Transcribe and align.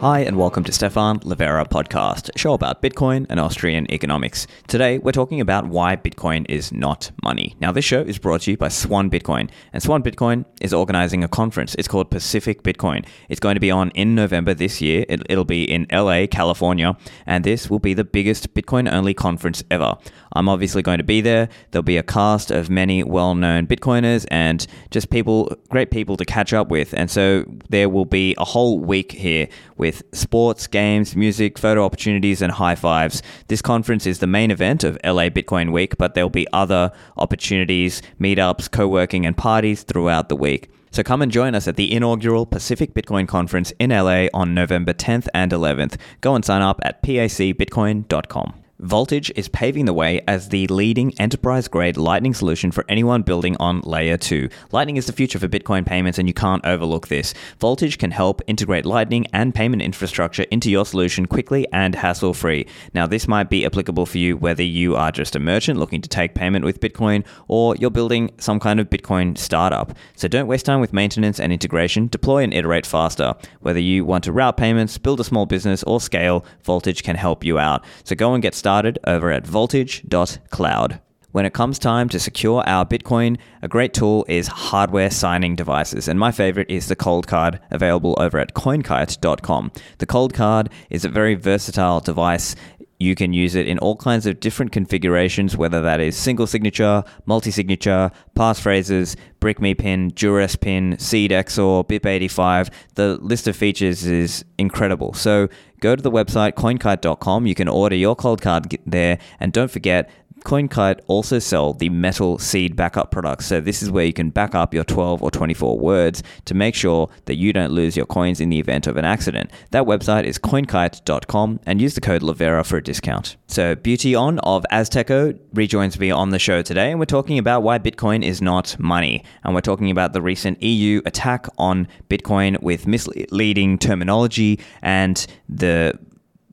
Hi, 0.00 0.20
and 0.20 0.36
welcome 0.36 0.62
to 0.64 0.72
Stephan 0.72 1.20
Livera 1.20 1.66
podcast, 1.66 2.28
a 2.34 2.38
show 2.38 2.52
about 2.52 2.82
Bitcoin 2.82 3.24
and 3.30 3.40
Austrian 3.40 3.90
economics. 3.90 4.46
Today, 4.68 4.98
we're 4.98 5.10
talking 5.10 5.40
about 5.40 5.68
why 5.68 5.96
Bitcoin 5.96 6.44
is 6.50 6.70
not 6.70 7.10
money. 7.24 7.56
Now, 7.60 7.72
this 7.72 7.86
show 7.86 8.02
is 8.02 8.18
brought 8.18 8.42
to 8.42 8.50
you 8.50 8.58
by 8.58 8.68
Swan 8.68 9.08
Bitcoin, 9.08 9.48
and 9.72 9.82
Swan 9.82 10.02
Bitcoin 10.02 10.44
is 10.60 10.74
organizing 10.74 11.24
a 11.24 11.28
conference. 11.28 11.74
It's 11.76 11.88
called 11.88 12.10
Pacific 12.10 12.62
Bitcoin. 12.62 13.06
It's 13.30 13.40
going 13.40 13.54
to 13.54 13.60
be 13.60 13.70
on 13.70 13.88
in 13.92 14.14
November 14.14 14.52
this 14.52 14.82
year. 14.82 15.06
It, 15.08 15.26
will 15.30 15.46
be 15.46 15.64
in 15.64 15.86
LA, 15.90 16.26
California, 16.26 16.94
and 17.24 17.42
this 17.42 17.70
will 17.70 17.78
be 17.78 17.94
the 17.94 18.04
biggest 18.04 18.52
Bitcoin 18.52 18.92
only 18.92 19.14
conference 19.14 19.64
ever. 19.70 19.94
I'm 20.36 20.48
obviously 20.48 20.82
going 20.82 20.98
to 20.98 21.04
be 21.04 21.20
there. 21.20 21.48
There'll 21.70 21.82
be 21.82 21.96
a 21.96 22.02
cast 22.02 22.50
of 22.50 22.70
many 22.70 23.02
well 23.02 23.34
known 23.34 23.66
Bitcoiners 23.66 24.26
and 24.30 24.66
just 24.90 25.10
people, 25.10 25.56
great 25.68 25.90
people 25.90 26.16
to 26.16 26.24
catch 26.24 26.52
up 26.52 26.68
with. 26.68 26.94
And 26.94 27.10
so 27.10 27.44
there 27.68 27.88
will 27.88 28.04
be 28.04 28.34
a 28.38 28.44
whole 28.44 28.78
week 28.78 29.12
here 29.12 29.48
with 29.76 30.02
sports, 30.12 30.66
games, 30.66 31.16
music, 31.16 31.58
photo 31.58 31.84
opportunities, 31.84 32.42
and 32.42 32.52
high 32.52 32.74
fives. 32.74 33.22
This 33.48 33.62
conference 33.62 34.06
is 34.06 34.18
the 34.18 34.26
main 34.26 34.50
event 34.50 34.84
of 34.84 34.98
LA 35.04 35.28
Bitcoin 35.28 35.72
Week, 35.72 35.96
but 35.98 36.14
there'll 36.14 36.30
be 36.30 36.46
other 36.52 36.92
opportunities, 37.16 38.02
meetups, 38.20 38.70
co 38.70 38.86
working, 38.86 39.26
and 39.26 39.36
parties 39.36 39.82
throughout 39.82 40.28
the 40.28 40.36
week. 40.36 40.70
So 40.90 41.02
come 41.02 41.20
and 41.20 41.30
join 41.30 41.54
us 41.54 41.68
at 41.68 41.76
the 41.76 41.92
inaugural 41.92 42.46
Pacific 42.46 42.94
Bitcoin 42.94 43.28
Conference 43.28 43.72
in 43.78 43.90
LA 43.90 44.28
on 44.32 44.54
November 44.54 44.94
10th 44.94 45.28
and 45.34 45.52
11th. 45.52 45.96
Go 46.22 46.34
and 46.34 46.44
sign 46.44 46.62
up 46.62 46.80
at 46.82 47.02
pacbitcoin.com. 47.02 48.54
Voltage 48.80 49.32
is 49.34 49.48
paving 49.48 49.86
the 49.86 49.94
way 49.94 50.20
as 50.28 50.50
the 50.50 50.66
leading 50.66 51.18
enterprise 51.18 51.66
grade 51.66 51.96
Lightning 51.96 52.34
solution 52.34 52.70
for 52.70 52.84
anyone 52.90 53.22
building 53.22 53.56
on 53.58 53.80
Layer 53.80 54.18
2. 54.18 54.50
Lightning 54.70 54.98
is 54.98 55.06
the 55.06 55.14
future 55.14 55.38
for 55.38 55.48
Bitcoin 55.48 55.86
payments, 55.86 56.18
and 56.18 56.28
you 56.28 56.34
can't 56.34 56.64
overlook 56.66 57.08
this. 57.08 57.32
Voltage 57.58 57.96
can 57.96 58.10
help 58.10 58.42
integrate 58.46 58.84
Lightning 58.84 59.26
and 59.32 59.54
payment 59.54 59.80
infrastructure 59.80 60.42
into 60.50 60.70
your 60.70 60.84
solution 60.84 61.24
quickly 61.24 61.66
and 61.72 61.94
hassle 61.94 62.34
free. 62.34 62.66
Now, 62.92 63.06
this 63.06 63.26
might 63.26 63.48
be 63.48 63.64
applicable 63.64 64.04
for 64.04 64.18
you 64.18 64.36
whether 64.36 64.62
you 64.62 64.94
are 64.94 65.10
just 65.10 65.34
a 65.34 65.40
merchant 65.40 65.78
looking 65.78 66.02
to 66.02 66.08
take 66.08 66.34
payment 66.34 66.62
with 66.62 66.80
Bitcoin 66.80 67.24
or 67.48 67.76
you're 67.76 67.90
building 67.90 68.30
some 68.36 68.60
kind 68.60 68.78
of 68.78 68.90
Bitcoin 68.90 69.38
startup. 69.38 69.96
So 70.16 70.28
don't 70.28 70.48
waste 70.48 70.66
time 70.66 70.80
with 70.80 70.92
maintenance 70.92 71.40
and 71.40 71.50
integration. 71.50 72.08
Deploy 72.08 72.42
and 72.42 72.52
iterate 72.52 72.84
faster. 72.84 73.36
Whether 73.60 73.80
you 73.80 74.04
want 74.04 74.24
to 74.24 74.32
route 74.32 74.58
payments, 74.58 74.98
build 74.98 75.18
a 75.20 75.24
small 75.24 75.46
business, 75.46 75.82
or 75.84 75.98
scale, 75.98 76.44
Voltage 76.62 77.02
can 77.02 77.16
help 77.16 77.42
you 77.42 77.58
out. 77.58 77.82
So 78.04 78.14
go 78.14 78.34
and 78.34 78.42
get 78.42 78.54
started 78.54 78.65
started 78.66 78.98
over 79.06 79.30
at 79.30 79.46
voltage.cloud. 79.46 81.00
When 81.30 81.46
it 81.46 81.54
comes 81.54 81.78
time 81.78 82.08
to 82.08 82.18
secure 82.18 82.64
our 82.66 82.84
Bitcoin, 82.84 83.38
a 83.62 83.68
great 83.68 83.94
tool 83.94 84.26
is 84.26 84.48
hardware 84.48 85.08
signing 85.08 85.54
devices, 85.54 86.08
and 86.08 86.18
my 86.18 86.32
favorite 86.32 86.68
is 86.68 86.88
the 86.88 86.96
Coldcard 86.96 87.60
available 87.70 88.16
over 88.18 88.40
at 88.40 88.54
coinkite.com. 88.54 89.70
The 89.98 90.06
Coldcard 90.06 90.72
is 90.90 91.04
a 91.04 91.08
very 91.08 91.36
versatile 91.36 92.00
device. 92.00 92.56
You 92.98 93.14
can 93.14 93.32
use 93.32 93.54
it 93.54 93.66
in 93.66 93.78
all 93.78 93.96
kinds 93.96 94.26
of 94.26 94.40
different 94.40 94.72
configurations, 94.72 95.56
whether 95.56 95.82
that 95.82 96.00
is 96.00 96.16
single 96.16 96.46
signature, 96.46 97.04
multi 97.26 97.50
signature, 97.50 98.10
passphrases, 98.34 99.16
BrickMe 99.40 99.76
pin, 99.76 100.08
Duress 100.14 100.56
pin, 100.56 100.98
Seed 100.98 101.30
XOR, 101.30 101.86
BIP85. 101.86 102.70
The 102.94 103.18
list 103.18 103.46
of 103.48 103.56
features 103.56 104.06
is 104.06 104.44
incredible. 104.58 105.12
So 105.12 105.48
go 105.80 105.94
to 105.94 106.02
the 106.02 106.10
website 106.10 106.54
coinkite.com. 106.54 107.46
You 107.46 107.54
can 107.54 107.68
order 107.68 107.96
your 107.96 108.16
Coldcard 108.16 108.78
there. 108.86 109.18
And 109.40 109.52
don't 109.52 109.70
forget, 109.70 110.10
CoinKite 110.44 111.00
also 111.06 111.38
sell 111.38 111.72
the 111.72 111.88
metal 111.88 112.38
seed 112.38 112.76
backup 112.76 113.10
products. 113.10 113.46
So 113.46 113.60
this 113.60 113.82
is 113.82 113.90
where 113.90 114.04
you 114.04 114.12
can 114.12 114.30
back 114.30 114.54
up 114.54 114.72
your 114.72 114.84
12 114.84 115.22
or 115.22 115.30
24 115.30 115.78
words 115.78 116.22
to 116.44 116.54
make 116.54 116.74
sure 116.74 117.08
that 117.24 117.36
you 117.36 117.52
don't 117.52 117.72
lose 117.72 117.96
your 117.96 118.06
coins 118.06 118.40
in 118.40 118.48
the 118.50 118.58
event 118.58 118.86
of 118.86 118.96
an 118.96 119.04
accident. 119.04 119.50
That 119.70 119.84
website 119.84 120.24
is 120.24 120.38
coinkite.com 120.38 121.60
and 121.66 121.80
use 121.80 121.94
the 121.94 122.00
code 122.00 122.22
Livera 122.22 122.64
for 122.64 122.76
a 122.76 122.82
discount. 122.82 123.36
So 123.48 123.74
Beautyon 123.74 124.38
of 124.42 124.64
Azteco 124.70 125.38
rejoins 125.52 125.98
me 125.98 126.10
on 126.10 126.30
the 126.30 126.38
show 126.38 126.62
today 126.62 126.90
and 126.90 126.98
we're 127.00 127.06
talking 127.06 127.38
about 127.38 127.62
why 127.62 127.78
Bitcoin 127.78 128.24
is 128.24 128.40
not 128.40 128.78
money. 128.78 129.24
And 129.42 129.54
we're 129.54 129.60
talking 129.60 129.90
about 129.90 130.12
the 130.12 130.22
recent 130.22 130.62
EU 130.62 131.00
attack 131.06 131.46
on 131.58 131.88
Bitcoin 132.08 132.62
with 132.62 132.86
misleading 132.86 133.78
terminology 133.78 134.60
and 134.82 135.26
the 135.48 135.98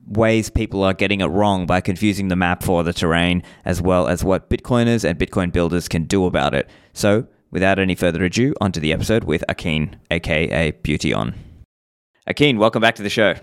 ways 0.06 0.50
people 0.50 0.82
are 0.82 0.94
getting 0.94 1.20
it 1.20 1.26
wrong 1.26 1.66
by 1.66 1.80
confusing 1.80 2.28
the 2.28 2.36
map 2.36 2.62
for 2.62 2.82
the 2.82 2.92
terrain, 2.92 3.42
as 3.64 3.80
well 3.80 4.08
as 4.08 4.24
what 4.24 4.50
Bitcoiners 4.50 5.08
and 5.08 5.18
Bitcoin 5.18 5.52
builders 5.52 5.88
can 5.88 6.04
do 6.04 6.26
about 6.26 6.54
it. 6.54 6.68
So, 6.92 7.26
without 7.50 7.78
any 7.78 7.94
further 7.94 8.22
ado, 8.24 8.54
onto 8.60 8.80
the 8.80 8.92
episode 8.92 9.24
with 9.24 9.44
Akin, 9.48 9.96
aka 10.10 10.72
Beautyon. 10.72 11.34
Akin, 12.26 12.58
welcome 12.58 12.80
back 12.80 12.94
to 12.96 13.02
the 13.02 13.10
show. 13.10 13.34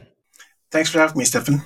Thanks 0.71 0.89
for 0.89 0.99
having 0.99 1.17
me, 1.17 1.25
Stephan. 1.25 1.61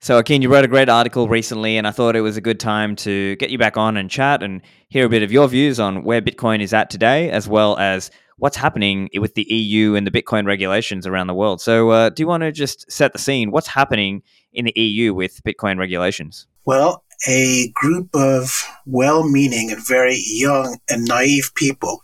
So, 0.00 0.18
Akin, 0.18 0.42
you 0.42 0.52
wrote 0.52 0.66
a 0.66 0.68
great 0.68 0.90
article 0.90 1.28
recently, 1.28 1.78
and 1.78 1.86
I 1.86 1.90
thought 1.90 2.14
it 2.14 2.20
was 2.20 2.36
a 2.36 2.42
good 2.42 2.60
time 2.60 2.94
to 2.96 3.36
get 3.36 3.48
you 3.48 3.56
back 3.56 3.78
on 3.78 3.96
and 3.96 4.10
chat 4.10 4.42
and 4.42 4.60
hear 4.90 5.06
a 5.06 5.08
bit 5.08 5.22
of 5.22 5.32
your 5.32 5.48
views 5.48 5.80
on 5.80 6.04
where 6.04 6.20
Bitcoin 6.20 6.60
is 6.60 6.74
at 6.74 6.90
today, 6.90 7.30
as 7.30 7.48
well 7.48 7.78
as 7.78 8.10
what's 8.38 8.56
happening 8.56 9.08
with 9.18 9.34
the 9.34 9.44
EU 9.44 9.94
and 9.94 10.06
the 10.06 10.10
Bitcoin 10.10 10.46
regulations 10.46 11.06
around 11.06 11.26
the 11.26 11.34
world. 11.34 11.60
So, 11.60 11.90
uh, 11.90 12.10
do 12.10 12.22
you 12.22 12.26
want 12.26 12.42
to 12.42 12.52
just 12.52 12.90
set 12.90 13.12
the 13.12 13.18
scene? 13.18 13.50
What's 13.50 13.68
happening 13.68 14.22
in 14.52 14.66
the 14.66 14.72
EU 14.76 15.14
with 15.14 15.42
Bitcoin 15.44 15.78
regulations? 15.78 16.46
Well, 16.64 17.04
a 17.28 17.70
group 17.74 18.08
of 18.14 18.62
well 18.86 19.28
meaning 19.28 19.70
and 19.70 19.86
very 19.86 20.20
young 20.24 20.78
and 20.88 21.04
naive 21.04 21.52
people 21.54 22.02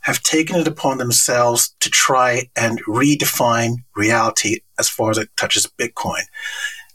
have 0.00 0.22
taken 0.22 0.56
it 0.56 0.68
upon 0.68 0.98
themselves 0.98 1.74
to 1.80 1.90
try 1.90 2.48
and 2.54 2.82
redefine 2.84 3.78
reality 3.96 4.60
as 4.78 4.88
far 4.88 5.10
as 5.10 5.18
it 5.18 5.28
touches 5.36 5.66
Bitcoin. 5.66 6.22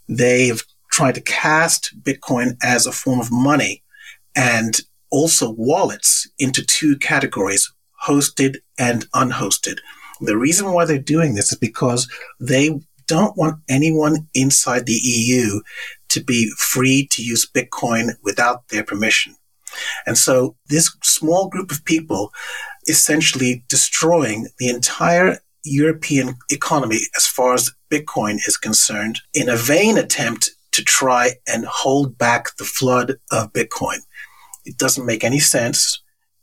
They've 0.08 0.64
tried 0.91 1.16
to 1.16 1.22
cast 1.22 1.94
Bitcoin 2.03 2.56
as 2.64 2.86
a 2.86 2.91
form 2.91 3.20
of 3.20 3.31
money 3.31 3.84
and 4.36 4.80
also 5.09 5.52
wallets 5.52 6.30
into 6.40 6.66
two 6.66 6.97
categories 6.97 7.71
hosted 8.06 8.58
and 8.78 9.10
unhosted. 9.12 9.80
The 10.22 10.38
reason 10.38 10.72
why 10.72 10.86
they're 10.86 11.00
doing 11.00 11.34
this 11.36 11.52
is 11.52 11.58
because 11.58 12.08
they 12.40 12.80
don't 13.08 13.38
want 13.38 13.62
anyone 13.70 14.28
inside 14.34 14.86
the 14.86 15.00
EU 15.02 15.62
to 16.10 16.24
be 16.24 16.52
free 16.58 17.08
to 17.12 17.24
use 17.24 17.50
Bitcoin 17.50 18.12
without 18.24 18.68
their 18.70 18.84
permission. 18.84 19.36
And 20.06 20.18
so 20.18 20.56
this 20.68 20.96
small 21.04 21.50
group 21.50 21.72
of 21.72 21.86
people 21.86 22.32
essentially 22.88 23.64
destroying 23.68 24.48
the 24.60 24.70
entire 24.70 25.40
European 25.64 26.36
economy 26.50 27.00
as 27.16 27.28
far 27.28 27.54
as 27.54 27.72
Bitcoin 27.90 28.36
is 28.48 28.58
concerned 28.58 29.20
in 29.34 29.50
a 29.50 29.56
vain 29.56 29.98
attempt 29.98 30.52
to 30.72 30.84
try 30.84 31.32
and 31.48 31.66
hold 31.66 32.18
back 32.18 32.56
the 32.58 32.64
flood 32.64 33.16
of 33.32 33.54
Bitcoin. 33.54 34.00
It 34.66 34.78
doesn't 34.78 35.06
make 35.06 35.24
any 35.24 35.40
sense. 35.40 36.02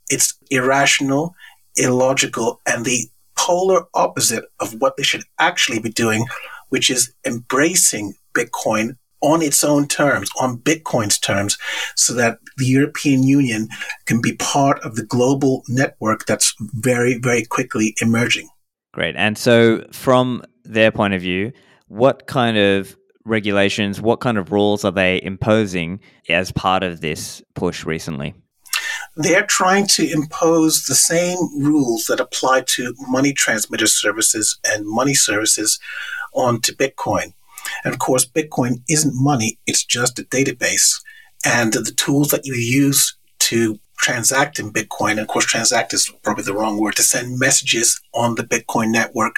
It's 0.08 0.34
irrational 0.50 1.34
illogical 1.78 2.60
and 2.66 2.84
the 2.84 3.08
polar 3.36 3.86
opposite 3.94 4.44
of 4.60 4.74
what 4.80 4.96
they 4.96 5.02
should 5.02 5.22
actually 5.38 5.78
be 5.78 5.90
doing, 5.90 6.26
which 6.68 6.90
is 6.90 7.12
embracing 7.24 8.14
Bitcoin 8.34 8.96
on 9.20 9.42
its 9.42 9.64
own 9.64 9.88
terms, 9.88 10.30
on 10.40 10.58
Bitcoin's 10.58 11.18
terms, 11.18 11.58
so 11.96 12.12
that 12.14 12.38
the 12.56 12.66
European 12.66 13.22
Union 13.22 13.68
can 14.06 14.20
be 14.20 14.36
part 14.36 14.78
of 14.80 14.94
the 14.94 15.04
global 15.04 15.62
network 15.68 16.26
that's 16.26 16.54
very, 16.60 17.18
very 17.18 17.44
quickly 17.44 17.94
emerging. 18.00 18.48
Great. 18.92 19.16
And 19.16 19.36
so, 19.36 19.84
from 19.92 20.42
their 20.64 20.90
point 20.90 21.14
of 21.14 21.20
view, 21.20 21.52
what 21.88 22.26
kind 22.26 22.56
of 22.56 22.96
regulations, 23.24 24.00
what 24.00 24.20
kind 24.20 24.38
of 24.38 24.52
rules 24.52 24.84
are 24.84 24.92
they 24.92 25.20
imposing 25.22 26.00
as 26.28 26.52
part 26.52 26.82
of 26.82 27.00
this 27.00 27.42
push 27.54 27.84
recently? 27.84 28.34
They're 29.18 29.44
trying 29.44 29.84
to 29.88 30.08
impose 30.08 30.84
the 30.84 30.94
same 30.94 31.38
rules 31.60 32.06
that 32.06 32.20
apply 32.20 32.62
to 32.68 32.94
money 33.08 33.32
transmitter 33.32 33.88
services 33.88 34.58
and 34.64 34.86
money 34.86 35.14
services 35.14 35.80
onto 36.32 36.72
Bitcoin. 36.72 37.32
And 37.84 37.92
of 37.92 37.98
course, 37.98 38.24
Bitcoin 38.24 38.80
isn't 38.88 39.12
money, 39.14 39.58
it's 39.66 39.84
just 39.84 40.20
a 40.20 40.22
database. 40.22 41.02
And 41.44 41.72
the 41.72 41.92
tools 41.96 42.28
that 42.28 42.46
you 42.46 42.54
use 42.54 43.16
to 43.40 43.80
transact 43.96 44.60
in 44.60 44.72
Bitcoin, 44.72 45.12
and 45.12 45.20
of 45.20 45.26
course, 45.26 45.46
transact 45.46 45.92
is 45.92 46.12
probably 46.22 46.44
the 46.44 46.54
wrong 46.54 46.80
word, 46.80 46.94
to 46.96 47.02
send 47.02 47.40
messages 47.40 48.00
on 48.14 48.36
the 48.36 48.44
Bitcoin 48.44 48.92
network 48.92 49.36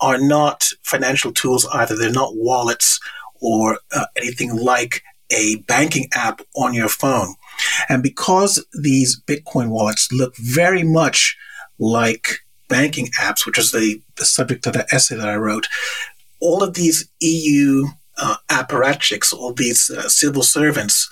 are 0.00 0.18
not 0.18 0.70
financial 0.82 1.32
tools 1.32 1.66
either. 1.72 1.96
They're 1.96 2.10
not 2.10 2.34
wallets 2.34 2.98
or 3.40 3.78
uh, 3.94 4.06
anything 4.16 4.56
like 4.56 5.02
a 5.30 5.56
banking 5.68 6.08
app 6.14 6.40
on 6.56 6.74
your 6.74 6.88
phone. 6.88 7.36
And 7.88 8.02
because 8.02 8.64
these 8.80 9.20
Bitcoin 9.20 9.68
wallets 9.68 10.10
look 10.12 10.36
very 10.36 10.82
much 10.82 11.36
like 11.78 12.38
banking 12.68 13.08
apps, 13.20 13.46
which 13.46 13.58
is 13.58 13.72
the, 13.72 14.00
the 14.16 14.24
subject 14.24 14.66
of 14.66 14.72
the 14.72 14.86
essay 14.92 15.16
that 15.16 15.28
I 15.28 15.36
wrote, 15.36 15.68
all 16.40 16.62
of 16.62 16.74
these 16.74 17.08
EU 17.20 17.86
uh, 18.18 18.36
apparatchiks, 18.50 19.32
all 19.32 19.52
these 19.52 19.90
uh, 19.90 20.08
civil 20.08 20.42
servants, 20.42 21.10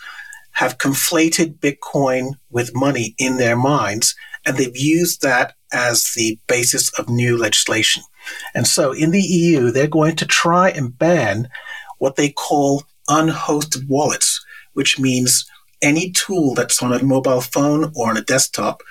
have 0.53 0.79
conflated 0.79 1.59
Bitcoin 1.59 2.35
with 2.51 2.75
money 2.75 3.15
in 3.19 3.39
their 3.39 3.57
minds, 3.57 4.15
and 4.45 4.57
they've 4.57 4.77
used 4.77 5.23
that 5.23 5.55
as 5.73 6.13
the 6.15 6.39
basis 6.47 6.93
of 6.99 7.09
new 7.09 7.39
legislation. 7.39 8.03
And 8.55 8.67
so 8.67 8.93
in 8.93 9.11
the 9.11 9.21
EU, 9.21 9.71
they're 9.71 9.87
going 9.87 10.17
to 10.17 10.27
try 10.27 10.69
and 10.71 10.97
ban 10.97 11.49
what 11.99 12.17
they 12.17 12.31
call 12.31 12.85
unhosted 13.09 13.89
wallets, 13.89 14.45
which 14.75 14.99
means 14.99 15.49
any 15.83 16.11
tool 16.11 16.55
that's 16.55 16.83
on 16.83 16.93
a 16.93 17.03
mobile 17.03 17.41
phone 17.41 17.93
or 17.95 18.11
on 18.11 18.17
a 18.17 18.23
desktop 18.23 18.83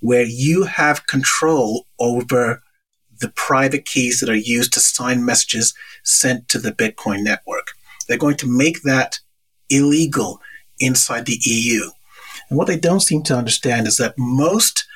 where 0.00 0.24
you 0.24 0.64
have 0.64 1.06
control 1.06 1.86
over 1.98 2.62
the 3.20 3.30
private 3.30 3.84
keys 3.84 4.20
that 4.20 4.28
are 4.28 4.36
used 4.36 4.72
to 4.72 4.80
sign 4.80 5.24
messages 5.24 5.74
sent 6.04 6.48
to 6.48 6.58
the 6.58 6.72
Bitcoin 6.72 7.22
network. 7.22 7.72
They're 8.06 8.16
going 8.16 8.36
to 8.38 8.46
make 8.46 8.82
that 8.82 9.18
illegal 9.68 10.40
inside 10.80 11.26
the 11.26 11.38
EU. 11.42 11.82
And 12.48 12.56
what 12.56 12.68
they 12.68 12.78
don't 12.78 13.00
seem 13.00 13.22
to 13.24 13.36
understand 13.36 13.86
is 13.86 13.96
that 13.96 14.14
most 14.16 14.86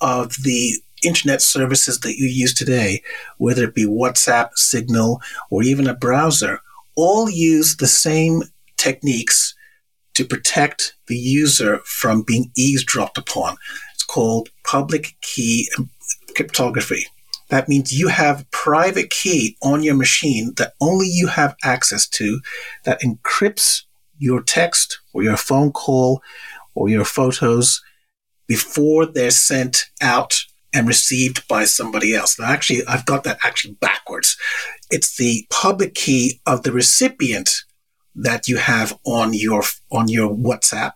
of 0.00 0.34
the 0.42 0.74
internet 1.04 1.40
services 1.40 2.00
that 2.00 2.16
you 2.16 2.26
use 2.26 2.52
today, 2.52 3.02
whether 3.38 3.64
it 3.64 3.74
be 3.74 3.86
WhatsApp, 3.86 4.50
Signal, 4.54 5.20
or 5.50 5.62
even 5.62 5.86
a 5.86 5.94
browser, 5.94 6.60
all 6.96 7.30
use 7.30 7.76
the 7.76 7.86
same 7.86 8.42
techniques 8.76 9.54
to 10.18 10.24
protect 10.24 10.96
the 11.06 11.16
user 11.16 11.78
from 11.84 12.22
being 12.22 12.50
eavesdropped 12.56 13.16
upon. 13.16 13.56
It's 13.94 14.02
called 14.02 14.48
public 14.64 15.16
key 15.20 15.70
cryptography. 16.34 17.06
That 17.50 17.68
means 17.68 17.96
you 17.96 18.08
have 18.08 18.40
a 18.40 18.46
private 18.50 19.10
key 19.10 19.56
on 19.62 19.84
your 19.84 19.94
machine 19.94 20.54
that 20.56 20.74
only 20.80 21.06
you 21.06 21.28
have 21.28 21.54
access 21.62 22.08
to 22.08 22.40
that 22.82 23.00
encrypts 23.00 23.82
your 24.18 24.42
text 24.42 24.98
or 25.12 25.22
your 25.22 25.36
phone 25.36 25.70
call 25.70 26.20
or 26.74 26.88
your 26.88 27.04
photos 27.04 27.80
before 28.48 29.06
they're 29.06 29.30
sent 29.30 29.84
out 30.02 30.34
and 30.74 30.88
received 30.88 31.46
by 31.46 31.64
somebody 31.64 32.12
else. 32.12 32.40
Now, 32.40 32.46
actually, 32.46 32.84
I've 32.88 33.06
got 33.06 33.22
that 33.22 33.38
actually 33.44 33.74
backwards. 33.74 34.36
It's 34.90 35.16
the 35.16 35.46
public 35.48 35.94
key 35.94 36.40
of 36.44 36.64
the 36.64 36.72
recipient 36.72 37.50
that 38.18 38.48
you 38.48 38.56
have 38.56 38.98
on 39.04 39.32
your, 39.32 39.62
on 39.90 40.08
your 40.08 40.34
WhatsApp. 40.34 40.92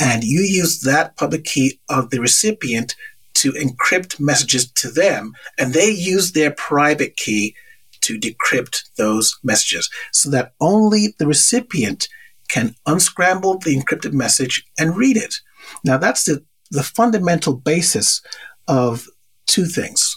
And 0.00 0.24
you 0.24 0.40
use 0.40 0.80
that 0.80 1.16
public 1.16 1.44
key 1.44 1.80
of 1.88 2.10
the 2.10 2.20
recipient 2.20 2.94
to 3.34 3.52
encrypt 3.52 4.18
messages 4.18 4.70
to 4.72 4.90
them. 4.90 5.34
And 5.58 5.74
they 5.74 5.90
use 5.90 6.32
their 6.32 6.50
private 6.50 7.16
key 7.16 7.54
to 8.00 8.18
decrypt 8.18 8.90
those 8.96 9.38
messages 9.42 9.88
so 10.12 10.30
that 10.30 10.54
only 10.60 11.14
the 11.18 11.26
recipient 11.26 12.08
can 12.48 12.74
unscramble 12.86 13.58
the 13.58 13.76
encrypted 13.76 14.12
message 14.12 14.64
and 14.78 14.96
read 14.96 15.16
it. 15.16 15.36
Now, 15.84 15.96
that's 15.96 16.24
the, 16.24 16.44
the 16.70 16.82
fundamental 16.82 17.54
basis 17.54 18.22
of 18.68 19.06
two 19.46 19.66
things. 19.66 20.11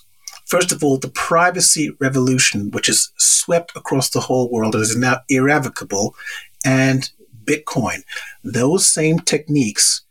First 0.56 0.72
of 0.72 0.86
all, 0.86 0.98
the 0.98 1.10
privacy 1.10 1.90
revolution, 2.00 2.72
which 2.72 2.88
has 2.88 3.12
swept 3.18 3.76
across 3.76 4.10
the 4.10 4.22
whole 4.22 4.50
world 4.50 4.74
is 4.74 4.96
now 4.96 5.18
irrevocable, 5.28 6.16
and 6.64 7.12
Bitcoin. 7.44 8.04
Those 8.42 8.90
same 8.90 9.20
techniques, 9.20 10.04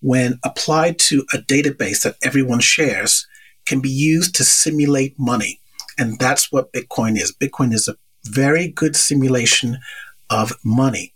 when 0.00 0.38
applied 0.44 1.00
to 1.00 1.26
a 1.34 1.38
database 1.38 2.04
that 2.04 2.14
everyone 2.22 2.60
shares, 2.60 3.26
can 3.66 3.80
be 3.80 3.90
used 3.90 4.32
to 4.36 4.44
simulate 4.44 5.18
money. 5.18 5.58
And 5.98 6.20
that's 6.20 6.52
what 6.52 6.72
Bitcoin 6.72 7.16
is. 7.16 7.32
Bitcoin 7.32 7.72
is 7.72 7.88
a 7.88 7.96
very 8.24 8.68
good 8.68 8.94
simulation 8.94 9.80
of 10.30 10.52
money. 10.64 11.14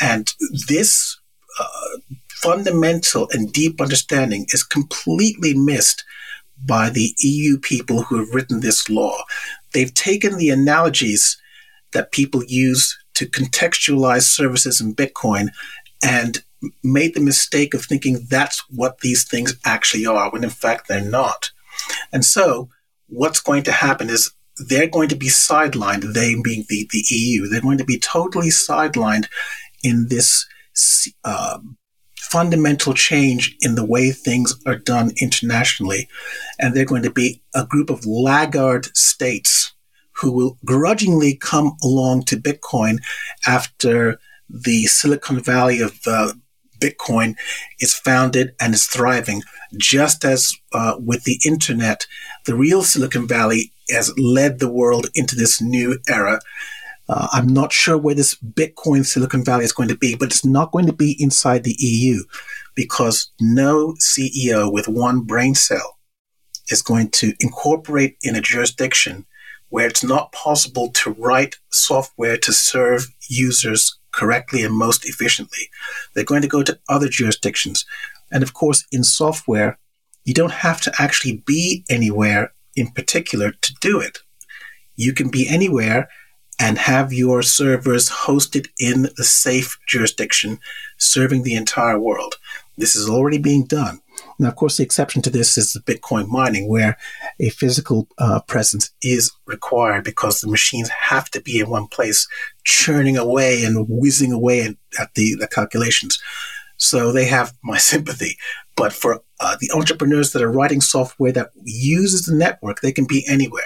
And 0.00 0.32
this 0.68 1.18
uh, 1.58 1.98
fundamental 2.28 3.26
and 3.32 3.52
deep 3.52 3.80
understanding 3.80 4.46
is 4.50 4.62
completely 4.62 5.54
missed 5.54 6.04
by 6.64 6.90
the 6.90 7.14
EU 7.18 7.58
people 7.58 8.02
who 8.02 8.18
have 8.18 8.34
written 8.34 8.60
this 8.60 8.88
law. 8.88 9.24
They've 9.72 9.92
taken 9.92 10.36
the 10.36 10.50
analogies 10.50 11.36
that 11.92 12.12
people 12.12 12.44
use 12.44 12.98
to 13.14 13.26
contextualize 13.26 14.22
services 14.22 14.80
in 14.80 14.94
Bitcoin 14.94 15.48
and 16.02 16.42
made 16.82 17.14
the 17.14 17.20
mistake 17.20 17.74
of 17.74 17.84
thinking 17.84 18.26
that's 18.28 18.62
what 18.70 18.98
these 18.98 19.24
things 19.24 19.54
actually 19.64 20.06
are, 20.06 20.30
when 20.30 20.44
in 20.44 20.50
fact 20.50 20.88
they're 20.88 21.00
not. 21.00 21.50
And 22.12 22.24
so 22.24 22.68
what's 23.08 23.40
going 23.40 23.64
to 23.64 23.72
happen 23.72 24.08
is 24.08 24.32
they're 24.68 24.86
going 24.86 25.08
to 25.08 25.16
be 25.16 25.28
sidelined, 25.28 26.12
they 26.12 26.34
being 26.42 26.64
the, 26.68 26.88
the 26.90 27.04
EU, 27.08 27.48
they're 27.48 27.60
going 27.60 27.78
to 27.78 27.84
be 27.84 27.98
totally 27.98 28.48
sidelined 28.48 29.26
in 29.82 30.08
this 30.08 30.46
um, 31.24 31.76
fundamental 32.30 32.94
change 32.94 33.56
in 33.60 33.74
the 33.74 33.84
way 33.84 34.10
things 34.10 34.54
are 34.66 34.78
done 34.78 35.10
internationally. 35.20 36.08
And 36.58 36.74
they're 36.74 36.84
going 36.84 37.02
to 37.02 37.10
be 37.10 37.42
a 37.54 37.66
group 37.66 37.90
of 37.90 38.06
laggard 38.06 38.96
states 38.96 39.74
who 40.12 40.32
will 40.32 40.58
grudgingly 40.64 41.36
come 41.36 41.76
along 41.82 42.24
to 42.24 42.36
Bitcoin 42.36 42.98
after 43.46 44.18
the 44.48 44.84
Silicon 44.84 45.40
Valley 45.40 45.80
of 45.80 45.98
uh, 46.06 46.32
Bitcoin 46.78 47.34
is 47.80 47.94
founded 47.94 48.54
and 48.60 48.74
is 48.74 48.86
thriving. 48.86 49.42
Just 49.76 50.24
as 50.24 50.52
uh, 50.72 50.96
with 50.98 51.24
the 51.24 51.40
internet, 51.44 52.06
the 52.44 52.54
real 52.54 52.82
Silicon 52.82 53.26
Valley 53.26 53.72
has 53.90 54.16
led 54.18 54.58
the 54.58 54.70
world 54.70 55.08
into 55.14 55.34
this 55.34 55.60
new 55.60 55.98
era. 56.08 56.40
Uh, 57.12 57.28
I'm 57.32 57.46
not 57.46 57.74
sure 57.74 57.98
where 57.98 58.14
this 58.14 58.34
Bitcoin 58.36 59.04
Silicon 59.04 59.44
Valley 59.44 59.66
is 59.66 59.72
going 59.72 59.90
to 59.90 59.96
be, 59.96 60.16
but 60.16 60.28
it's 60.28 60.46
not 60.46 60.72
going 60.72 60.86
to 60.86 60.94
be 60.94 61.14
inside 61.18 61.62
the 61.62 61.76
EU 61.78 62.22
because 62.74 63.30
no 63.38 63.94
CEO 64.00 64.72
with 64.72 64.88
one 64.88 65.20
brain 65.20 65.54
cell 65.54 65.98
is 66.70 66.80
going 66.80 67.10
to 67.10 67.34
incorporate 67.38 68.16
in 68.22 68.34
a 68.34 68.40
jurisdiction 68.40 69.26
where 69.68 69.86
it's 69.86 70.02
not 70.02 70.32
possible 70.32 70.88
to 70.92 71.10
write 71.10 71.56
software 71.70 72.38
to 72.38 72.52
serve 72.52 73.08
users 73.28 73.98
correctly 74.12 74.64
and 74.64 74.74
most 74.74 75.06
efficiently. 75.06 75.68
They're 76.14 76.24
going 76.24 76.42
to 76.42 76.48
go 76.48 76.62
to 76.62 76.78
other 76.88 77.08
jurisdictions. 77.08 77.84
And 78.30 78.42
of 78.42 78.54
course, 78.54 78.86
in 78.90 79.04
software, 79.04 79.78
you 80.24 80.32
don't 80.32 80.52
have 80.52 80.80
to 80.82 80.92
actually 80.98 81.42
be 81.44 81.84
anywhere 81.90 82.54
in 82.74 82.90
particular 82.90 83.50
to 83.50 83.74
do 83.82 84.00
it. 84.00 84.20
You 84.96 85.12
can 85.12 85.30
be 85.30 85.46
anywhere 85.46 86.08
and 86.58 86.78
have 86.78 87.12
your 87.12 87.42
servers 87.42 88.10
hosted 88.10 88.68
in 88.78 89.08
the 89.16 89.24
safe 89.24 89.78
jurisdiction, 89.86 90.58
serving 90.96 91.42
the 91.42 91.54
entire 91.54 91.98
world. 91.98 92.36
This 92.78 92.96
is 92.96 93.08
already 93.08 93.38
being 93.38 93.64
done. 93.64 94.00
Now, 94.38 94.48
of 94.48 94.56
course, 94.56 94.76
the 94.76 94.82
exception 94.82 95.22
to 95.22 95.30
this 95.30 95.58
is 95.58 95.72
the 95.72 95.80
Bitcoin 95.80 96.28
mining, 96.28 96.68
where 96.68 96.96
a 97.38 97.50
physical 97.50 98.08
uh, 98.18 98.40
presence 98.46 98.90
is 99.02 99.30
required 99.46 100.04
because 100.04 100.40
the 100.40 100.50
machines 100.50 100.88
have 100.88 101.30
to 101.30 101.40
be 101.40 101.60
in 101.60 101.70
one 101.70 101.86
place, 101.86 102.28
churning 102.64 103.16
away 103.16 103.64
and 103.64 103.86
whizzing 103.88 104.32
away 104.32 104.76
at 104.98 105.14
the, 105.14 105.34
the 105.38 105.48
calculations. 105.48 106.20
So 106.76 107.12
they 107.12 107.26
have 107.26 107.52
my 107.62 107.78
sympathy. 107.78 108.36
But 108.74 108.92
for 108.92 109.22
uh, 109.40 109.56
the 109.60 109.70
entrepreneurs 109.74 110.32
that 110.32 110.42
are 110.42 110.50
writing 110.50 110.80
software 110.80 111.32
that 111.32 111.50
uses 111.62 112.22
the 112.22 112.34
network, 112.34 112.80
they 112.80 112.92
can 112.92 113.06
be 113.06 113.24
anywhere 113.28 113.64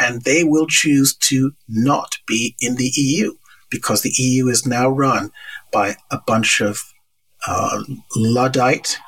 and 0.00 0.22
they 0.22 0.44
will 0.44 0.66
choose 0.66 1.14
to 1.14 1.52
not 1.68 2.16
be 2.26 2.56
in 2.60 2.76
the 2.76 2.90
EU 2.94 3.34
because 3.70 4.02
the 4.02 4.12
EU 4.16 4.48
is 4.48 4.66
now 4.66 4.88
run 4.88 5.30
by 5.72 5.96
a 6.10 6.18
bunch 6.26 6.60
of 6.60 6.80
uh, 7.46 7.82
Luddite, 8.16 8.98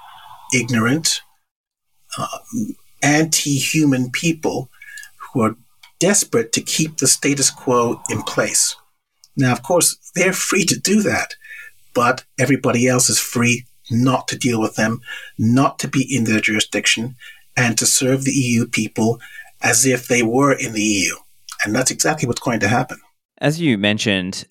ignorant, 0.54 1.20
uh, 2.18 2.38
anti 3.02 3.54
human 3.54 4.10
people 4.10 4.68
who 5.16 5.42
are 5.42 5.56
desperate 5.98 6.52
to 6.52 6.60
keep 6.60 6.96
the 6.96 7.06
status 7.06 7.50
quo 7.50 8.00
in 8.10 8.22
place. 8.22 8.76
Now, 9.36 9.52
of 9.52 9.62
course, 9.62 9.96
they're 10.14 10.32
free 10.32 10.64
to 10.64 10.78
do 10.78 11.02
that, 11.02 11.34
but 11.94 12.24
everybody 12.38 12.88
else 12.88 13.08
is 13.08 13.18
free 13.18 13.66
not 13.90 14.28
to 14.28 14.38
deal 14.38 14.60
with 14.60 14.74
them, 14.76 15.00
not 15.38 15.78
to 15.78 15.88
be 15.88 16.02
in 16.14 16.24
their 16.24 16.40
jurisdiction, 16.40 17.14
and 17.56 17.78
to 17.78 17.86
serve 17.86 18.24
the 18.24 18.32
EU 18.32 18.66
people 18.66 19.20
as 19.66 19.84
if 19.84 20.06
they 20.06 20.22
were 20.22 20.52
in 20.52 20.72
the 20.72 20.80
EU. 20.80 21.14
And 21.64 21.74
that's 21.74 21.90
exactly 21.90 22.28
what's 22.28 22.40
going 22.40 22.60
to 22.60 22.68
happen. 22.68 22.98
As 23.38 23.60
you 23.60 23.76
mentioned, 23.76 24.46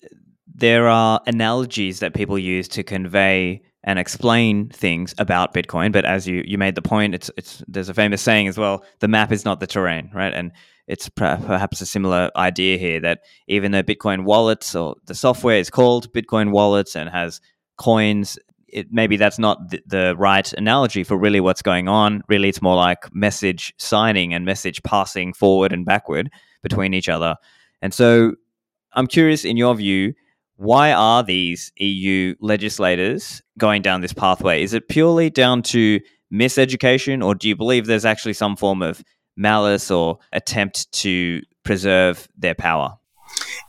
there 0.46 0.88
are 0.88 1.20
analogies 1.26 2.00
that 2.00 2.14
people 2.14 2.38
use 2.38 2.68
to 2.68 2.82
convey 2.82 3.62
and 3.82 3.98
explain 3.98 4.68
things 4.68 5.14
about 5.16 5.54
Bitcoin. 5.54 5.90
But 5.92 6.04
as 6.04 6.26
you, 6.26 6.42
you 6.46 6.58
made 6.58 6.74
the 6.74 6.82
point, 6.82 7.14
it's 7.14 7.30
it's 7.36 7.62
there's 7.66 7.88
a 7.88 7.94
famous 7.94 8.20
saying 8.20 8.48
as 8.48 8.58
well: 8.58 8.84
the 9.00 9.08
map 9.08 9.32
is 9.32 9.44
not 9.44 9.60
the 9.60 9.66
terrain, 9.66 10.10
right? 10.12 10.34
And 10.34 10.52
it's 10.86 11.08
perhaps 11.08 11.80
a 11.80 11.86
similar 11.86 12.30
idea 12.36 12.76
here 12.78 13.00
that 13.00 13.20
even 13.48 13.72
though 13.72 13.82
Bitcoin 13.82 14.24
wallets 14.24 14.74
or 14.74 14.96
the 15.06 15.14
software 15.14 15.58
is 15.58 15.70
called 15.70 16.12
Bitcoin 16.12 16.50
wallets 16.50 16.94
and 16.94 17.08
has 17.08 17.40
coins 17.76 18.38
it, 18.68 18.88
maybe 18.90 19.16
that's 19.16 19.38
not 19.38 19.70
the, 19.70 19.82
the, 19.86 20.16
right 20.16 20.52
analogy 20.54 21.04
for 21.04 21.16
really 21.16 21.40
what's 21.40 21.62
going 21.62 21.88
on. 21.88 22.22
Really, 22.28 22.48
it's 22.48 22.62
more 22.62 22.76
like 22.76 23.14
message 23.14 23.72
signing 23.78 24.34
and 24.34 24.44
message 24.44 24.82
passing 24.82 25.32
forward 25.32 25.72
and 25.72 25.84
backward 25.84 26.30
between 26.62 26.94
each 26.94 27.08
other. 27.08 27.36
And 27.82 27.94
so, 27.94 28.34
I'm 28.92 29.06
curious, 29.06 29.44
in 29.44 29.56
your 29.56 29.74
view, 29.74 30.14
why 30.56 30.92
are 30.92 31.22
these 31.22 31.70
EU 31.76 32.34
legislators 32.40 33.42
going 33.58 33.82
down 33.82 34.00
this 34.00 34.12
pathway? 34.12 34.62
Is 34.62 34.72
it 34.72 34.88
purely 34.88 35.28
down 35.30 35.62
to 35.64 36.00
miseducation, 36.32 37.24
or 37.24 37.34
do 37.34 37.48
you 37.48 37.56
believe 37.56 37.86
there's 37.86 38.04
actually 38.04 38.32
some 38.32 38.56
form 38.56 38.82
of 38.82 39.04
malice 39.36 39.90
or 39.90 40.18
attempt 40.32 40.90
to 40.92 41.42
preserve 41.62 42.26
their 42.36 42.54
power? 42.54 42.96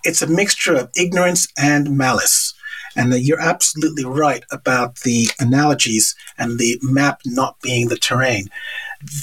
It's 0.04 0.22
a 0.22 0.27
mixture 0.27 0.75
of 0.75 0.89
ignorance 0.96 1.48
and 1.58 1.98
malice. 1.98 2.54
And 2.98 3.13
you're 3.13 3.39
absolutely 3.39 4.04
right 4.04 4.44
about 4.51 5.01
the 5.01 5.27
analogies 5.39 6.16
and 6.38 6.58
the 6.58 6.80
map 6.82 7.22
not 7.25 7.62
being 7.62 7.88
the 7.88 7.98
terrain. 7.98 8.48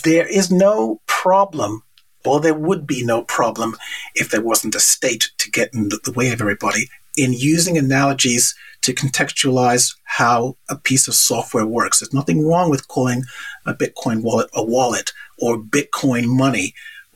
There 0.05 0.27
is 0.27 0.51
no 0.51 1.01
problem, 1.07 1.83
or 2.25 2.41
there 2.41 2.55
would 2.55 2.87
be 2.87 3.05
no 3.05 3.25
problem 3.25 3.77
if 4.15 4.31
there 4.31 4.41
wasn't 4.41 4.77
a 4.77 4.81
state 4.81 5.31
to 5.39 5.51
get 5.51 5.75
in 5.75 5.89
the 5.89 6.13
way 6.15 6.31
of 6.31 6.41
everybody 6.41 6.89
in 7.17 7.33
using 7.33 7.77
analogies 7.77 8.55
to 8.83 8.95
contextualize 8.95 9.95
how 10.05 10.57
a 10.69 10.77
piece 10.77 11.09
of 11.09 11.15
software 11.15 11.67
works. 11.67 12.01
There's 12.01 12.13
nothing 12.13 12.47
wrong 12.47 12.71
with 12.71 12.89
calling 12.89 13.25
a 13.67 13.75
Bitcoin 13.75 14.23
wallet 14.23 14.49
a 14.55 14.65
wallet 14.65 15.13
or 15.39 15.59
Bitcoin 15.59 16.27
money 16.27 16.75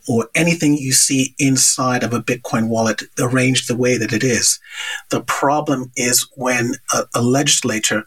or 0.09 0.27
anything 0.33 0.75
you 0.75 0.91
see 0.91 1.35
inside 1.37 2.03
of 2.03 2.13
a 2.13 2.21
Bitcoin 2.21 2.67
wallet 2.67 3.03
arranged 3.19 3.67
the 3.67 3.77
way 3.77 3.95
that 3.95 4.11
it 4.11 4.23
is. 4.23 4.59
The 5.11 5.21
problem 5.21 5.91
is 5.95 6.27
when 6.35 6.73
a, 6.91 7.03
a 7.13 7.21
legislature 7.21 8.05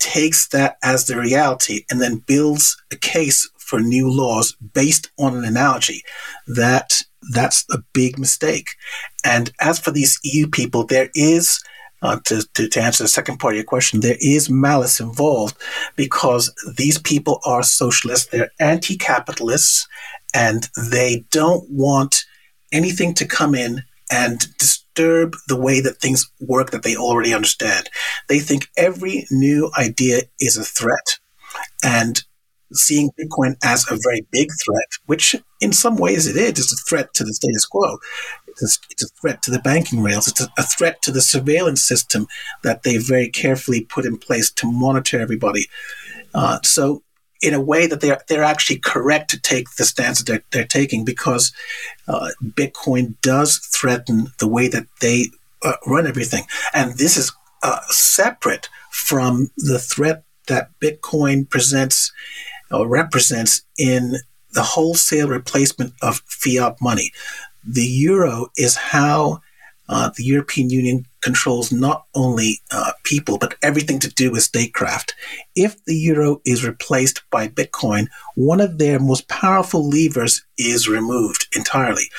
takes 0.00 0.48
that 0.48 0.76
as 0.82 1.06
the 1.06 1.16
reality 1.16 1.84
and 1.88 2.00
then 2.00 2.16
builds 2.16 2.76
a 2.90 2.96
case 2.96 3.48
for 3.56 3.80
new 3.80 4.10
laws 4.10 4.56
based 4.74 5.12
on 5.16 5.36
an 5.36 5.44
analogy 5.44 6.02
that 6.48 7.02
that's 7.32 7.64
a 7.70 7.78
big 7.92 8.18
mistake. 8.18 8.70
And 9.24 9.52
as 9.60 9.78
for 9.78 9.92
these 9.92 10.18
EU 10.24 10.48
people, 10.48 10.84
there 10.84 11.08
is 11.14 11.62
uh, 12.02 12.18
to, 12.24 12.46
to, 12.52 12.68
to, 12.68 12.82
answer 12.82 13.02
the 13.02 13.08
second 13.08 13.38
part 13.38 13.54
of 13.54 13.56
your 13.56 13.64
question, 13.64 14.00
there 14.00 14.18
is 14.20 14.50
malice 14.50 15.00
involved 15.00 15.56
because 15.96 16.52
these 16.76 16.98
people 16.98 17.40
are 17.46 17.62
socialists, 17.62 18.26
they're 18.26 18.50
anti 18.60 18.94
capitalists, 18.94 19.88
and 20.34 20.68
they 20.90 21.24
don't 21.30 21.64
want 21.70 22.24
anything 22.72 23.14
to 23.14 23.26
come 23.26 23.54
in 23.54 23.84
and 24.10 24.46
disturb 24.58 25.34
the 25.48 25.58
way 25.58 25.80
that 25.80 26.00
things 26.00 26.30
work 26.40 26.70
that 26.70 26.82
they 26.82 26.96
already 26.96 27.32
understand. 27.32 27.88
They 28.28 28.40
think 28.40 28.68
every 28.76 29.26
new 29.30 29.70
idea 29.78 30.22
is 30.40 30.56
a 30.56 30.64
threat. 30.64 31.18
And 31.82 32.22
seeing 32.72 33.10
Bitcoin 33.18 33.56
as 33.62 33.86
a 33.90 33.98
very 34.02 34.26
big 34.32 34.48
threat, 34.64 34.88
which 35.06 35.36
in 35.60 35.72
some 35.72 35.96
ways 35.96 36.26
it 36.26 36.36
is, 36.36 36.50
it's 36.50 36.72
a 36.72 36.88
threat 36.88 37.14
to 37.14 37.24
the 37.24 37.32
status 37.32 37.66
quo. 37.66 37.98
It's 38.48 38.62
a, 38.62 38.80
it's 38.90 39.04
a 39.04 39.20
threat 39.20 39.42
to 39.42 39.50
the 39.50 39.60
banking 39.60 40.02
rails. 40.02 40.28
It's 40.28 40.40
a, 40.40 40.48
a, 40.58 40.62
threat 40.62 41.00
to 41.02 41.12
the 41.12 41.20
surveillance 41.20 41.82
system 41.82 42.26
that 42.62 42.82
they 42.82 42.98
very 42.98 43.28
carefully 43.28 43.82
put 43.82 44.04
in 44.04 44.16
place 44.16 44.50
to 44.52 44.70
monitor 44.70 45.20
everybody. 45.20 45.66
Uh, 46.34 46.58
so 46.62 47.03
in 47.44 47.52
a 47.52 47.60
way 47.60 47.86
that 47.86 48.00
they're 48.00 48.20
they're 48.28 48.42
actually 48.42 48.78
correct 48.78 49.30
to 49.30 49.40
take 49.40 49.66
the 49.76 49.84
stance 49.84 50.18
that 50.18 50.26
they're, 50.26 50.44
they're 50.50 50.66
taking 50.66 51.04
because 51.04 51.52
uh, 52.08 52.30
Bitcoin 52.42 53.14
does 53.20 53.58
threaten 53.58 54.28
the 54.38 54.48
way 54.48 54.66
that 54.68 54.86
they 55.02 55.26
uh, 55.62 55.74
run 55.86 56.06
everything, 56.06 56.44
and 56.72 56.96
this 56.96 57.16
is 57.16 57.32
uh, 57.62 57.80
separate 57.88 58.68
from 58.90 59.50
the 59.58 59.78
threat 59.78 60.24
that 60.48 60.70
Bitcoin 60.80 61.48
presents 61.48 62.12
or 62.70 62.88
represents 62.88 63.62
in 63.78 64.16
the 64.52 64.62
wholesale 64.62 65.28
replacement 65.28 65.92
of 66.00 66.22
fiat 66.26 66.76
money. 66.80 67.12
The 67.66 67.84
euro 67.84 68.46
is 68.56 68.76
how 68.76 69.40
uh, 69.88 70.10
the 70.16 70.24
European 70.24 70.70
Union 70.70 71.06
controls 71.24 71.72
not 71.72 72.04
only 72.14 72.60
uh, 72.70 72.92
people, 73.02 73.38
but 73.38 73.56
everything 73.62 73.98
to 73.98 74.10
do 74.10 74.30
with 74.30 74.42
statecraft. 74.42 75.14
If 75.56 75.82
the 75.86 75.96
euro 75.96 76.42
is 76.44 76.66
replaced 76.66 77.22
by 77.30 77.48
Bitcoin, 77.48 78.08
one 78.34 78.60
of 78.60 78.76
their 78.76 79.00
most 79.00 79.26
powerful 79.26 79.88
levers 79.88 80.42
is 80.58 80.86
removed 80.86 81.46
entirely. 81.56 82.10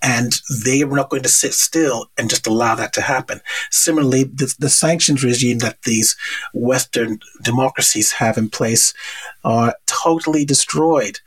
And 0.00 0.32
they 0.64 0.82
are 0.82 0.96
not 0.96 1.10
going 1.10 1.24
to 1.24 1.28
sit 1.28 1.54
still 1.54 2.10
and 2.16 2.30
just 2.30 2.46
allow 2.46 2.74
that 2.76 2.92
to 2.94 3.00
happen. 3.00 3.40
Similarly, 3.70 4.24
the, 4.24 4.54
the 4.58 4.68
sanctions 4.68 5.24
regime 5.24 5.58
that 5.58 5.82
these 5.82 6.16
Western 6.54 7.18
democracies 7.42 8.12
have 8.12 8.38
in 8.38 8.48
place 8.48 8.94
are 9.44 9.74
totally 9.86 10.44
destroyed 10.44 11.18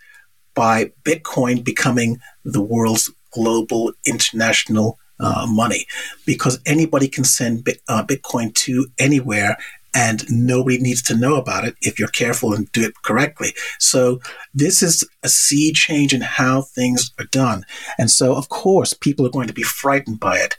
by 0.54 0.92
Bitcoin 1.04 1.64
becoming 1.64 2.20
the 2.46 2.62
world's 2.62 3.12
global 3.32 3.92
international 4.06 4.98
uh, 5.20 5.46
money 5.50 5.86
because 6.26 6.60
anybody 6.66 7.08
can 7.08 7.24
send 7.24 7.64
bit, 7.64 7.82
uh, 7.88 8.04
Bitcoin 8.04 8.54
to 8.54 8.88
anywhere 9.00 9.58
and 9.96 10.30
nobody 10.30 10.78
needs 10.78 11.02
to 11.04 11.16
know 11.16 11.38
about 11.38 11.64
it 11.64 11.76
if 11.82 11.98
you're 11.98 12.10
careful 12.10 12.54
and 12.54 12.70
do 12.74 12.84
it 12.84 12.94
correctly. 13.02 13.54
So 13.80 14.20
this 14.54 14.84
is 14.84 15.08
a 15.24 15.30
sea 15.30 15.72
change 15.72 16.14
in 16.14 16.20
how 16.20 16.64
things 16.64 17.12
are 17.18 17.26
done. 17.32 17.66
And 17.98 18.12
so, 18.12 18.36
of 18.36 18.50
course, 18.50 18.94
people 18.94 19.26
are 19.26 19.32
going 19.32 19.48
to 19.48 19.54
be 19.54 19.64
frightened 19.64 20.20
by 20.20 20.38
it, 20.38 20.58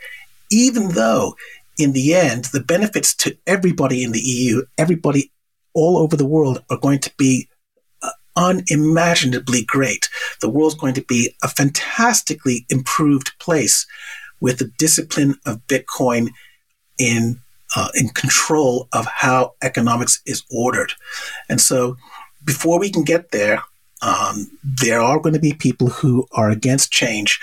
even 0.50 0.88
though 0.88 1.36
in 1.78 1.92
the 1.92 2.14
end, 2.14 2.46
the 2.46 2.62
benefits 2.62 3.14
to 3.16 3.36
everybody 3.46 4.02
in 4.02 4.12
the 4.12 4.20
EU, 4.20 4.62
everybody 4.78 5.30
all 5.75 5.98
over 5.98 6.16
the 6.16 6.26
world 6.26 6.64
are 6.70 6.78
going 6.78 7.00
to 7.00 7.12
be 7.18 7.48
uh, 8.02 8.08
unimaginably 8.36 9.62
great. 9.66 10.08
The 10.40 10.48
world's 10.48 10.75
going 10.75 10.94
to 10.94 11.04
be 11.04 11.34
a 11.42 11.48
fantastically 11.48 12.64
improved 12.70 13.38
place 13.38 13.86
with 14.40 14.58
the 14.58 14.70
discipline 14.78 15.36
of 15.46 15.66
Bitcoin 15.66 16.30
in 16.98 17.40
uh, 17.74 17.88
in 17.94 18.08
control 18.10 18.88
of 18.92 19.06
how 19.06 19.54
economics 19.62 20.22
is 20.24 20.44
ordered. 20.50 20.92
And 21.48 21.60
so, 21.60 21.96
before 22.44 22.78
we 22.78 22.90
can 22.90 23.02
get 23.02 23.32
there, 23.32 23.62
um, 24.02 24.50
there 24.62 25.00
are 25.00 25.18
going 25.20 25.32
to 25.32 25.40
be 25.40 25.54
people 25.54 25.88
who 25.88 26.26
are 26.32 26.50
against 26.50 26.92
change, 26.92 27.40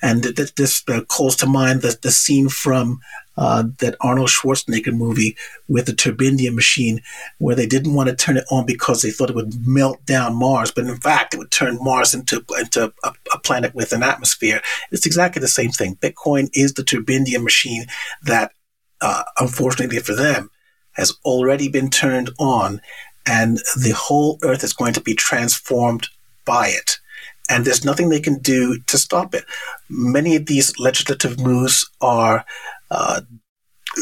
and 0.00 0.22
th- 0.22 0.54
this 0.54 0.82
uh, 0.88 1.00
calls 1.02 1.36
to 1.36 1.46
mind 1.46 1.82
the, 1.82 1.98
the 2.00 2.12
scene 2.12 2.48
from 2.48 3.00
uh, 3.36 3.64
that 3.80 3.96
Arnold 4.00 4.28
Schwarzenegger 4.28 4.94
movie 4.94 5.36
with 5.68 5.86
the 5.86 5.92
Turbidium 5.92 6.54
machine, 6.54 7.02
where 7.38 7.56
they 7.56 7.66
didn't 7.66 7.94
want 7.94 8.08
to 8.08 8.16
turn 8.16 8.36
it 8.36 8.44
on 8.50 8.66
because 8.66 9.02
they 9.02 9.10
thought 9.10 9.30
it 9.30 9.36
would 9.36 9.66
melt 9.66 10.04
down 10.06 10.36
Mars, 10.36 10.70
but 10.70 10.84
in 10.84 10.96
fact, 10.96 11.34
it 11.34 11.38
would 11.38 11.50
turn 11.50 11.78
Mars 11.80 12.14
into 12.14 12.44
into 12.58 12.92
a, 13.02 13.12
a 13.34 13.38
planet 13.40 13.74
with 13.74 13.92
an 13.92 14.02
atmosphere. 14.02 14.62
It's 14.90 15.06
exactly 15.06 15.40
the 15.40 15.48
same 15.48 15.70
thing. 15.70 15.96
Bitcoin 15.96 16.48
is 16.54 16.74
the 16.74 16.82
Turbidium 16.82 17.42
machine 17.42 17.86
that, 18.22 18.52
uh, 19.00 19.24
unfortunately 19.38 19.98
for 19.98 20.14
them, 20.14 20.50
has 20.92 21.12
already 21.24 21.68
been 21.68 21.90
turned 21.90 22.30
on, 22.38 22.80
and 23.26 23.58
the 23.76 23.94
whole 23.96 24.38
Earth 24.42 24.64
is 24.64 24.72
going 24.72 24.92
to 24.94 25.00
be 25.00 25.14
transformed 25.14 26.08
by 26.44 26.68
it 26.68 26.98
and 27.48 27.64
there's 27.64 27.84
nothing 27.84 28.08
they 28.08 28.20
can 28.20 28.38
do 28.38 28.78
to 28.80 28.98
stop 28.98 29.34
it. 29.34 29.44
Many 29.88 30.36
of 30.36 30.46
these 30.46 30.78
legislative 30.78 31.38
moves 31.38 31.88
are 32.00 32.44
uh, 32.90 33.20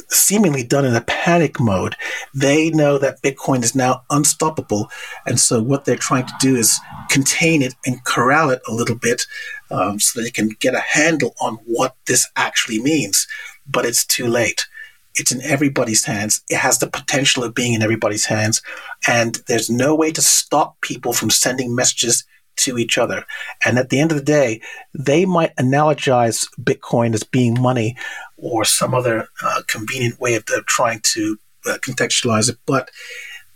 seemingly 0.08 0.64
done 0.64 0.84
in 0.84 0.94
a 0.94 1.02
panic 1.02 1.60
mode. 1.60 1.94
They 2.34 2.70
know 2.70 2.98
that 2.98 3.22
Bitcoin 3.22 3.62
is 3.62 3.74
now 3.74 4.02
unstoppable. 4.10 4.90
And 5.26 5.38
so 5.38 5.62
what 5.62 5.84
they're 5.84 5.96
trying 5.96 6.26
to 6.26 6.34
do 6.40 6.56
is 6.56 6.78
contain 7.10 7.62
it 7.62 7.74
and 7.86 8.02
corral 8.04 8.50
it 8.50 8.62
a 8.66 8.72
little 8.72 8.96
bit 8.96 9.26
um, 9.70 10.00
so 10.00 10.20
they 10.20 10.30
can 10.30 10.50
get 10.60 10.74
a 10.74 10.80
handle 10.80 11.34
on 11.40 11.58
what 11.66 11.96
this 12.06 12.26
actually 12.36 12.80
means. 12.80 13.26
But 13.66 13.86
it's 13.86 14.04
too 14.04 14.26
late. 14.26 14.66
It's 15.14 15.32
in 15.32 15.42
everybody's 15.42 16.04
hands. 16.04 16.42
It 16.48 16.58
has 16.58 16.78
the 16.78 16.88
potential 16.88 17.44
of 17.44 17.54
being 17.54 17.74
in 17.74 17.82
everybody's 17.82 18.26
hands. 18.26 18.62
And 19.06 19.40
there's 19.46 19.70
no 19.70 19.94
way 19.94 20.12
to 20.12 20.22
stop 20.22 20.80
people 20.80 21.12
from 21.12 21.30
sending 21.30 21.74
messages 21.74 22.24
to 22.56 22.78
each 22.78 22.98
other. 22.98 23.24
And 23.64 23.78
at 23.78 23.90
the 23.90 24.00
end 24.00 24.12
of 24.12 24.18
the 24.18 24.24
day, 24.24 24.60
they 24.92 25.24
might 25.24 25.56
analogize 25.56 26.46
Bitcoin 26.60 27.14
as 27.14 27.24
being 27.24 27.60
money 27.60 27.96
or 28.36 28.64
some 28.64 28.94
other 28.94 29.28
uh, 29.42 29.62
convenient 29.68 30.20
way 30.20 30.34
of, 30.34 30.44
of 30.56 30.66
trying 30.66 31.00
to 31.14 31.38
uh, 31.66 31.78
contextualize 31.80 32.48
it. 32.48 32.58
But 32.66 32.90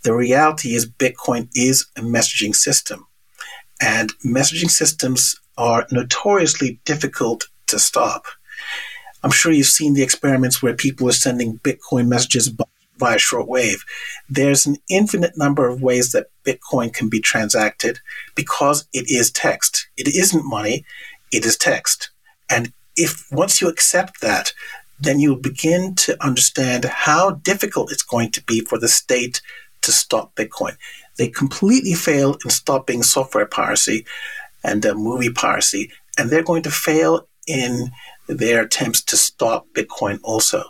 the 0.03 0.15
reality 0.15 0.75
is, 0.75 0.91
Bitcoin 0.91 1.49
is 1.55 1.87
a 1.97 2.01
messaging 2.01 2.55
system. 2.55 3.07
And 3.81 4.13
messaging 4.25 4.71
systems 4.71 5.39
are 5.57 5.87
notoriously 5.91 6.81
difficult 6.85 7.49
to 7.67 7.79
stop. 7.79 8.27
I'm 9.23 9.31
sure 9.31 9.53
you've 9.53 9.67
seen 9.67 9.95
the 9.95 10.03
experiments 10.03 10.63
where 10.63 10.75
people 10.75 11.09
are 11.09 11.13
sending 11.13 11.59
Bitcoin 11.59 12.09
messages 12.09 12.53
via 12.99 13.17
shortwave. 13.17 13.81
There's 14.29 14.67
an 14.67 14.77
infinite 14.89 15.37
number 15.37 15.69
of 15.69 15.83
ways 15.83 16.13
that 16.13 16.31
Bitcoin 16.45 16.93
can 16.93 17.09
be 17.09 17.21
transacted 17.21 18.01
because 18.35 18.87
it 18.93 19.11
is 19.11 19.31
text. 19.31 19.89
It 19.97 20.09
isn't 20.09 20.45
money, 20.45 20.85
it 21.33 21.45
is 21.45 21.57
text. 21.57 22.11
And 22.51 22.73
if 22.97 23.27
once 23.31 23.61
you 23.61 23.69
accept 23.69 24.21
that, 24.21 24.53
then 25.01 25.21
you 25.21 25.37
begin 25.37 25.95
to 25.95 26.23
understand 26.25 26.85
how 26.85 27.31
difficult 27.31 27.93
it's 27.93 28.03
going 28.03 28.33
to 28.33 28.43
be 28.45 28.61
for 28.61 28.79
the 28.79 28.89
state 28.89 29.41
to 29.83 29.93
stop 29.93 30.35
Bitcoin. 30.35 30.77
They 31.17 31.29
completely 31.29 31.95
failed 31.95 32.43
in 32.45 32.51
stopping 32.51 33.03
software 33.03 33.47
piracy 33.47 34.05
and 34.65 34.85
uh, 34.85 34.95
movie 34.95 35.31
piracy, 35.31 35.93
and 36.19 36.31
they're 36.31 36.43
going 36.43 36.65
to 36.65 36.71
fail 36.71 37.29
in 37.47 37.91
their 38.29 38.63
attempts 38.63 39.03
to 39.03 39.17
stop 39.17 39.67
Bitcoin 39.75 40.21
also 40.23 40.65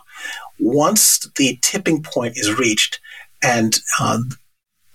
once 0.59 1.19
the 1.37 1.57
tipping 1.61 2.03
point 2.03 2.37
is 2.37 2.53
reached 2.53 2.99
and 3.41 3.79
uh, 3.99 4.19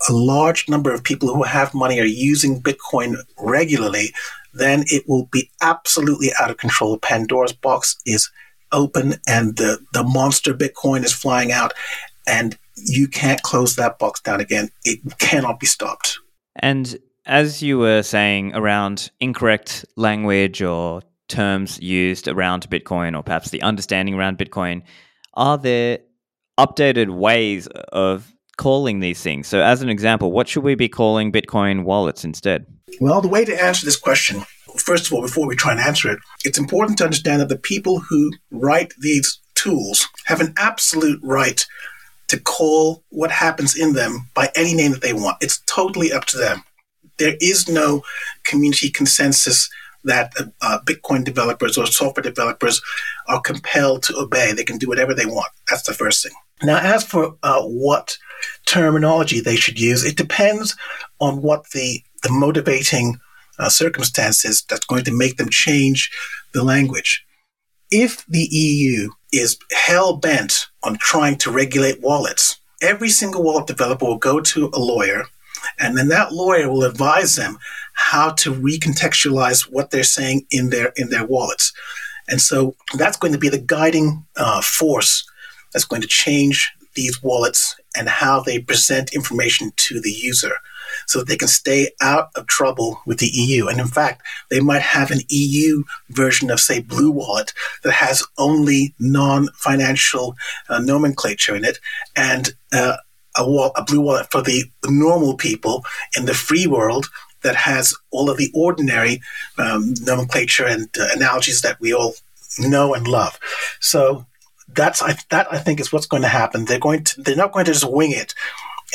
a 0.09 0.13
large 0.13 0.69
number 0.69 0.93
of 0.93 1.03
people 1.03 1.35
who 1.35 1.43
have 1.43 1.75
money 1.75 1.99
are 1.99 2.05
using 2.05 2.61
Bitcoin 2.61 3.17
regularly, 3.39 4.13
then 4.53 4.85
it 4.87 5.05
will 5.09 5.27
be 5.33 5.51
absolutely 5.63 6.31
out 6.41 6.51
of 6.51 6.59
control. 6.59 6.99
Pandora's 6.99 7.53
box 7.53 7.97
is 8.05 8.31
open 8.73 9.15
and 9.27 9.57
the, 9.57 9.79
the 9.93 10.05
monster 10.05 10.53
Bitcoin 10.53 11.05
is 11.05 11.13
flying 11.13 11.53
out 11.53 11.73
and 12.27 12.59
you 12.77 13.09
can't 13.09 13.43
close 13.43 13.77
that 13.77 13.99
box 13.99 14.21
down 14.21 14.41
again. 14.41 14.69
It 14.85 15.01
cannot 15.19 15.61
be 15.61 15.67
stopped. 15.67 16.19
And 16.57 16.99
as 17.25 17.63
you 17.63 17.79
were 17.79 18.03
saying 18.03 18.55
around 18.55 19.11
incorrect 19.21 19.87
language 19.97 20.61
or 20.61 21.03
terms 21.29 21.81
used 21.81 22.29
around 22.29 22.69
Bitcoin 22.69 23.17
or 23.17 23.23
perhaps 23.23 23.51
the 23.51 23.63
understanding 23.63 24.15
around 24.15 24.39
Bitcoin, 24.39 24.83
are 25.35 25.59
there 25.59 25.99
updated 26.59 27.11
ways 27.11 27.67
of 27.93 28.33
calling 28.57 29.01
these 29.01 29.23
things? 29.23 29.49
So, 29.49 29.61
as 29.61 29.83
an 29.83 29.89
example, 29.89 30.33
what 30.33 30.49
should 30.49 30.65
we 30.65 30.75
be 30.75 30.89
calling 30.89 31.33
Bitcoin 31.33 31.85
wallets 31.85 32.25
instead? 32.25 32.67
Well, 33.01 33.21
the 33.21 33.29
way 33.29 33.45
to 33.45 33.63
answer 33.63 33.85
this 33.85 33.97
question, 33.97 34.45
first 34.77 35.07
of 35.07 35.13
all, 35.13 35.23
before 35.23 35.47
we 35.47 35.57
try 35.57 35.73
and 35.73 35.81
answer 35.81 36.11
it, 36.11 36.19
it's 36.45 36.59
important 36.59 36.99
to 36.99 37.05
understand 37.05 37.41
that 37.41 37.49
the 37.49 37.59
people 37.59 38.01
who 38.01 38.31
write 38.51 38.93
these 38.99 39.41
tools 39.55 40.09
have 40.27 40.41
an 40.41 40.55
absolute 40.57 41.21
right 41.23 41.65
to 42.29 42.41
call 42.41 43.03
what 43.11 43.31
happens 43.31 43.77
in 43.77 43.93
them 43.93 44.29
by 44.35 44.51
any 44.55 44.75
name 44.75 44.93
that 44.93 45.03
they 45.03 45.13
want. 45.13 45.37
It's 45.41 45.61
totally 45.67 46.13
up 46.13 46.25
to 46.27 46.39
them. 46.39 46.65
There 47.19 47.37
is 47.41 47.69
no 47.69 48.03
community 48.45 48.91
consensus 48.91 49.71
that 50.05 50.33
uh, 50.61 50.79
Bitcoin 50.85 51.25
developers 51.25 51.77
or 51.77 51.87
software 51.87 52.23
developers 52.23 52.81
are 53.29 53.41
compelled 53.41 54.03
to 54.05 54.17
obey. 54.17 54.53
They 54.53 54.65
can 54.65 54.79
do 54.79 54.89
whatever 54.89 55.15
they 55.15 55.27
want. 55.27 55.53
That's 55.69 55.85
the 55.85 55.95
first 55.95 56.23
thing. 56.23 56.33
Now, 56.63 56.79
as 56.79 57.05
for 57.05 57.37
uh, 57.43 57.63
what 57.63 58.17
terminology 58.67 59.41
they 59.41 59.57
should 59.57 59.81
use, 59.81 60.05
it 60.05 60.17
depends 60.17 60.77
on 61.21 61.43
what 61.43 61.71
the, 61.71 62.03
the 62.23 62.31
motivating 62.31 63.19
uh, 63.59 63.69
circumstances 63.69 64.65
that's 64.69 64.87
going 64.87 65.05
to 65.05 65.17
make 65.17 65.37
them 65.37 65.49
change 65.49 66.11
the 66.53 66.65
language. 66.65 67.25
If 67.91 68.25
the 68.27 68.49
EU 68.51 69.11
is 69.33 69.59
hell 69.73 70.17
bent 70.17 70.67
on 70.83 70.97
trying 70.99 71.37
to 71.39 71.51
regulate 71.51 72.01
wallets, 72.01 72.59
every 72.83 73.09
single 73.09 73.43
wallet 73.43 73.67
developer 73.67 74.05
will 74.05 74.19
go 74.19 74.41
to 74.41 74.71
a 74.73 74.79
lawyer, 74.79 75.25
and 75.79 75.97
then 75.97 76.09
that 76.09 76.33
lawyer 76.33 76.71
will 76.71 76.85
advise 76.85 77.37
them 77.37 77.59
how 77.95 78.31
to 78.31 78.53
recontextualize 78.53 79.71
what 79.71 79.91
they're 79.91 80.03
saying 80.03 80.47
in 80.51 80.71
their 80.71 80.93
in 80.97 81.11
their 81.11 81.27
wallets. 81.27 81.73
And 82.29 82.41
so 82.41 82.75
that's 82.97 83.17
going 83.17 83.33
to 83.33 83.39
be 83.39 83.49
the 83.49 83.59
guiding 83.59 84.25
uh, 84.37 84.63
force 84.63 85.29
that's 85.73 85.85
going 85.85 86.03
to 86.03 86.09
change 86.09 86.73
these 86.95 87.23
wallets 87.23 87.77
and 87.97 88.09
how 88.09 88.41
they 88.41 88.59
present 88.59 89.13
information 89.13 89.73
to 89.77 90.01
the 90.01 90.11
user 90.11 90.57
so 91.07 91.19
that 91.19 91.29
they 91.29 91.37
can 91.37 91.49
stay 91.49 91.91
out 92.01 92.31
of 92.37 92.47
trouble 92.47 93.01
with 93.07 93.19
the 93.19 93.31
EU. 93.33 93.67
And 93.67 93.81
in 93.81 93.87
fact, 93.87 94.23
they 94.51 94.61
might 94.61 94.83
have 94.83 95.11
an 95.11 95.21
EU 95.29 95.83
version 96.11 96.51
of, 96.51 96.61
say, 96.61 96.81
Blue 96.81 97.11
Wallet 97.11 97.53
that 97.83 97.93
has 97.93 98.25
only 98.39 98.95
non 98.99 99.49
financial 99.55 100.37
uh, 100.69 100.79
nomenclature 100.79 101.55
in 101.55 101.65
it 101.65 101.79
and 102.15 102.51
uh, 102.73 102.97
a, 103.37 103.49
wall, 103.49 103.73
a 103.77 103.83
Blue 103.83 104.01
Wallet 104.01 104.31
for 104.31 104.43
the 104.43 104.65
normal 104.85 105.37
people 105.37 105.85
in 106.17 106.27
the 106.27 106.35
free 106.35 106.67
world 106.67 107.07
that 107.45 107.55
has 107.55 107.95
all 108.11 108.29
of 108.29 108.37
the 108.37 108.51
ordinary 108.55 109.21
um, 109.59 109.95
nomenclature 110.01 110.67
and 110.67 110.89
uh, 110.99 111.07
analogies 111.15 111.63
that 111.63 111.81
we 111.81 111.95
all 111.95 112.15
know 112.59 112.95
and 112.95 113.07
love. 113.07 113.39
So 113.81 114.27
that's 114.69 115.03
I, 115.03 115.17
that 115.31 115.47
I 115.53 115.59
think 115.59 115.79
is 115.79 115.93
what's 115.93 116.07
going 116.07 116.23
to 116.23 116.29
happen. 116.29 116.65
They're 116.65 116.79
going 116.79 117.05
to 117.05 117.23
they're 117.23 117.37
not 117.37 117.53
going 117.53 117.67
to 117.67 117.73
just 117.73 117.91
wing 117.91 118.13
it 118.13 118.35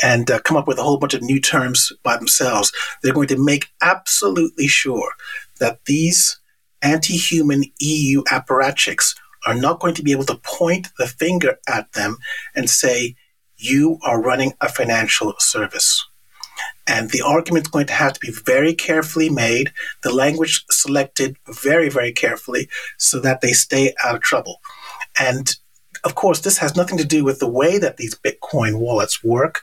and 0.02 0.30
uh, 0.30 0.40
come 0.40 0.56
up 0.56 0.66
with 0.66 0.78
a 0.78 0.82
whole 0.82 0.98
bunch 0.98 1.14
of 1.14 1.22
new 1.22 1.40
terms 1.40 1.92
by 2.02 2.16
themselves. 2.16 2.72
They're 3.02 3.14
going 3.14 3.28
to 3.28 3.42
make 3.42 3.68
absolutely 3.80 4.66
sure 4.66 5.12
that 5.58 5.84
these 5.86 6.38
anti-human 6.82 7.64
EU 7.78 8.22
apparatchiks 8.24 9.14
are 9.46 9.54
not 9.54 9.80
going 9.80 9.94
to 9.94 10.02
be 10.02 10.12
able 10.12 10.24
to 10.24 10.40
point 10.42 10.88
the 10.98 11.06
finger 11.06 11.58
at 11.68 11.92
them 11.92 12.16
and 12.54 12.68
say 12.68 13.16
you 13.56 13.98
are 14.02 14.22
running 14.22 14.54
a 14.60 14.68
financial 14.68 15.34
service. 15.38 16.06
And 16.86 17.10
the 17.10 17.22
argument 17.22 17.66
is 17.66 17.70
going 17.70 17.86
to 17.86 17.92
have 17.92 18.14
to 18.14 18.20
be 18.20 18.32
very 18.44 18.74
carefully 18.74 19.30
made, 19.30 19.72
the 20.02 20.12
language 20.12 20.64
selected 20.70 21.36
very, 21.48 21.88
very 21.88 22.12
carefully 22.12 22.68
so 22.98 23.20
that 23.20 23.40
they 23.40 23.52
stay 23.52 23.94
out 24.04 24.16
of 24.16 24.22
trouble. 24.22 24.60
And 25.18 25.54
of 26.04 26.14
course, 26.14 26.40
this 26.40 26.58
has 26.58 26.76
nothing 26.76 26.98
to 26.98 27.04
do 27.04 27.24
with 27.24 27.38
the 27.38 27.48
way 27.48 27.78
that 27.78 27.96
these 27.96 28.14
Bitcoin 28.14 28.78
wallets 28.78 29.22
work 29.22 29.60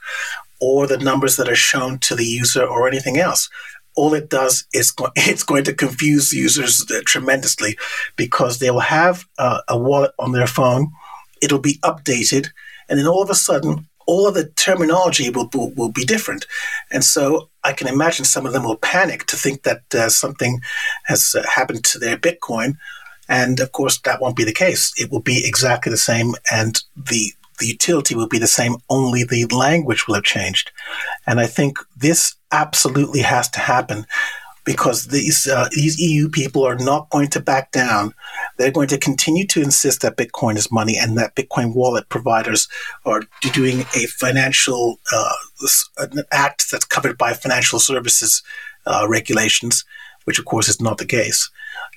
or 0.60 0.86
the 0.86 0.98
numbers 0.98 1.36
that 1.36 1.48
are 1.48 1.54
shown 1.54 1.98
to 1.98 2.14
the 2.14 2.24
user 2.24 2.64
or 2.64 2.88
anything 2.88 3.18
else. 3.18 3.48
All 3.96 4.14
it 4.14 4.28
does 4.28 4.66
is 4.72 4.90
go- 4.90 5.10
it's 5.16 5.42
going 5.42 5.64
to 5.64 5.74
confuse 5.74 6.32
users 6.32 6.84
tremendously 7.06 7.76
because 8.16 8.58
they 8.58 8.70
will 8.70 8.80
have 8.80 9.26
uh, 9.38 9.60
a 9.68 9.78
wallet 9.78 10.12
on 10.18 10.32
their 10.32 10.46
phone, 10.46 10.90
it'll 11.42 11.58
be 11.58 11.78
updated, 11.82 12.48
and 12.88 12.98
then 12.98 13.06
all 13.06 13.22
of 13.22 13.30
a 13.30 13.34
sudden, 13.34 13.86
all 14.08 14.26
of 14.26 14.34
the 14.34 14.48
terminology 14.66 15.28
will, 15.30 15.48
will, 15.54 15.70
will 15.76 15.92
be 15.92 16.04
different. 16.04 16.46
And 16.90 17.04
so 17.04 17.50
I 17.62 17.72
can 17.72 17.86
imagine 17.86 18.24
some 18.24 18.46
of 18.46 18.52
them 18.52 18.64
will 18.64 18.78
panic 18.94 19.26
to 19.26 19.36
think 19.36 19.62
that 19.62 19.82
uh, 19.94 20.08
something 20.08 20.60
has 21.04 21.36
uh, 21.38 21.42
happened 21.56 21.84
to 21.84 21.98
their 21.98 22.16
Bitcoin 22.16 22.70
and 23.28 23.60
of 23.60 23.72
course, 23.72 23.98
that 24.00 24.20
won't 24.20 24.36
be 24.36 24.44
the 24.44 24.52
case. 24.52 24.92
It 24.96 25.10
will 25.10 25.20
be 25.20 25.42
exactly 25.46 25.90
the 25.90 25.98
same, 25.98 26.34
and 26.50 26.82
the 26.96 27.32
the 27.58 27.66
utility 27.66 28.14
will 28.14 28.28
be 28.28 28.38
the 28.38 28.46
same, 28.46 28.76
only 28.88 29.24
the 29.24 29.44
language 29.46 30.06
will 30.06 30.14
have 30.14 30.24
changed. 30.24 30.70
And 31.26 31.40
I 31.40 31.48
think 31.48 31.78
this 31.96 32.36
absolutely 32.52 33.20
has 33.22 33.48
to 33.50 33.58
happen 33.58 34.06
because 34.68 35.06
these 35.06 35.48
uh, 35.48 35.66
these 35.72 35.98
EU 35.98 36.28
people 36.28 36.62
are 36.62 36.76
not 36.76 37.08
going 37.08 37.28
to 37.28 37.40
back 37.40 37.72
down. 37.72 38.12
They're 38.58 38.70
going 38.70 38.88
to 38.88 38.98
continue 38.98 39.46
to 39.46 39.62
insist 39.62 40.02
that 40.02 40.18
Bitcoin 40.18 40.58
is 40.58 40.70
money 40.70 40.98
and 40.98 41.16
that 41.16 41.34
Bitcoin 41.34 41.74
wallet 41.74 42.06
providers 42.10 42.68
are 43.06 43.22
doing 43.54 43.80
a 43.96 44.04
financial 44.06 45.00
uh, 45.10 45.32
an 45.96 46.24
act 46.32 46.70
that's 46.70 46.84
covered 46.84 47.16
by 47.16 47.32
financial 47.32 47.78
services 47.78 48.42
uh, 48.84 49.06
regulations, 49.08 49.86
which 50.24 50.38
of 50.38 50.44
course 50.44 50.68
is 50.68 50.82
not 50.82 50.98
the 50.98 51.06
case 51.06 51.50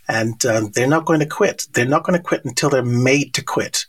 and 0.08 0.46
uh, 0.46 0.62
they're 0.74 0.88
not 0.88 1.04
going 1.06 1.20
to 1.20 1.26
quit. 1.26 1.68
They're 1.74 1.86
not 1.86 2.06
going 2.06 2.18
to 2.18 2.24
quit 2.24 2.46
until 2.46 2.70
they're 2.70 2.84
made 2.84 3.34
to 3.34 3.44
quit. 3.44 3.86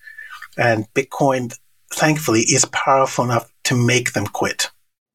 And 0.58 0.92
Bitcoin, 0.92 1.56
thankfully, 1.92 2.40
is 2.40 2.64
powerful 2.66 3.24
enough 3.24 3.48
to 3.64 3.76
make 3.76 4.12
them 4.12 4.26
quit. 4.26 4.71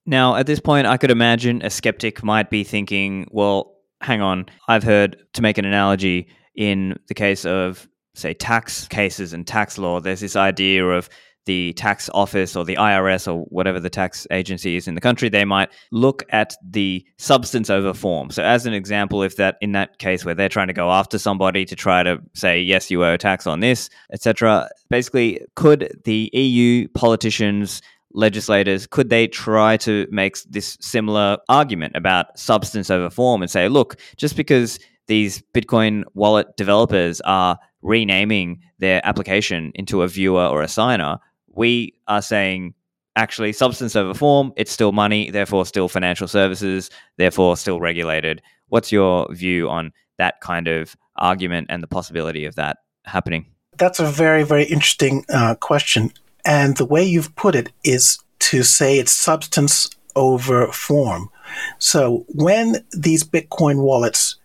Now, 0.07 0.37
at 0.37 0.47
this 0.47 0.61
point, 0.61 0.87
I 0.87 0.95
could 0.95 1.11
imagine 1.11 1.61
a 1.61 1.69
skeptic 1.69 2.23
might 2.23 2.49
be 2.49 2.63
thinking, 2.63 3.27
well, 3.29 3.75
hang 3.99 4.21
on, 4.21 4.45
I've 4.69 4.83
heard, 4.83 5.17
to 5.33 5.41
make 5.41 5.57
an 5.57 5.65
analogy, 5.65 6.29
in 6.55 6.97
the 7.07 7.13
case 7.13 7.45
of, 7.45 7.87
say, 8.15 8.33
tax 8.33 8.87
cases 8.87 9.33
and 9.33 9.45
tax 9.45 9.77
law, 9.77 9.99
there's 9.99 10.21
this 10.21 10.37
idea 10.37 10.87
of 10.87 11.09
the 11.45 11.73
tax 11.73 12.09
office 12.13 12.55
or 12.55 12.63
the 12.65 12.75
IRS 12.75 13.27
or 13.27 13.45
whatever 13.45 13.79
the 13.79 13.89
tax 13.89 14.27
agency 14.31 14.75
is 14.75 14.87
in 14.87 14.95
the 14.95 15.01
country, 15.01 15.29
they 15.29 15.45
might 15.45 15.69
look 15.91 16.23
at 16.29 16.55
the 16.61 17.05
substance 17.17 17.69
over 17.69 17.93
form. 17.93 18.29
So, 18.29 18.43
as 18.43 18.65
an 18.65 18.73
example, 18.73 19.23
if 19.23 19.37
that 19.37 19.57
in 19.61 19.71
that 19.71 19.97
case 19.97 20.25
where 20.25 20.35
they're 20.35 20.49
trying 20.49 20.67
to 20.67 20.73
go 20.73 20.91
after 20.91 21.17
somebody 21.17 21.63
to 21.65 21.75
try 21.75 22.03
to 22.03 22.19
say 22.33 22.61
yes, 22.61 22.91
you 22.91 23.03
owe 23.03 23.17
tax 23.17 23.47
on 23.47 23.61
this, 23.61 23.89
etc., 24.11 24.69
basically, 24.89 25.41
could 25.55 26.01
the 26.03 26.29
EU 26.33 26.87
politicians 26.89 27.81
legislators 28.17 28.87
could 28.87 29.09
they 29.09 29.27
try 29.27 29.77
to 29.77 30.07
make 30.09 30.41
this 30.49 30.77
similar 30.81 31.37
argument 31.49 31.95
about 31.95 32.37
substance 32.37 32.89
over 32.89 33.09
form 33.09 33.41
and 33.41 33.51
say 33.51 33.67
look 33.69 33.95
just 34.17 34.35
because 34.35 34.79
these 35.05 35.41
bitcoin 35.53 36.03
wallet 36.15 36.47
developers 36.57 37.21
are 37.21 37.57
renaming 37.81 38.59
their 38.79 38.99
application 39.05 39.71
into 39.75 40.01
a 40.01 40.07
viewer 40.07 40.45
or 40.45 40.61
a 40.61 40.67
signer 40.67 41.19
we 41.57 41.93
are 42.07 42.21
saying 42.21 42.73
actually 43.17 43.51
substance 43.51 43.95
over 43.95 44.13
form, 44.13 44.53
it's 44.55 44.71
still 44.71 44.91
money, 44.91 45.31
therefore 45.31 45.65
still 45.65 45.89
financial 45.89 46.27
services, 46.27 46.89
therefore 47.17 47.57
still 47.57 47.79
regulated. 47.81 48.41
What's 48.69 48.91
your 48.91 49.27
view 49.33 49.69
on 49.69 49.91
that 50.17 50.39
kind 50.39 50.67
of 50.67 50.95
argument 51.17 51.67
and 51.69 51.81
the 51.81 51.87
possibility 51.87 52.45
of 52.45 52.55
that 52.55 52.77
happening? 53.05 53.47
That's 53.75 53.99
a 53.99 54.05
very, 54.05 54.43
very 54.43 54.65
interesting 54.65 55.25
uh, 55.29 55.55
question. 55.55 56.13
And 56.47 56.77
the 56.77 56.85
way 56.85 57.03
you've 57.03 57.35
put 57.35 57.55
it 57.55 57.73
is 57.83 58.19
to 58.39 58.63
say 58.63 58.97
it's 58.97 59.11
substance 59.11 59.89
over 60.15 60.71
form. 60.71 61.29
So 61.77 62.25
when 62.29 62.85
these 62.91 63.25
Bitcoin 63.25 63.81
wallets 63.81 64.37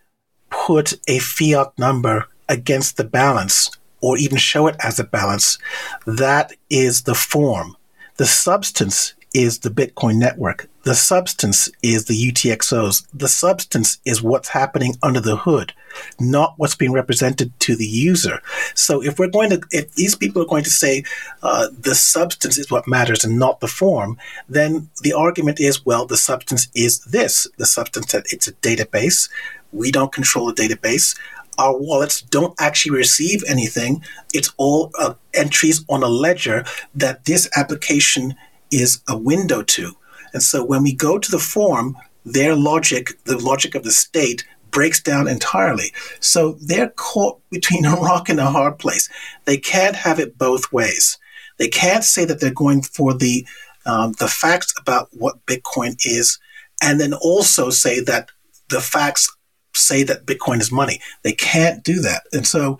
put 0.49 0.93
a 1.07 1.19
fiat 1.19 1.71
number 1.79 2.27
against 2.49 2.97
the 2.97 3.05
balance, 3.05 3.71
or 4.01 4.17
even 4.17 4.37
show 4.37 4.67
it 4.67 4.75
as 4.83 4.99
a 4.99 5.05
balance, 5.05 5.57
that 6.05 6.51
is 6.69 7.03
the 7.03 7.15
form. 7.15 7.77
The 8.17 8.25
substance 8.25 9.13
is 9.33 9.59
the 9.59 9.69
Bitcoin 9.69 10.17
network. 10.17 10.69
The 10.83 10.95
substance 10.95 11.69
is 11.81 12.05
the 12.05 12.31
UTXOs. 12.31 13.07
The 13.13 13.29
substance 13.29 13.99
is 14.03 14.21
what's 14.21 14.49
happening 14.49 14.97
under 15.01 15.21
the 15.21 15.37
hood. 15.37 15.73
Not 16.19 16.53
what's 16.57 16.75
being 16.75 16.93
represented 16.93 17.57
to 17.61 17.75
the 17.75 17.85
user. 17.85 18.41
So 18.75 19.03
if 19.03 19.19
we're 19.19 19.29
going 19.29 19.49
to, 19.51 19.61
if 19.71 19.93
these 19.93 20.15
people 20.15 20.41
are 20.41 20.47
going 20.47 20.63
to 20.63 20.69
say 20.69 21.03
uh, 21.41 21.67
the 21.77 21.95
substance 21.95 22.57
is 22.57 22.71
what 22.71 22.87
matters 22.87 23.23
and 23.23 23.39
not 23.39 23.59
the 23.59 23.67
form, 23.67 24.17
then 24.49 24.89
the 25.01 25.13
argument 25.13 25.59
is, 25.59 25.85
well, 25.85 26.05
the 26.05 26.17
substance 26.17 26.67
is 26.75 26.99
this. 27.05 27.47
The 27.57 27.65
substance 27.65 28.11
that 28.11 28.25
it's 28.31 28.47
a 28.47 28.53
database. 28.53 29.29
We 29.71 29.91
don't 29.91 30.11
control 30.11 30.47
the 30.47 30.53
database 30.53 31.17
our 31.57 31.77
wallets 31.77 32.21
don't 32.21 32.59
actually 32.59 32.97
receive 32.97 33.43
anything. 33.47 34.03
It's 34.33 34.51
all 34.57 34.91
uh, 34.99 35.13
entries 35.33 35.85
on 35.89 36.03
a 36.03 36.07
ledger 36.07 36.65
that 36.95 37.25
this 37.25 37.49
application 37.55 38.35
is 38.71 39.01
a 39.07 39.17
window 39.17 39.61
to. 39.61 39.95
And 40.33 40.41
so 40.41 40.63
when 40.63 40.83
we 40.83 40.93
go 40.93 41.19
to 41.19 41.31
the 41.31 41.39
form, 41.39 41.95
their 42.25 42.55
logic, 42.55 43.23
the 43.25 43.37
logic 43.37 43.75
of 43.75 43.83
the 43.83 43.91
state, 43.91 44.45
breaks 44.73 45.01
down 45.01 45.29
entirely. 45.29 45.93
So 46.19 46.57
they're 46.59 46.89
caught 46.89 47.39
between 47.49 47.85
a 47.93 47.95
rock 47.95 48.27
and 48.27 48.39
a 48.39 48.51
hard 48.51 48.79
place. 48.79 49.09
They 49.45 49.57
can't 49.57 49.95
have 49.95 50.19
it 50.19 50.37
both 50.37 50.73
ways. 50.73 51.17
They 51.59 51.69
can't 51.69 52.03
say 52.03 52.25
that 52.25 52.41
they're 52.41 52.51
going 52.53 52.81
for 52.81 53.13
the 53.13 53.45
um, 53.85 54.13
the 54.13 54.29
facts 54.29 54.73
about 54.79 55.09
what 55.11 55.45
Bitcoin 55.45 55.97
is, 56.05 56.39
and 56.81 56.99
then 57.01 57.13
also 57.13 57.69
say 57.69 57.99
that 58.01 58.29
the 58.69 58.79
facts 58.79 59.29
say 59.75 60.03
that 60.03 60.25
Bitcoin 60.25 60.61
is 60.61 60.71
money. 60.71 60.99
They 61.23 61.33
can't 61.33 61.83
do 61.83 61.99
that. 62.01 62.23
And 62.31 62.47
so 62.47 62.79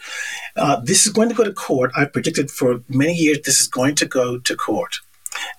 uh, 0.56 0.80
this 0.82 1.06
is 1.06 1.12
going 1.12 1.30
to 1.30 1.36
go 1.36 1.44
to 1.44 1.52
court. 1.52 1.92
I 1.96 2.06
predicted 2.06 2.50
for 2.50 2.84
many 2.88 3.14
years 3.14 3.40
this 3.44 3.60
is 3.60 3.68
going 3.68 3.96
to 3.96 4.06
go 4.06 4.40
to 4.40 4.56
court. 4.56 4.96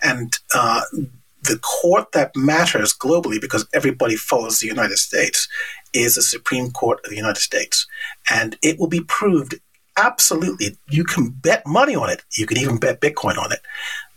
And 0.02 0.32
uh, 0.54 0.82
the 1.42 1.58
court 1.58 2.12
that 2.12 2.34
matters 2.34 2.94
globally, 2.94 3.40
because 3.40 3.66
everybody 3.74 4.16
follows 4.16 4.58
the 4.58 4.66
United 4.66 4.98
States, 4.98 5.48
is 5.94 6.16
the 6.16 6.22
Supreme 6.22 6.70
Court 6.70 7.00
of 7.04 7.10
the 7.10 7.16
United 7.16 7.40
States. 7.40 7.86
And 8.30 8.58
it 8.62 8.78
will 8.78 8.88
be 8.88 9.00
proved 9.00 9.54
absolutely, 9.96 10.76
you 10.88 11.04
can 11.04 11.30
bet 11.30 11.66
money 11.66 11.94
on 11.94 12.10
it, 12.10 12.24
you 12.36 12.46
can 12.46 12.58
even 12.58 12.78
bet 12.78 13.00
Bitcoin 13.00 13.38
on 13.38 13.52
it, 13.52 13.60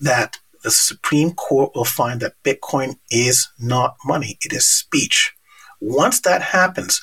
that 0.02 0.38
the 0.64 0.72
Supreme 0.72 1.34
Court 1.34 1.72
will 1.76 1.86
find 1.86 2.20
that 2.20 2.42
Bitcoin 2.44 2.98
is 3.12 3.48
not 3.60 3.96
money, 4.04 4.38
it 4.42 4.54
is 4.54 4.66
speech. 4.68 5.34
Once 5.80 6.20
that 6.22 6.42
happens, 6.42 7.02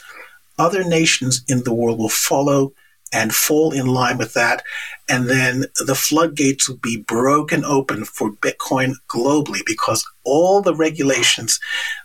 other 0.59 0.85
nations 0.85 1.45
in 1.49 1.63
the 1.63 1.73
world 1.73 1.99
will 1.99 2.09
follow 2.09 2.73
and 3.13 3.35
fall 3.35 3.73
in 3.73 3.87
line 3.87 4.19
with 4.19 4.35
that. 4.35 4.63
And 5.09 5.29
then 5.29 5.67
the 5.87 5.95
floodgates 5.95 6.69
will 6.69 6.79
be 6.79 6.97
broken 6.97 7.65
open 7.65 8.05
for 8.05 8.33
Bitcoin 8.33 8.95
globally 9.09 9.61
because 9.65 10.05
all 10.25 10.61
the 10.61 10.75
regulations 10.75 11.61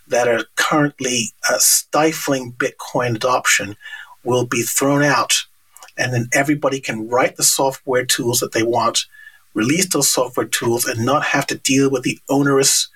that 0.06 0.28
are 0.28 0.44
currently 0.56 1.32
uh, 1.48 1.58
stifling 1.58 2.52
Bitcoin 2.52 3.16
adoption 3.16 3.76
will 4.24 4.46
be 4.46 4.62
thrown 4.62 5.02
out. 5.02 5.32
And 5.96 6.14
then 6.14 6.28
everybody 6.32 6.80
can 6.80 7.08
write 7.08 7.36
the 7.36 7.42
software 7.42 8.06
tools 8.06 8.38
that 8.40 8.52
they 8.52 8.62
want, 8.62 9.06
release 9.54 9.88
those 9.88 10.10
software 10.10 10.46
tools, 10.46 10.84
and 10.86 11.04
not 11.04 11.24
have 11.24 11.46
to 11.48 11.58
deal 11.58 11.90
with 11.90 12.04
the 12.04 12.18
onerous, 12.28 12.88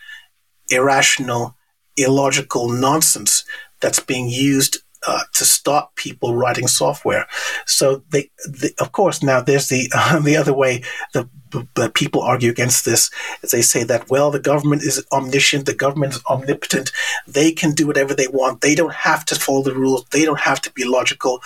irrational, 0.71 1.57
illogical 1.97 2.69
nonsense 2.69 3.45
that's 3.81 4.01
being 4.01 4.29
used 4.29 4.79
uh, 5.07 5.25
to 5.33 5.45
stop 5.45 5.95
people 5.97 6.35
writing 6.35 6.67
software. 6.67 7.27
So 7.67 8.03
they, 8.11 8.31
of 8.79 8.93
course, 8.93 9.23
now 9.23 9.40
there's 9.40 9.69
the 9.69 9.90
uh, 9.95 10.19
the 10.21 10.37
other 10.37 10.55
way. 10.55 10.83
The, 11.12 11.29
the 11.75 11.88
people 11.95 12.21
argue 12.21 12.51
against 12.51 12.85
this. 12.85 13.11
Is 13.43 13.53
They 13.53 13.62
say 13.62 13.85
that 13.85 14.11
well, 14.11 14.31
the 14.31 14.40
government 14.40 14.83
is 14.83 15.05
omniscient, 15.12 15.67
the 15.67 15.75
government 15.75 16.14
is 16.14 16.23
omnipotent. 16.29 16.90
They 17.29 17.53
can 17.53 17.73
do 17.73 17.87
whatever 17.87 18.14
they 18.14 18.29
want. 18.29 18.61
They 18.61 18.75
don't 18.75 18.95
have 18.95 19.25
to 19.27 19.37
follow 19.37 19.62
the 19.62 19.75
rules. 19.75 20.05
They 20.11 20.25
don't 20.25 20.40
have 20.40 20.61
to 20.62 20.73
be 20.73 20.85
logical. 20.85 21.43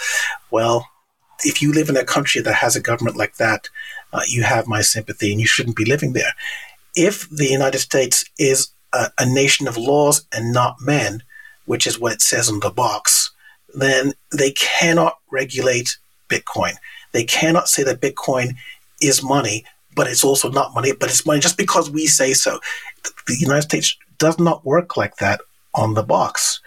Well, 0.51 0.87
if 1.45 1.63
you 1.63 1.73
live 1.73 1.89
in 1.89 1.97
a 1.97 2.05
country 2.05 2.41
that 2.41 2.55
has 2.55 2.75
a 2.75 2.81
government 2.81 3.17
like 3.17 3.37
that, 3.37 3.69
uh, 4.13 4.23
you 4.29 4.43
have 4.43 4.67
my 4.67 4.81
sympathy, 4.81 5.31
and 5.31 5.41
you 5.41 5.47
shouldn't 5.47 5.77
be 5.77 5.85
living 5.85 6.13
there. 6.13 6.33
If 6.97 7.29
the 7.29 7.47
United 7.47 7.79
States 7.79 8.25
is 8.39 8.71
a, 8.93 9.11
a 9.19 9.27
nation 9.27 9.69
of 9.69 9.77
laws 9.77 10.27
and 10.33 10.53
not 10.53 10.77
men, 10.81 11.23
which 11.67 11.87
is 11.87 11.99
what 11.99 12.13
it 12.13 12.23
says 12.23 12.49
on 12.49 12.61
the 12.61 12.71
box, 12.71 13.28
then 13.75 14.13
they 14.33 14.53
cannot 14.53 15.19
regulate 15.31 15.97
Bitcoin. 16.29 16.75
They 17.13 17.25
cannot 17.25 17.69
say 17.69 17.83
that 17.85 18.01
Bitcoin 18.01 18.55
is 19.01 19.23
money, 19.23 19.65
but 19.95 20.07
it's 20.07 20.25
also 20.25 20.51
not 20.51 20.75
money, 20.75 20.93
but 20.93 21.09
it's 21.09 21.27
money 21.27 21.41
just 21.41 21.57
because 21.57 21.91
we 21.91 22.07
say 22.07 22.33
so. 22.35 22.61
The 23.27 23.37
United 23.39 23.63
States 23.63 23.97
does 24.19 24.39
not 24.39 24.65
work 24.65 24.97
like 24.97 25.17
that 25.17 25.41
on 25.75 25.95
the 25.95 26.03
box. 26.03 26.61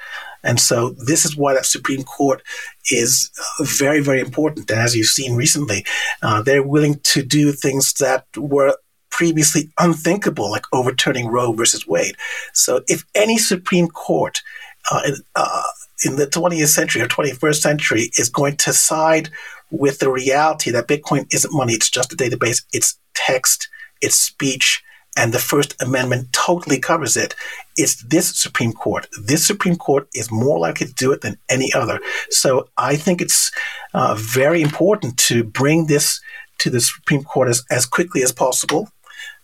And 0.44 0.60
so 0.60 0.96
this 1.06 1.26
is 1.26 1.38
why 1.38 1.54
that 1.54 1.66
Supreme 1.66 2.04
Court 2.04 2.42
is 2.90 3.30
uh, 3.60 3.64
very, 3.64 4.02
very 4.02 4.20
important. 4.20 4.72
And 4.72 4.80
as 4.80 4.96
you've 4.96 5.08
seen 5.08 5.36
recently, 5.36 5.86
uh, 6.24 6.42
they're 6.42 6.64
willing 6.64 7.00
to 7.04 7.22
do 7.22 7.52
things 7.52 7.94
that 8.00 8.26
were 8.36 8.76
previously 9.12 9.70
unthinkable, 9.78 10.50
like 10.50 10.66
overturning 10.74 11.28
Roe 11.28 11.54
versus 11.54 11.86
Wade. 11.86 12.16
So 12.54 12.82
if 12.88 13.06
any 13.14 13.38
Supreme 13.38 13.88
Court 13.88 14.42
uh, 14.90 15.12
uh, 15.36 15.64
in 16.06 16.16
the 16.16 16.28
20th 16.28 16.68
century 16.68 17.02
or 17.02 17.08
21st 17.08 17.56
century 17.56 18.12
is 18.18 18.30
going 18.30 18.58
to 18.58 18.74
side 18.74 19.30
with 19.70 20.00
the 20.00 20.12
reality 20.12 20.72
that 20.72 20.88
Bitcoin 20.88 21.32
isn't 21.34 21.54
money, 21.54 21.74
it's 21.74 21.90
just 21.90 22.14
a 22.14 22.16
database, 22.16 22.64
it's 22.74 23.00
text, 23.14 23.70
it's 24.02 24.16
speech, 24.16 24.84
and 25.18 25.34
the 25.34 25.40
First 25.40 25.82
Amendment 25.82 26.32
totally 26.32 26.80
covers 26.80 27.18
it. 27.18 27.36
It's 27.78 28.02
this 28.04 28.38
Supreme 28.38 28.74
Court. 28.74 29.08
This 29.22 29.46
Supreme 29.46 29.76
Court 29.76 30.08
is 30.14 30.32
more 30.32 30.60
likely 30.60 30.88
to 30.88 30.94
do 30.94 31.12
it 31.12 31.22
than 31.22 31.38
any 31.50 31.72
other. 31.74 32.00
So 32.30 32.70
I 32.78 32.96
think 32.96 33.22
it's 33.22 33.52
uh, 33.94 34.16
very 34.18 34.62
important 34.62 35.18
to 35.18 35.44
bring 35.44 35.88
this 35.88 36.22
to 36.60 36.70
the 36.70 36.80
Supreme 36.80 37.24
Court 37.24 37.50
as, 37.50 37.64
as 37.70 37.86
quickly 37.86 38.24
as 38.24 38.32
possible, 38.32 38.90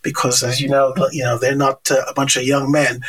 because 0.02 0.42
as 0.42 0.60
you 0.60 0.68
know, 0.68 0.94
you 1.12 1.22
know 1.22 1.38
they're 1.38 1.54
not 1.54 1.90
uh, 1.90 2.02
a 2.08 2.14
bunch 2.14 2.36
of 2.36 2.44
young 2.44 2.70
men 2.70 3.02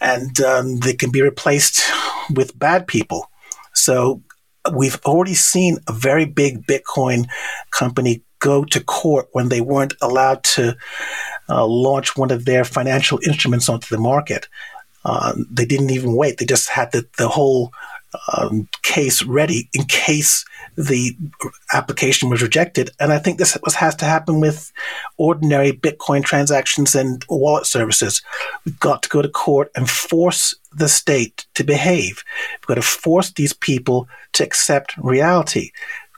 and 0.00 0.40
um, 0.40 0.78
they 0.78 0.94
can 0.94 1.10
be 1.10 1.22
replaced 1.22 1.82
with 2.34 2.58
bad 2.58 2.86
people. 2.86 3.30
So 3.74 4.22
we've 4.74 5.00
already 5.04 5.34
seen 5.34 5.78
a 5.86 5.92
very 5.92 6.24
big 6.24 6.66
Bitcoin 6.66 7.26
company 7.70 8.22
go 8.40 8.64
to 8.64 8.84
court 8.84 9.28
when 9.32 9.48
they 9.48 9.60
weren't 9.60 9.94
allowed 10.00 10.44
to 10.44 10.76
uh, 11.48 11.66
launch 11.66 12.16
one 12.16 12.30
of 12.30 12.44
their 12.44 12.64
financial 12.64 13.18
instruments 13.26 13.68
onto 13.68 13.94
the 13.94 14.00
market. 14.00 14.48
Uh, 15.04 15.32
they 15.50 15.64
didn't 15.64 15.90
even 15.90 16.14
wait. 16.14 16.38
They 16.38 16.44
just 16.44 16.68
had 16.68 16.92
the, 16.92 17.06
the 17.16 17.28
whole 17.28 17.72
um, 18.36 18.68
case 18.82 19.22
ready 19.22 19.68
in 19.74 19.84
case 19.84 20.44
the 20.78 21.16
application 21.74 22.30
was 22.30 22.40
rejected. 22.40 22.90
And 23.00 23.12
I 23.12 23.18
think 23.18 23.38
this 23.38 23.58
has 23.74 23.96
to 23.96 24.04
happen 24.04 24.38
with 24.38 24.72
ordinary 25.16 25.72
Bitcoin 25.72 26.24
transactions 26.24 26.94
and 26.94 27.24
wallet 27.28 27.66
services. 27.66 28.22
We've 28.64 28.78
got 28.78 29.02
to 29.02 29.08
go 29.08 29.20
to 29.20 29.28
court 29.28 29.72
and 29.74 29.90
force 29.90 30.54
the 30.72 30.88
state 30.88 31.46
to 31.54 31.64
behave. 31.64 32.22
We've 32.54 32.66
got 32.68 32.74
to 32.76 32.82
force 32.82 33.32
these 33.32 33.52
people 33.52 34.08
to 34.34 34.44
accept 34.44 34.96
reality 34.98 35.72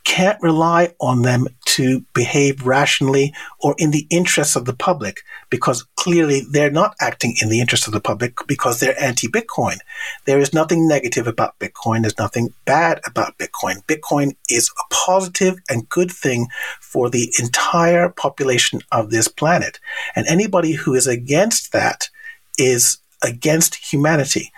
can't 0.04 0.40
rely 0.42 0.94
on 1.00 1.22
them 1.22 1.46
to 1.64 2.04
behave 2.14 2.66
rationally 2.66 3.32
or 3.60 3.74
in 3.78 3.90
the 3.90 4.06
interests 4.10 4.56
of 4.56 4.64
the 4.64 4.74
public 4.74 5.22
because 5.50 5.86
clearly 5.96 6.42
they're 6.50 6.70
not 6.70 6.94
acting 7.00 7.36
in 7.40 7.48
the 7.48 7.60
interest 7.60 7.86
of 7.86 7.92
the 7.92 8.00
public 8.00 8.34
because 8.46 8.80
they're 8.80 9.00
anti 9.00 9.28
Bitcoin. 9.28 9.78
There 10.24 10.38
is 10.38 10.52
nothing 10.52 10.88
negative 10.88 11.26
about 11.26 11.58
Bitcoin. 11.58 12.02
There's 12.02 12.18
nothing 12.18 12.52
bad 12.64 13.00
about 13.06 13.38
Bitcoin. 13.38 13.84
Bitcoin 13.86 14.36
is 14.48 14.70
a 14.70 14.94
positive 14.94 15.56
and 15.68 15.88
good 15.88 16.10
thing 16.10 16.48
for 16.80 17.10
the 17.10 17.32
entire 17.38 18.08
population 18.08 18.80
of 18.92 19.10
this 19.10 19.28
planet. 19.28 19.78
And 20.16 20.26
anybody 20.26 20.72
who 20.72 20.94
is 20.94 21.06
against 21.06 21.72
that 21.72 22.08
is 22.58 22.98
against 23.22 23.74
humanity. 23.76 24.52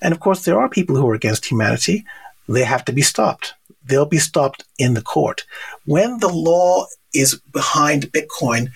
And 0.00 0.12
of 0.12 0.20
course, 0.20 0.44
there 0.44 0.58
are 0.58 0.68
people 0.68 0.96
who 0.96 1.08
are 1.08 1.14
against 1.14 1.46
humanity. 1.46 2.04
They 2.48 2.64
have 2.64 2.84
to 2.86 2.92
be 2.92 3.02
stopped 3.02 3.54
they'll 3.86 4.06
be 4.06 4.18
stopped 4.18 4.64
in 4.78 4.94
the 4.94 5.02
court. 5.02 5.44
When 5.84 6.18
the 6.18 6.28
law 6.28 6.86
is 7.14 7.40
behind 7.52 8.12
Bitcoin 8.12 8.70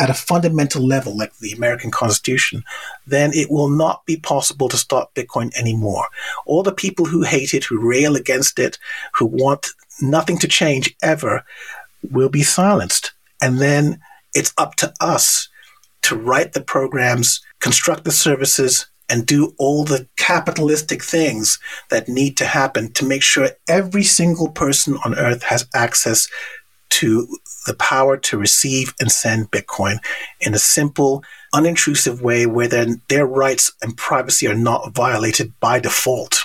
at 0.00 0.10
a 0.10 0.14
fundamental 0.14 0.84
level, 0.84 1.16
like 1.16 1.36
the 1.38 1.52
American 1.52 1.90
Constitution, 1.90 2.64
then 3.06 3.30
it 3.32 3.50
will 3.50 3.68
not 3.68 4.04
be 4.06 4.16
possible 4.16 4.68
to 4.68 4.76
stop 4.76 5.14
Bitcoin 5.14 5.54
anymore. 5.56 6.06
All 6.46 6.62
the 6.62 6.72
people 6.72 7.06
who 7.06 7.22
hate 7.22 7.54
it, 7.54 7.64
who 7.64 7.78
rail 7.78 8.16
against 8.16 8.58
it, 8.58 8.78
who 9.14 9.26
want 9.26 9.68
nothing 10.02 10.38
to 10.38 10.48
change 10.48 10.96
ever, 11.02 11.44
will 12.10 12.28
be 12.28 12.42
silenced. 12.42 13.12
And 13.40 13.58
then 13.58 14.00
it's 14.34 14.52
up 14.58 14.74
to 14.76 14.92
us 15.00 15.48
to 16.02 16.16
write 16.16 16.52
the 16.52 16.60
programs, 16.60 17.40
construct 17.60 18.04
the 18.04 18.12
services, 18.12 18.86
and 19.08 19.26
do 19.26 19.54
all 19.58 19.84
the 19.84 20.08
capitalistic 20.16 21.02
things 21.02 21.58
that 21.90 22.08
need 22.08 22.36
to 22.38 22.46
happen 22.46 22.92
to 22.92 23.04
make 23.04 23.22
sure 23.22 23.50
every 23.68 24.02
single 24.02 24.48
person 24.48 24.96
on 25.04 25.14
earth 25.18 25.42
has 25.42 25.68
access 25.74 26.28
to 26.90 27.26
the 27.66 27.74
power 27.74 28.16
to 28.16 28.38
receive 28.38 28.94
and 29.00 29.10
send 29.10 29.50
Bitcoin 29.50 29.96
in 30.40 30.54
a 30.54 30.58
simple, 30.58 31.24
unintrusive 31.52 32.22
way 32.22 32.46
where 32.46 32.68
their, 32.68 32.86
their 33.08 33.26
rights 33.26 33.72
and 33.82 33.96
privacy 33.96 34.46
are 34.46 34.54
not 34.54 34.94
violated 34.94 35.52
by 35.60 35.80
default. 35.80 36.43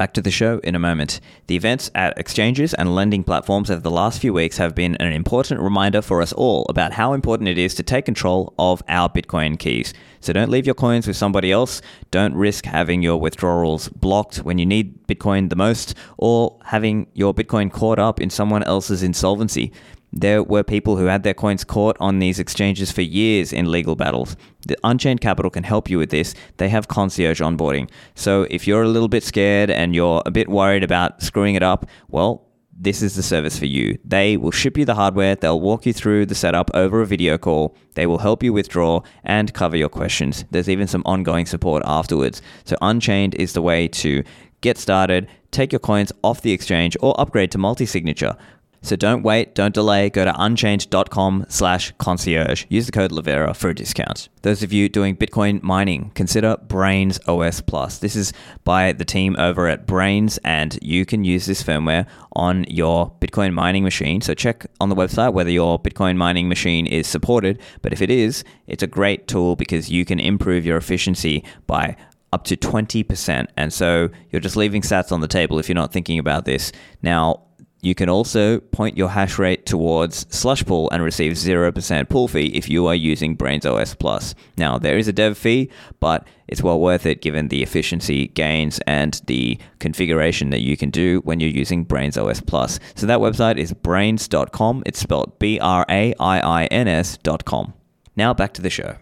Back 0.00 0.14
to 0.14 0.22
the 0.22 0.30
show 0.30 0.60
in 0.60 0.74
a 0.74 0.78
moment. 0.78 1.20
The 1.46 1.56
events 1.56 1.90
at 1.94 2.16
exchanges 2.16 2.72
and 2.72 2.94
lending 2.94 3.22
platforms 3.22 3.70
over 3.70 3.82
the 3.82 3.90
last 3.90 4.18
few 4.18 4.32
weeks 4.32 4.56
have 4.56 4.74
been 4.74 4.96
an 4.96 5.12
important 5.12 5.60
reminder 5.60 6.00
for 6.00 6.22
us 6.22 6.32
all 6.32 6.64
about 6.70 6.92
how 6.92 7.12
important 7.12 7.50
it 7.50 7.58
is 7.58 7.74
to 7.74 7.82
take 7.82 8.06
control 8.06 8.54
of 8.58 8.82
our 8.88 9.10
Bitcoin 9.10 9.58
keys. 9.58 9.92
So 10.20 10.32
don't 10.32 10.50
leave 10.50 10.64
your 10.64 10.74
coins 10.74 11.06
with 11.06 11.18
somebody 11.18 11.52
else. 11.52 11.82
Don't 12.10 12.34
risk 12.34 12.64
having 12.64 13.02
your 13.02 13.20
withdrawals 13.20 13.90
blocked 13.90 14.38
when 14.38 14.56
you 14.56 14.64
need 14.64 15.06
Bitcoin 15.06 15.50
the 15.50 15.56
most 15.56 15.94
or 16.16 16.58
having 16.64 17.06
your 17.12 17.34
Bitcoin 17.34 17.70
caught 17.70 17.98
up 17.98 18.22
in 18.22 18.30
someone 18.30 18.62
else's 18.62 19.02
insolvency. 19.02 19.70
There 20.12 20.42
were 20.42 20.62
people 20.62 20.96
who 20.96 21.06
had 21.06 21.22
their 21.22 21.34
coins 21.34 21.64
caught 21.64 21.96
on 22.00 22.18
these 22.18 22.38
exchanges 22.38 22.90
for 22.90 23.02
years 23.02 23.52
in 23.52 23.70
legal 23.70 23.94
battles. 23.94 24.36
The 24.66 24.76
Unchained 24.82 25.20
Capital 25.20 25.50
can 25.50 25.64
help 25.64 25.88
you 25.88 25.98
with 25.98 26.10
this. 26.10 26.34
They 26.56 26.68
have 26.68 26.88
concierge 26.88 27.40
onboarding. 27.40 27.88
So 28.14 28.46
if 28.50 28.66
you're 28.66 28.82
a 28.82 28.88
little 28.88 29.08
bit 29.08 29.22
scared 29.22 29.70
and 29.70 29.94
you're 29.94 30.22
a 30.26 30.30
bit 30.30 30.48
worried 30.48 30.82
about 30.82 31.22
screwing 31.22 31.54
it 31.54 31.62
up, 31.62 31.86
well, 32.08 32.46
this 32.82 33.02
is 33.02 33.14
the 33.14 33.22
service 33.22 33.58
for 33.58 33.66
you. 33.66 33.98
They 34.04 34.38
will 34.38 34.50
ship 34.50 34.78
you 34.78 34.86
the 34.86 34.94
hardware, 34.94 35.36
they'll 35.36 35.60
walk 35.60 35.84
you 35.84 35.92
through 35.92 36.26
the 36.26 36.34
setup 36.34 36.70
over 36.72 37.02
a 37.02 37.06
video 37.06 37.36
call, 37.36 37.76
they 37.94 38.06
will 38.06 38.18
help 38.18 38.42
you 38.42 38.54
withdraw 38.54 39.02
and 39.22 39.52
cover 39.52 39.76
your 39.76 39.90
questions. 39.90 40.46
There's 40.50 40.68
even 40.68 40.86
some 40.86 41.02
ongoing 41.04 41.44
support 41.44 41.82
afterwards. 41.84 42.40
So, 42.64 42.76
Unchained 42.80 43.34
is 43.34 43.52
the 43.52 43.60
way 43.60 43.86
to 43.88 44.24
get 44.62 44.78
started, 44.78 45.28
take 45.50 45.72
your 45.72 45.78
coins 45.78 46.10
off 46.24 46.40
the 46.40 46.52
exchange, 46.52 46.96
or 47.00 47.20
upgrade 47.20 47.50
to 47.52 47.58
multi 47.58 47.84
signature. 47.84 48.34
So 48.82 48.96
don't 48.96 49.22
wait, 49.22 49.54
don't 49.54 49.74
delay. 49.74 50.08
Go 50.08 50.24
to 50.24 50.34
unchained.com 50.36 51.46
slash 51.48 51.92
concierge. 51.98 52.64
Use 52.68 52.86
the 52.86 52.92
code 52.92 53.10
Livera 53.10 53.54
for 53.54 53.68
a 53.68 53.74
discount. 53.74 54.28
Those 54.42 54.62
of 54.62 54.72
you 54.72 54.88
doing 54.88 55.16
Bitcoin 55.16 55.62
mining, 55.62 56.12
consider 56.14 56.56
Braiins 56.66 57.20
OS 57.28 57.60
Plus. 57.60 57.98
This 57.98 58.16
is 58.16 58.32
by 58.64 58.92
the 58.92 59.04
team 59.04 59.36
over 59.38 59.68
at 59.68 59.86
Braiins, 59.86 60.38
and 60.44 60.78
you 60.80 61.04
can 61.04 61.24
use 61.24 61.44
this 61.46 61.62
firmware 61.62 62.06
on 62.34 62.64
your 62.64 63.12
Bitcoin 63.20 63.52
mining 63.52 63.84
machine. 63.84 64.22
So 64.22 64.32
check 64.32 64.66
on 64.80 64.88
the 64.88 64.96
website 64.96 65.34
whether 65.34 65.50
your 65.50 65.78
Bitcoin 65.78 66.16
mining 66.16 66.48
machine 66.48 66.86
is 66.86 67.06
supported. 67.06 67.60
But 67.82 67.92
if 67.92 68.00
it 68.00 68.10
is, 68.10 68.44
it's 68.66 68.82
a 68.82 68.86
great 68.86 69.28
tool 69.28 69.56
because 69.56 69.90
you 69.90 70.06
can 70.06 70.18
improve 70.18 70.64
your 70.64 70.78
efficiency 70.78 71.44
by 71.66 71.96
up 72.32 72.44
to 72.44 72.56
20%. 72.56 73.46
And 73.56 73.72
so 73.72 74.08
you're 74.30 74.40
just 74.40 74.56
leaving 74.56 74.82
sats 74.82 75.12
on 75.12 75.20
the 75.20 75.28
table 75.28 75.58
if 75.58 75.68
you're 75.68 75.74
not 75.74 75.92
thinking 75.92 76.18
about 76.18 76.44
this. 76.44 76.72
Now, 77.02 77.42
you 77.82 77.94
can 77.94 78.08
also 78.08 78.60
point 78.60 78.96
your 78.96 79.08
hash 79.08 79.38
rate 79.38 79.64
towards 79.66 80.26
Slushpool 80.26 80.88
and 80.92 81.02
receive 81.02 81.32
0% 81.32 82.08
pool 82.08 82.28
fee 82.28 82.46
if 82.54 82.68
you 82.68 82.86
are 82.86 82.94
using 82.94 83.36
Braiins 83.36 83.64
OS 83.64 83.94
Plus. 83.94 84.34
Now, 84.58 84.78
there 84.78 84.98
is 84.98 85.08
a 85.08 85.12
dev 85.12 85.38
fee, 85.38 85.70
but 85.98 86.26
it's 86.46 86.62
well 86.62 86.80
worth 86.80 87.06
it 87.06 87.22
given 87.22 87.48
the 87.48 87.62
efficiency 87.62 88.28
gains 88.28 88.80
and 88.86 89.20
the 89.26 89.58
configuration 89.78 90.50
that 90.50 90.60
you 90.60 90.76
can 90.76 90.90
do 90.90 91.20
when 91.24 91.40
you're 91.40 91.50
using 91.50 91.86
Braiins 91.86 92.22
OS 92.22 92.40
Plus. 92.40 92.78
So 92.96 93.06
that 93.06 93.20
website 93.20 93.56
is 93.56 93.72
braiins.com. 93.72 94.82
It's 94.84 94.98
spelled 94.98 95.38
B 95.38 95.58
R 95.60 95.86
A 95.88 96.14
I 96.20 96.40
I 96.40 96.64
N 96.66 96.88
S.com. 96.88 97.72
Now 98.16 98.34
back 98.34 98.52
to 98.54 98.62
the 98.62 98.70
show. 98.70 98.96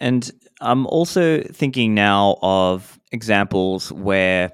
And 0.00 0.28
I'm 0.60 0.86
also 0.86 1.42
thinking 1.42 1.94
now 1.94 2.38
of 2.42 2.98
examples 3.12 3.92
where 3.92 4.52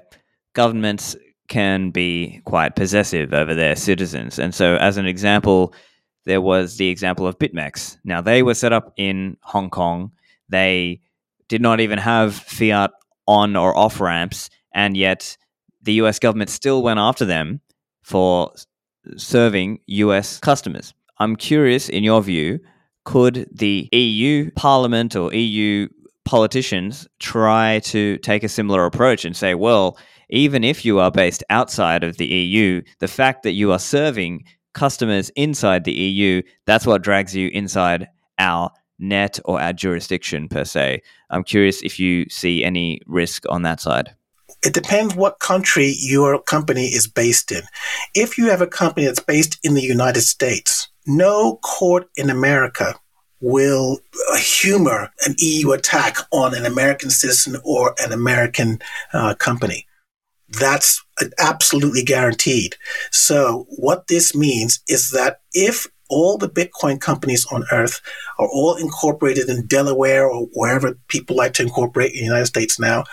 governments 0.53 1.15
can 1.49 1.91
be 1.91 2.41
quite 2.45 2.75
possessive 2.75 3.33
over 3.33 3.53
their 3.53 3.75
citizens. 3.75 4.39
And 4.39 4.55
so, 4.55 4.75
as 4.75 4.97
an 4.97 5.05
example, 5.05 5.73
there 6.25 6.41
was 6.41 6.77
the 6.77 6.87
example 6.89 7.27
of 7.27 7.37
BitMEX. 7.39 7.97
Now, 8.03 8.21
they 8.21 8.43
were 8.43 8.53
set 8.53 8.71
up 8.71 8.93
in 8.97 9.37
Hong 9.41 9.69
Kong. 9.69 10.11
They 10.47 11.01
did 11.47 11.61
not 11.61 11.79
even 11.79 11.99
have 11.99 12.35
fiat 12.35 12.91
on 13.27 13.55
or 13.55 13.75
off 13.75 13.99
ramps, 13.99 14.49
and 14.73 14.95
yet 14.95 15.37
the 15.81 15.93
US 15.93 16.19
government 16.19 16.49
still 16.49 16.81
went 16.81 16.99
after 16.99 17.25
them 17.25 17.61
for 18.03 18.51
serving 19.17 19.79
US 19.87 20.39
customers. 20.39 20.93
I'm 21.17 21.35
curious, 21.35 21.89
in 21.89 22.03
your 22.03 22.21
view, 22.21 22.59
could 23.05 23.49
the 23.51 23.89
EU 23.91 24.51
Parliament 24.51 25.15
or 25.15 25.33
EU 25.33 25.87
politicians 26.25 27.07
try 27.19 27.79
to 27.79 28.17
take 28.19 28.43
a 28.43 28.49
similar 28.49 28.85
approach 28.85 29.25
and 29.25 29.35
say, 29.35 29.55
well, 29.55 29.97
even 30.29 30.63
if 30.63 30.85
you 30.85 30.99
are 30.99 31.11
based 31.11 31.43
outside 31.49 32.03
of 32.03 32.17
the 32.17 32.27
EU, 32.27 32.81
the 32.99 33.07
fact 33.07 33.43
that 33.43 33.53
you 33.53 33.71
are 33.71 33.79
serving 33.79 34.45
customers 34.73 35.29
inside 35.35 35.83
the 35.83 35.93
EU, 35.93 36.41
that's 36.65 36.85
what 36.85 37.01
drags 37.01 37.35
you 37.35 37.49
inside 37.49 38.07
our 38.37 38.71
net 38.99 39.39
or 39.45 39.59
our 39.59 39.73
jurisdiction 39.73 40.47
per 40.47 40.63
se. 40.63 41.01
I'm 41.29 41.43
curious 41.43 41.81
if 41.81 41.99
you 41.99 42.29
see 42.29 42.63
any 42.63 43.01
risk 43.07 43.43
on 43.49 43.63
that 43.63 43.79
side. 43.79 44.15
It 44.61 44.73
depends 44.73 45.15
what 45.15 45.39
country 45.39 45.95
your 45.97 46.41
company 46.41 46.87
is 46.87 47.07
based 47.07 47.51
in. 47.51 47.61
If 48.13 48.37
you 48.37 48.49
have 48.49 48.61
a 48.61 48.67
company 48.67 49.05
that's 49.05 49.21
based 49.21 49.57
in 49.63 49.73
the 49.73 49.81
United 49.81 50.21
States, 50.21 50.89
no 51.07 51.57
court 51.63 52.09
in 52.17 52.29
America 52.29 52.95
will 53.41 53.99
humor 54.37 55.09
an 55.25 55.35
EU 55.37 55.71
attack 55.71 56.17
on 56.31 56.53
an 56.53 56.65
American 56.65 57.09
citizen 57.09 57.55
or 57.63 57.95
an 57.99 58.11
American 58.11 58.79
uh, 59.13 59.33
company. 59.35 59.87
That's 60.59 61.03
absolutely 61.37 62.03
guaranteed. 62.03 62.75
So 63.11 63.67
what 63.69 64.07
this 64.07 64.35
means 64.35 64.79
is 64.87 65.11
that 65.11 65.41
if 65.53 65.87
all 66.09 66.37
the 66.37 66.49
Bitcoin 66.49 66.99
companies 66.99 67.45
on 67.51 67.65
earth 67.71 68.01
are 68.39 68.47
all 68.47 68.75
incorporated 68.75 69.47
in 69.47 69.67
Delaware 69.67 70.27
or 70.27 70.47
wherever 70.53 70.97
people 71.07 71.35
like 71.35 71.53
to 71.53 71.63
incorporate 71.63 72.13
in 72.13 72.19
the 72.19 72.25
United 72.25 72.47
States 72.47 72.79
now, 72.79 73.03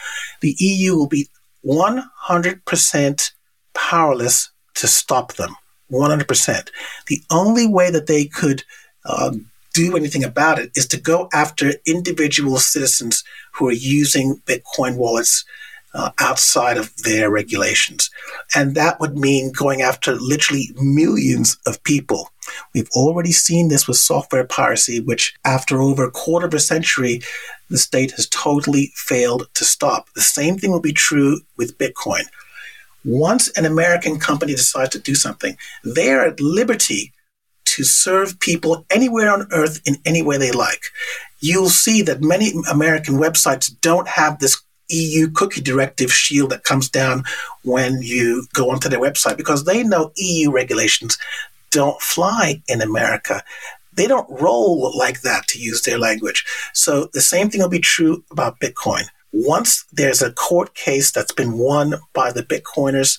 the 0.40 0.56
EU 0.58 0.96
will 0.96 1.08
be 1.08 1.28
100% 1.64 3.30
powerless 3.74 4.50
to 4.74 4.86
stop 4.86 5.34
them. 5.34 5.54
100%. 5.92 6.70
The 7.06 7.20
only 7.30 7.66
way 7.66 7.90
that 7.90 8.06
they 8.06 8.24
could 8.24 8.64
uh, 9.04 9.32
do 9.74 9.96
anything 9.96 10.24
about 10.24 10.58
it 10.58 10.70
is 10.74 10.86
to 10.88 11.00
go 11.00 11.28
after 11.32 11.74
individual 11.86 12.56
citizens 12.58 13.22
who 13.52 13.68
are 13.68 13.72
using 13.72 14.40
Bitcoin 14.46 14.96
wallets 14.96 15.44
uh, 15.96 16.10
outside 16.20 16.76
of 16.76 16.94
their 16.98 17.30
regulations. 17.30 18.10
And 18.54 18.74
that 18.74 19.00
would 19.00 19.16
mean 19.16 19.50
going 19.50 19.80
after 19.80 20.14
literally 20.14 20.70
millions 20.76 21.56
of 21.66 21.82
people. 21.84 22.30
We've 22.74 22.90
already 22.94 23.32
seen 23.32 23.68
this 23.68 23.88
with 23.88 23.96
software 23.96 24.44
piracy, 24.44 25.00
which 25.00 25.34
after 25.44 25.80
over 25.80 26.04
a 26.04 26.10
quarter 26.10 26.46
of 26.46 26.54
a 26.54 26.60
century, 26.60 27.22
the 27.70 27.78
state 27.78 28.12
has 28.12 28.28
totally 28.28 28.92
failed 28.94 29.48
to 29.54 29.64
stop. 29.64 30.12
The 30.14 30.20
same 30.20 30.58
thing 30.58 30.70
will 30.70 30.80
be 30.80 30.92
true 30.92 31.40
with 31.56 31.78
Bitcoin. 31.78 32.24
Once 33.04 33.48
an 33.56 33.64
American 33.64 34.18
company 34.18 34.52
decides 34.52 34.90
to 34.90 34.98
do 34.98 35.14
something, 35.14 35.56
they 35.84 36.10
are 36.10 36.26
at 36.26 36.40
liberty 36.40 37.12
to 37.64 37.84
serve 37.84 38.38
people 38.40 38.84
anywhere 38.90 39.32
on 39.32 39.48
earth 39.50 39.80
in 39.86 39.96
any 40.04 40.22
way 40.22 40.36
they 40.36 40.52
like. 40.52 40.82
You'll 41.40 41.70
see 41.70 42.02
that 42.02 42.22
many 42.22 42.52
American 42.70 43.16
websites 43.16 43.70
don't 43.80 44.08
have 44.08 44.38
this 44.38 44.60
EU 44.88 45.30
cookie 45.30 45.60
directive 45.60 46.12
shield 46.12 46.50
that 46.50 46.64
comes 46.64 46.88
down 46.88 47.24
when 47.62 48.00
you 48.02 48.46
go 48.52 48.70
onto 48.70 48.88
their 48.88 49.00
website 49.00 49.36
because 49.36 49.64
they 49.64 49.82
know 49.82 50.12
EU 50.16 50.50
regulations 50.50 51.18
don't 51.70 52.00
fly 52.00 52.62
in 52.68 52.80
America. 52.80 53.42
They 53.94 54.06
don't 54.06 54.28
roll 54.40 54.96
like 54.96 55.22
that 55.22 55.48
to 55.48 55.58
use 55.58 55.82
their 55.82 55.98
language. 55.98 56.44
So 56.72 57.08
the 57.12 57.20
same 57.20 57.50
thing 57.50 57.60
will 57.60 57.68
be 57.68 57.78
true 57.78 58.22
about 58.30 58.60
Bitcoin. 58.60 59.04
Once 59.32 59.84
there's 59.92 60.22
a 60.22 60.32
court 60.32 60.74
case 60.74 61.10
that's 61.10 61.32
been 61.32 61.58
won 61.58 61.94
by 62.12 62.32
the 62.32 62.42
Bitcoiners 62.42 63.18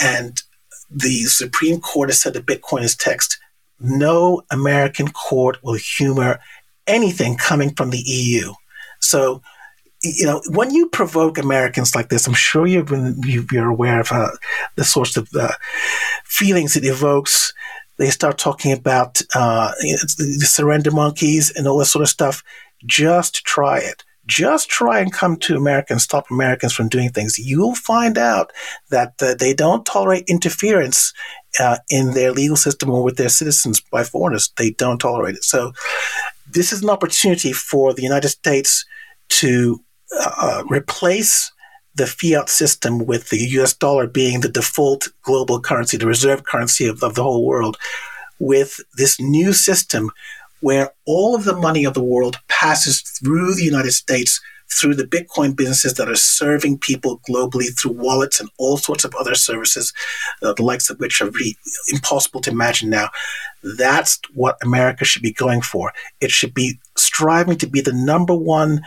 and 0.00 0.42
the 0.90 1.24
Supreme 1.24 1.80
Court 1.80 2.10
has 2.10 2.20
said 2.20 2.34
that 2.34 2.46
Bitcoin 2.46 2.82
is 2.82 2.96
text, 2.96 3.38
no 3.80 4.42
American 4.50 5.08
court 5.08 5.58
will 5.62 5.74
humor 5.74 6.38
anything 6.86 7.36
coming 7.36 7.74
from 7.74 7.90
the 7.90 8.02
EU. 8.06 8.52
So 9.00 9.42
you 10.04 10.26
know, 10.26 10.42
when 10.50 10.70
you 10.70 10.88
provoke 10.88 11.38
Americans 11.38 11.94
like 11.94 12.10
this, 12.10 12.26
I'm 12.26 12.34
sure 12.34 12.66
you've 12.66 12.86
been 12.86 13.16
you, 13.24 13.46
are 13.56 13.70
aware 13.70 14.00
of 14.00 14.12
uh, 14.12 14.30
the 14.76 14.84
sorts 14.84 15.16
of 15.16 15.28
uh, 15.34 15.52
feelings 16.24 16.76
it 16.76 16.84
evokes. 16.84 17.52
They 17.96 18.10
start 18.10 18.38
talking 18.38 18.72
about 18.72 19.22
uh, 19.34 19.72
the, 19.80 20.46
surrender 20.46 20.90
monkeys 20.90 21.52
and 21.54 21.66
all 21.66 21.78
this 21.78 21.90
sort 21.90 22.02
of 22.02 22.08
stuff. 22.08 22.42
Just 22.84 23.44
try 23.44 23.78
it. 23.78 24.04
Just 24.26 24.68
try 24.68 25.00
and 25.00 25.12
come 25.12 25.36
to 25.36 25.56
America 25.56 25.92
and 25.92 26.00
stop 26.00 26.30
Americans 26.30 26.72
from 26.72 26.88
doing 26.88 27.10
things. 27.10 27.38
You'll 27.38 27.74
find 27.74 28.18
out 28.18 28.52
that 28.90 29.14
uh, 29.22 29.34
they 29.34 29.54
don't 29.54 29.86
tolerate 29.86 30.24
interference 30.26 31.12
uh, 31.60 31.76
in 31.88 32.14
their 32.14 32.32
legal 32.32 32.56
system 32.56 32.90
or 32.90 33.02
with 33.02 33.16
their 33.16 33.28
citizens 33.28 33.80
by 33.80 34.02
foreigners. 34.02 34.50
They 34.56 34.70
don't 34.72 34.98
tolerate 34.98 35.36
it. 35.36 35.44
So, 35.44 35.72
this 36.50 36.72
is 36.72 36.82
an 36.82 36.90
opportunity 36.90 37.52
for 37.52 37.94
the 37.94 38.02
United 38.02 38.28
States 38.28 38.84
to 39.28 39.83
uh, 40.20 40.64
replace 40.68 41.52
the 41.94 42.06
fiat 42.06 42.48
system 42.48 43.06
with 43.06 43.30
the 43.30 43.38
US 43.58 43.72
dollar 43.72 44.06
being 44.06 44.40
the 44.40 44.48
default 44.48 45.08
global 45.22 45.60
currency, 45.60 45.96
the 45.96 46.06
reserve 46.06 46.44
currency 46.44 46.86
of, 46.86 47.02
of 47.02 47.14
the 47.14 47.22
whole 47.22 47.46
world, 47.46 47.76
with 48.38 48.80
this 48.96 49.20
new 49.20 49.52
system 49.52 50.10
where 50.60 50.90
all 51.06 51.34
of 51.34 51.44
the 51.44 51.54
money 51.54 51.84
of 51.84 51.94
the 51.94 52.02
world 52.02 52.38
passes 52.48 53.00
through 53.00 53.54
the 53.54 53.64
United 53.64 53.92
States 53.92 54.40
through 54.70 54.94
the 54.94 55.06
Bitcoin 55.06 55.54
businesses 55.54 55.94
that 55.94 56.08
are 56.08 56.16
serving 56.16 56.78
people 56.78 57.20
globally 57.28 57.66
through 57.78 57.92
wallets 57.92 58.40
and 58.40 58.48
all 58.58 58.76
sorts 58.76 59.04
of 59.04 59.14
other 59.14 59.34
services, 59.34 59.92
uh, 60.42 60.52
the 60.54 60.62
likes 60.62 60.90
of 60.90 60.98
which 60.98 61.20
are 61.20 61.30
really 61.30 61.56
impossible 61.92 62.40
to 62.40 62.50
imagine 62.50 62.90
now. 62.90 63.08
That's 63.62 64.18
what 64.34 64.56
America 64.62 65.04
should 65.04 65.22
be 65.22 65.32
going 65.32 65.60
for. 65.60 65.92
It 66.20 66.30
should 66.30 66.54
be 66.54 66.78
striving 66.96 67.58
to 67.58 67.66
be 67.66 67.80
the 67.80 67.92
number 67.92 68.34
one 68.34 68.82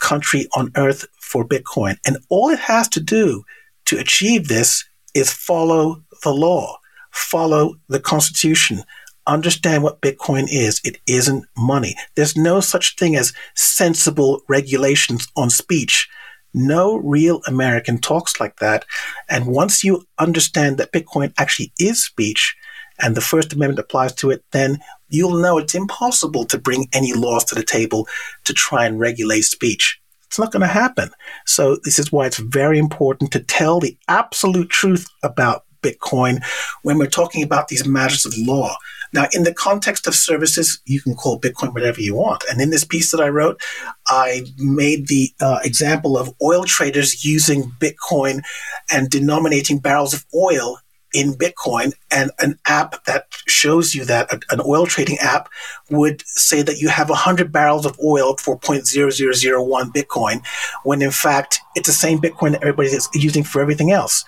country 0.00 0.48
on 0.56 0.72
earth 0.76 1.06
for 1.20 1.46
Bitcoin. 1.46 1.96
And 2.06 2.18
all 2.28 2.50
it 2.50 2.58
has 2.58 2.88
to 2.90 3.00
do 3.00 3.44
to 3.86 3.98
achieve 3.98 4.48
this 4.48 4.84
is 5.14 5.32
follow 5.32 6.02
the 6.22 6.32
law, 6.32 6.78
follow 7.10 7.74
the 7.88 8.00
Constitution, 8.00 8.82
understand 9.26 9.82
what 9.82 10.00
Bitcoin 10.00 10.46
is. 10.50 10.80
It 10.84 10.98
isn't 11.06 11.44
money. 11.56 11.94
There's 12.14 12.36
no 12.36 12.60
such 12.60 12.96
thing 12.96 13.16
as 13.16 13.32
sensible 13.54 14.42
regulations 14.48 15.28
on 15.36 15.50
speech. 15.50 16.08
No 16.52 16.96
real 16.96 17.40
American 17.46 17.98
talks 17.98 18.40
like 18.40 18.58
that. 18.58 18.84
And 19.28 19.46
once 19.46 19.84
you 19.84 20.04
understand 20.18 20.78
that 20.78 20.92
Bitcoin 20.92 21.32
actually 21.38 21.72
is 21.78 22.02
speech 22.02 22.56
and 23.02 23.16
the 23.16 23.20
First 23.20 23.52
Amendment 23.52 23.78
applies 23.78 24.14
to 24.16 24.30
it, 24.30 24.44
then 24.52 24.78
you'll 25.08 25.38
know 25.38 25.58
it's 25.58 25.74
impossible 25.74 26.44
to 26.46 26.58
bring 26.58 26.88
any 26.92 27.12
laws 27.12 27.44
to 27.46 27.54
the 27.54 27.64
table 27.64 28.06
to 28.44 28.52
try 28.52 28.84
and 28.84 29.00
regulate 29.00 29.42
speech. 29.42 30.00
It's 30.26 30.38
not 30.38 30.52
going 30.52 30.60
to 30.60 30.68
happen. 30.68 31.10
So 31.44 31.78
this 31.84 31.98
is 31.98 32.12
why 32.12 32.26
it's 32.26 32.38
very 32.38 32.78
important 32.78 33.32
to 33.32 33.40
tell 33.40 33.80
the 33.80 33.96
absolute 34.08 34.70
truth 34.70 35.06
about 35.22 35.64
Bitcoin 35.82 36.44
when 36.82 36.98
we're 36.98 37.06
talking 37.06 37.42
about 37.42 37.68
these 37.68 37.86
matters 37.86 38.24
of 38.24 38.34
law. 38.36 38.76
Now, 39.12 39.26
in 39.32 39.42
the 39.42 39.52
context 39.52 40.06
of 40.06 40.14
services, 40.14 40.80
you 40.84 41.00
can 41.00 41.14
call 41.14 41.40
Bitcoin 41.40 41.74
whatever 41.74 42.00
you 42.00 42.14
want. 42.14 42.44
And 42.48 42.60
in 42.60 42.70
this 42.70 42.84
piece 42.84 43.10
that 43.10 43.20
I 43.20 43.28
wrote, 43.28 43.60
I 44.06 44.42
made 44.56 45.08
the 45.08 45.32
uh, 45.40 45.58
example 45.64 46.16
of 46.16 46.32
oil 46.40 46.62
traders 46.64 47.24
using 47.24 47.72
Bitcoin 47.80 48.42
and 48.90 49.10
denominating 49.10 49.80
barrels 49.80 50.14
of 50.14 50.24
oil 50.32 50.78
in 51.12 51.32
Bitcoin 51.34 51.92
and 52.10 52.30
an 52.38 52.58
app 52.66 53.04
that 53.04 53.26
shows 53.46 53.94
you 53.94 54.04
that 54.04 54.32
an 54.50 54.60
oil 54.64 54.86
trading 54.86 55.18
app 55.18 55.48
would 55.90 56.22
say 56.26 56.62
that 56.62 56.78
you 56.78 56.88
have 56.88 57.08
100 57.08 57.52
barrels 57.52 57.84
of 57.84 57.98
oil 58.00 58.36
for 58.36 58.58
0.0001 58.58 59.92
Bitcoin, 59.92 60.44
when 60.84 61.02
in 61.02 61.10
fact 61.10 61.60
it's 61.74 61.88
the 61.88 61.92
same 61.92 62.20
Bitcoin 62.20 62.52
that 62.52 62.62
everybody 62.62 62.88
is 62.88 63.08
using 63.14 63.42
for 63.44 63.60
everything 63.60 63.90
else. 63.90 64.24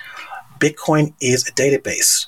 Bitcoin 0.59 1.15
is 1.21 1.47
a 1.49 1.53
database. 1.53 2.27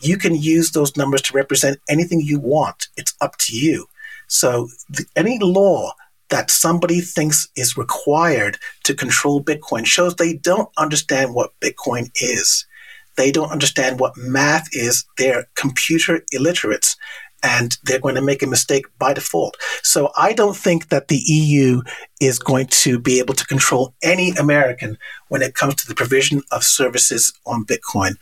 You 0.00 0.16
can 0.16 0.34
use 0.34 0.72
those 0.72 0.96
numbers 0.96 1.22
to 1.22 1.34
represent 1.34 1.78
anything 1.88 2.20
you 2.20 2.40
want. 2.40 2.88
It's 2.96 3.14
up 3.20 3.36
to 3.38 3.56
you. 3.56 3.86
So 4.26 4.68
the, 4.88 5.04
any 5.14 5.38
law 5.38 5.92
that 6.28 6.50
somebody 6.50 7.00
thinks 7.00 7.48
is 7.56 7.76
required 7.76 8.58
to 8.84 8.94
control 8.94 9.42
Bitcoin 9.42 9.84
shows 9.84 10.16
they 10.16 10.34
don't 10.34 10.70
understand 10.78 11.34
what 11.34 11.52
Bitcoin 11.60 12.10
is 12.16 12.66
they 13.16 13.30
don't 13.30 13.50
understand 13.50 14.00
what 14.00 14.16
math 14.16 14.68
is. 14.72 15.04
They're 15.18 15.46
computer 15.54 16.22
illiterates 16.32 16.96
and 17.42 17.76
they're 17.84 17.98
going 17.98 18.14
to 18.14 18.22
make 18.22 18.42
a 18.42 18.46
mistake 18.46 18.86
by 18.98 19.12
default. 19.12 19.56
So 19.82 20.12
I 20.16 20.32
don't 20.32 20.56
think 20.56 20.88
that 20.88 21.08
the 21.08 21.20
EU 21.26 21.82
is 22.20 22.38
going 22.38 22.68
to 22.68 22.98
be 22.98 23.18
able 23.18 23.34
to 23.34 23.46
control 23.46 23.94
any 24.02 24.30
American 24.30 24.96
when 25.28 25.42
it 25.42 25.54
comes 25.54 25.74
to 25.76 25.88
the 25.88 25.94
provision 25.94 26.42
of 26.52 26.62
services 26.62 27.32
on 27.44 27.64
Bitcoin. 27.64 28.14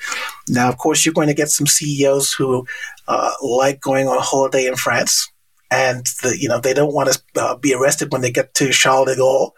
Now, 0.49 0.69
of 0.69 0.79
course, 0.79 1.05
you're 1.05 1.15
going 1.15 1.29
to 1.29 1.35
get 1.35 1.51
some 1.51 1.67
CEOs 1.67 2.33
who 2.33 2.67
uh, 3.09 3.33
like 3.43 3.81
going 3.81 4.09
on 4.09 4.19
holiday 4.21 4.67
in 4.67 4.77
France. 4.77 5.31
And 5.73 6.05
the, 6.23 6.37
you 6.37 6.49
know 6.49 6.59
they 6.59 6.75
don't 6.75 6.93
want 6.93 7.13
to 7.13 7.23
uh, 7.41 7.57
be 7.57 7.73
arrested 7.73 8.11
when 8.11 8.23
they 8.23 8.33
get 8.33 8.55
to 8.55 8.73
Charles 8.73 9.07
de 9.07 9.15
Gaulle, 9.15 9.53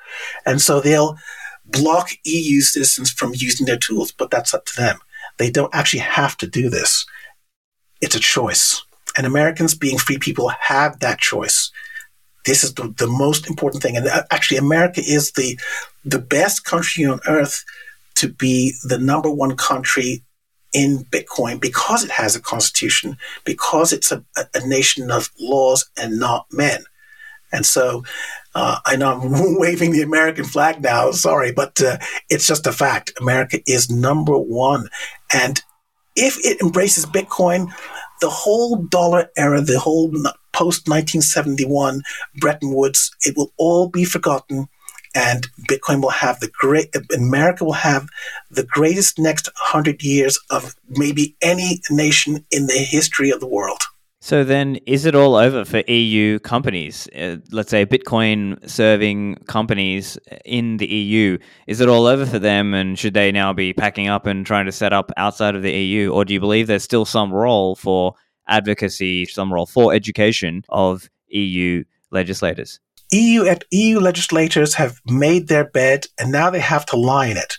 and 0.45 0.61
so 0.61 0.79
they'll 0.79 1.17
block 1.65 2.11
EU 2.25 2.61
citizens 2.61 3.11
from 3.11 3.33
using 3.35 3.65
their 3.65 3.79
tools. 3.79 4.13
But 4.13 4.31
that's 4.31 4.53
up 4.53 4.67
to 4.67 4.77
them. 4.77 4.99
They 5.39 5.51
don't 5.51 5.75
actually 5.75 6.01
have 6.01 6.37
to 6.39 6.47
do 6.47 6.71
this. 6.71 7.07
It's 8.01 8.17
a 8.17 8.21
choice. 8.21 8.83
And 9.17 9.27
Americans, 9.27 9.75
being 9.75 9.99
free 9.99 10.19
people, 10.19 10.49
have 10.49 11.01
that 11.01 11.19
choice. 11.19 11.71
This 12.45 12.65
is 12.65 12.75
the, 12.75 12.93
the 12.97 13.07
most 13.07 13.49
important 13.49 13.83
thing. 13.83 13.97
And 13.97 14.07
uh, 14.09 14.25
actually, 14.31 14.57
America 14.57 15.01
is 15.01 15.33
the, 15.33 15.59
the 16.05 16.19
best 16.19 16.65
country 16.65 17.05
on 17.05 17.21
earth 17.29 17.65
to 18.17 18.29
be 18.29 18.75
the 18.85 18.99
number 18.99 19.31
one 19.31 19.57
country 19.57 20.23
in 20.73 21.05
Bitcoin 21.11 21.61
because 21.61 22.03
it 22.03 22.11
has 22.11 22.35
a 22.35 22.41
constitution, 22.41 23.17
because 23.45 23.93
it's 23.93 24.11
a, 24.11 24.25
a 24.55 24.67
nation 24.67 25.11
of 25.11 25.31
laws 25.39 25.91
and 25.97 26.19
not 26.19 26.47
men. 26.51 26.85
And 27.53 27.67
so 27.67 28.05
uh, 28.55 28.79
I 28.85 28.97
know 28.97 29.21
I'm 29.21 29.59
waving 29.59 29.93
the 29.93 30.03
American 30.03 30.45
flag 30.45 30.83
now, 30.83 31.11
sorry, 31.13 31.53
but 31.53 31.81
uh, 31.83 31.99
it's 32.29 32.47
just 32.47 32.67
a 32.67 32.73
fact. 32.73 33.13
America 33.21 33.61
is 33.67 33.91
number 33.91 34.37
one. 34.37 34.89
And 35.33 35.63
if 36.17 36.39
it 36.45 36.61
embraces 36.61 37.07
Bitcoin, 37.07 37.73
the 38.21 38.31
whole 38.31 38.77
dollar 38.77 39.31
era, 39.37 39.61
the 39.61 39.79
whole 39.79 40.11
post 40.53 40.89
1971 40.89 42.03
Bretton 42.37 42.75
Woods, 42.75 43.11
it 43.23 43.37
will 43.37 43.53
all 43.57 43.89
be 43.89 44.05
forgotten. 44.05 44.69
And 45.15 45.47
Bitcoin 45.69 46.01
will 46.01 46.11
have 46.11 46.41
the 46.41 46.51
great, 46.59 46.95
America 47.15 47.65
will 47.65 47.73
have 47.73 48.09
the 48.51 48.65
greatest 48.65 49.19
next 49.19 49.51
hundred 49.57 50.03
years 50.03 50.39
of 50.49 50.75
maybe 50.89 51.37
any 51.43 51.83
nation 51.91 52.47
in 52.51 52.67
the 52.67 52.79
history 52.79 53.31
of 53.31 53.41
the 53.41 53.47
world. 53.47 53.83
So 54.25 54.45
then, 54.45 54.77
is 54.87 55.05
it 55.05 55.17
all 55.17 55.35
over 55.35 55.65
for 55.65 55.81
EU 55.81 56.39
companies? 56.39 57.09
Uh, 57.09 57.39
let's 57.51 57.71
say 57.71 57.85
Bitcoin 57.85 58.57
serving 58.71 59.35
companies 59.49 60.17
in 60.45 60.77
the 60.77 60.87
EU. 60.87 61.39
Is 61.67 61.81
it 61.81 61.89
all 61.89 62.07
over 62.07 62.25
for 62.25 62.39
them, 62.39 62.73
and 62.73 62.97
should 62.97 63.15
they 63.15 63.33
now 63.33 63.53
be 63.53 63.73
packing 63.73 64.07
up 64.07 64.27
and 64.27 64.47
trying 64.47 64.67
to 64.67 64.71
set 64.71 64.93
up 64.93 65.11
outside 65.17 65.57
of 65.57 65.63
the 65.63 65.73
EU, 65.73 66.13
or 66.13 66.25
do 66.25 66.33
you 66.35 66.39
believe 66.39 66.69
there's 66.69 66.85
still 66.85 67.05
some 67.05 67.33
role 67.33 67.75
for 67.75 68.15
advocacy, 68.47 69.27
some 69.27 69.53
role 69.53 69.67
for 69.67 69.93
education 69.93 70.63
of 70.69 71.11
EU 71.31 71.83
legislators? 72.13 72.79
EU 73.11 73.53
EU 73.73 73.99
legislators 73.99 74.75
have 74.75 75.01
made 75.05 75.49
their 75.49 75.65
bed, 75.65 76.07
and 76.17 76.31
now 76.31 76.49
they 76.49 76.61
have 76.61 76.87
to 76.87 76.97
lie 76.97 77.27
in 77.27 77.37
it. 77.37 77.55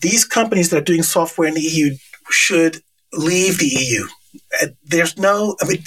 These 0.00 0.24
companies 0.24 0.70
that 0.70 0.78
are 0.78 0.90
doing 0.92 1.04
software 1.04 1.46
in 1.46 1.54
the 1.54 1.60
EU 1.60 1.94
should 2.28 2.82
leave 3.12 3.58
the 3.58 3.68
EU 3.68 4.08
there's 4.82 5.16
no, 5.18 5.56
I 5.60 5.68
mean, 5.68 5.82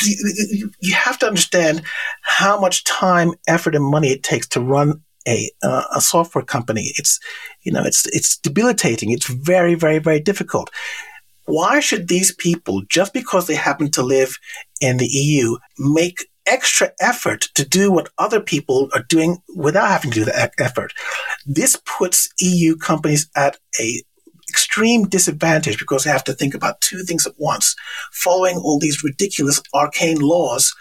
you 0.79 0.93
have 0.93 1.17
to 1.19 1.27
understand 1.27 1.81
how 2.21 2.59
much 2.59 2.83
time, 2.83 3.33
effort, 3.47 3.75
and 3.75 3.83
money 3.83 4.09
it 4.09 4.23
takes 4.23 4.47
to 4.49 4.61
run 4.61 5.01
a, 5.27 5.51
uh, 5.63 5.83
a 5.95 6.01
software 6.01 6.43
company. 6.43 6.93
It's, 6.97 7.19
you 7.61 7.71
know, 7.71 7.83
it's, 7.83 8.05
it's 8.07 8.37
debilitating. 8.37 9.11
It's 9.11 9.27
very, 9.27 9.75
very, 9.75 9.99
very 9.99 10.19
difficult. 10.19 10.69
Why 11.45 11.79
should 11.79 12.07
these 12.07 12.33
people, 12.33 12.81
just 12.89 13.13
because 13.13 13.47
they 13.47 13.55
happen 13.55 13.89
to 13.91 14.03
live 14.03 14.37
in 14.81 14.97
the 14.97 15.07
EU, 15.07 15.57
make 15.77 16.27
extra 16.45 16.91
effort 16.99 17.41
to 17.55 17.65
do 17.65 17.91
what 17.91 18.09
other 18.17 18.39
people 18.39 18.89
are 18.93 19.03
doing 19.03 19.37
without 19.55 19.89
having 19.89 20.11
to 20.11 20.19
do 20.19 20.25
the 20.25 20.51
effort? 20.59 20.93
This 21.45 21.77
puts 21.85 22.29
EU 22.39 22.75
companies 22.75 23.29
at 23.35 23.57
a 23.79 24.03
extreme 24.49 25.07
disadvantage 25.07 25.77
because 25.79 26.03
they 26.03 26.09
have 26.09 26.23
to 26.25 26.33
think 26.33 26.53
about 26.53 26.81
two 26.81 27.03
things 27.03 27.25
at 27.25 27.33
once, 27.37 27.75
following 28.11 28.57
all 28.57 28.79
these 28.79 29.03
ridiculous 29.03 29.61
arcane 29.73 30.19
laws, 30.19 30.73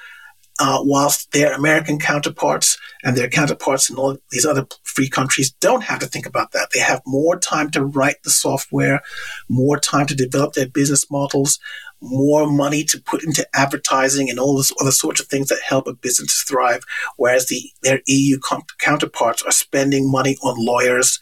uh, 0.58 0.78
whilst 0.82 1.32
their 1.32 1.52
American 1.52 1.98
counterparts 1.98 2.78
and 3.04 3.16
their 3.16 3.28
counterparts 3.28 3.90
in 3.90 3.96
all 3.96 4.16
these 4.30 4.46
other 4.46 4.66
free 4.84 5.08
countries 5.08 5.52
don't 5.60 5.82
have 5.82 5.98
to 5.98 6.06
think 6.06 6.24
about 6.24 6.52
that. 6.52 6.68
They 6.72 6.80
have 6.80 7.02
more 7.06 7.38
time 7.38 7.70
to 7.72 7.84
write 7.84 8.22
the 8.22 8.30
software, 8.30 9.02
more 9.48 9.78
time 9.78 10.06
to 10.06 10.14
develop 10.14 10.54
their 10.54 10.68
business 10.68 11.10
models, 11.10 11.58
more 12.00 12.50
money 12.50 12.84
to 12.84 13.00
put 13.00 13.22
into 13.22 13.46
advertising 13.54 14.30
and 14.30 14.38
all 14.38 14.54
those 14.54 14.72
other 14.80 14.90
sorts 14.90 15.20
of 15.20 15.26
things 15.26 15.48
that 15.48 15.60
help 15.62 15.86
a 15.86 15.92
business 15.92 16.42
thrive. 16.42 16.82
Whereas 17.16 17.46
the, 17.46 17.70
their 17.82 18.00
EU 18.06 18.38
com- 18.38 18.64
counterparts 18.78 19.42
are 19.42 19.52
spending 19.52 20.10
money 20.10 20.36
on 20.42 20.56
lawyers, 20.58 21.18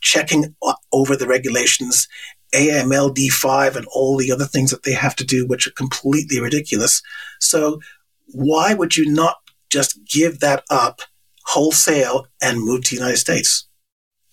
checking 0.00 0.54
over 0.92 1.16
the 1.16 1.26
regulations, 1.26 2.08
AMLD5 2.54 3.76
and 3.76 3.86
all 3.92 4.16
the 4.16 4.32
other 4.32 4.44
things 4.44 4.70
that 4.70 4.82
they 4.82 4.92
have 4.92 5.16
to 5.16 5.24
do, 5.24 5.46
which 5.46 5.66
are 5.66 5.72
completely 5.72 6.40
ridiculous. 6.40 7.02
So 7.40 7.80
why 8.28 8.74
would 8.74 8.96
you 8.96 9.10
not 9.12 9.36
just 9.70 9.98
give 10.06 10.40
that 10.40 10.64
up 10.70 11.00
wholesale 11.44 12.26
and 12.42 12.60
move 12.60 12.84
to 12.84 12.90
the 12.90 13.00
United 13.00 13.18
States? 13.18 13.66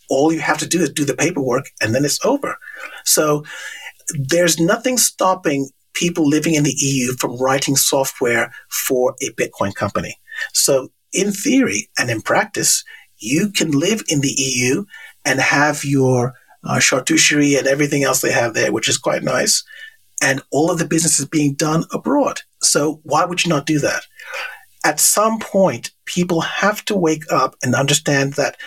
All 0.09 0.31
you 0.31 0.41
have 0.41 0.57
to 0.59 0.67
do 0.67 0.81
is 0.81 0.89
do 0.89 1.05
the 1.05 1.15
paperwork 1.15 1.65
and 1.81 1.93
then 1.95 2.05
it's 2.05 2.23
over. 2.25 2.57
So 3.05 3.43
there's 4.17 4.59
nothing 4.59 4.97
stopping 4.97 5.69
people 5.93 6.27
living 6.27 6.55
in 6.55 6.63
the 6.63 6.75
EU 6.77 7.13
from 7.13 7.37
writing 7.37 7.75
software 7.75 8.51
for 8.69 9.15
a 9.21 9.31
Bitcoin 9.33 9.73
company. 9.73 10.17
So 10.53 10.89
in 11.13 11.31
theory 11.31 11.89
and 11.97 12.09
in 12.09 12.21
practice, 12.21 12.83
you 13.17 13.51
can 13.51 13.71
live 13.71 14.03
in 14.07 14.21
the 14.21 14.33
EU 14.35 14.85
and 15.25 15.39
have 15.39 15.83
your 15.83 16.33
uh, 16.63 16.77
charcuterie 16.77 17.57
and 17.57 17.67
everything 17.67 18.03
else 18.03 18.21
they 18.21 18.31
have 18.31 18.53
there, 18.53 18.71
which 18.71 18.89
is 18.89 18.97
quite 18.97 19.23
nice. 19.23 19.63
And 20.21 20.41
all 20.51 20.71
of 20.71 20.79
the 20.79 20.87
business 20.87 21.19
is 21.19 21.25
being 21.25 21.53
done 21.53 21.83
abroad. 21.91 22.41
So 22.61 23.01
why 23.03 23.25
would 23.25 23.43
you 23.43 23.49
not 23.49 23.65
do 23.65 23.79
that? 23.79 24.03
At 24.85 24.99
some 24.99 25.39
point, 25.39 25.91
people 26.05 26.41
have 26.41 26.83
to 26.85 26.95
wake 26.95 27.23
up 27.31 27.55
and 27.63 27.73
understand 27.73 28.33
that 28.33 28.57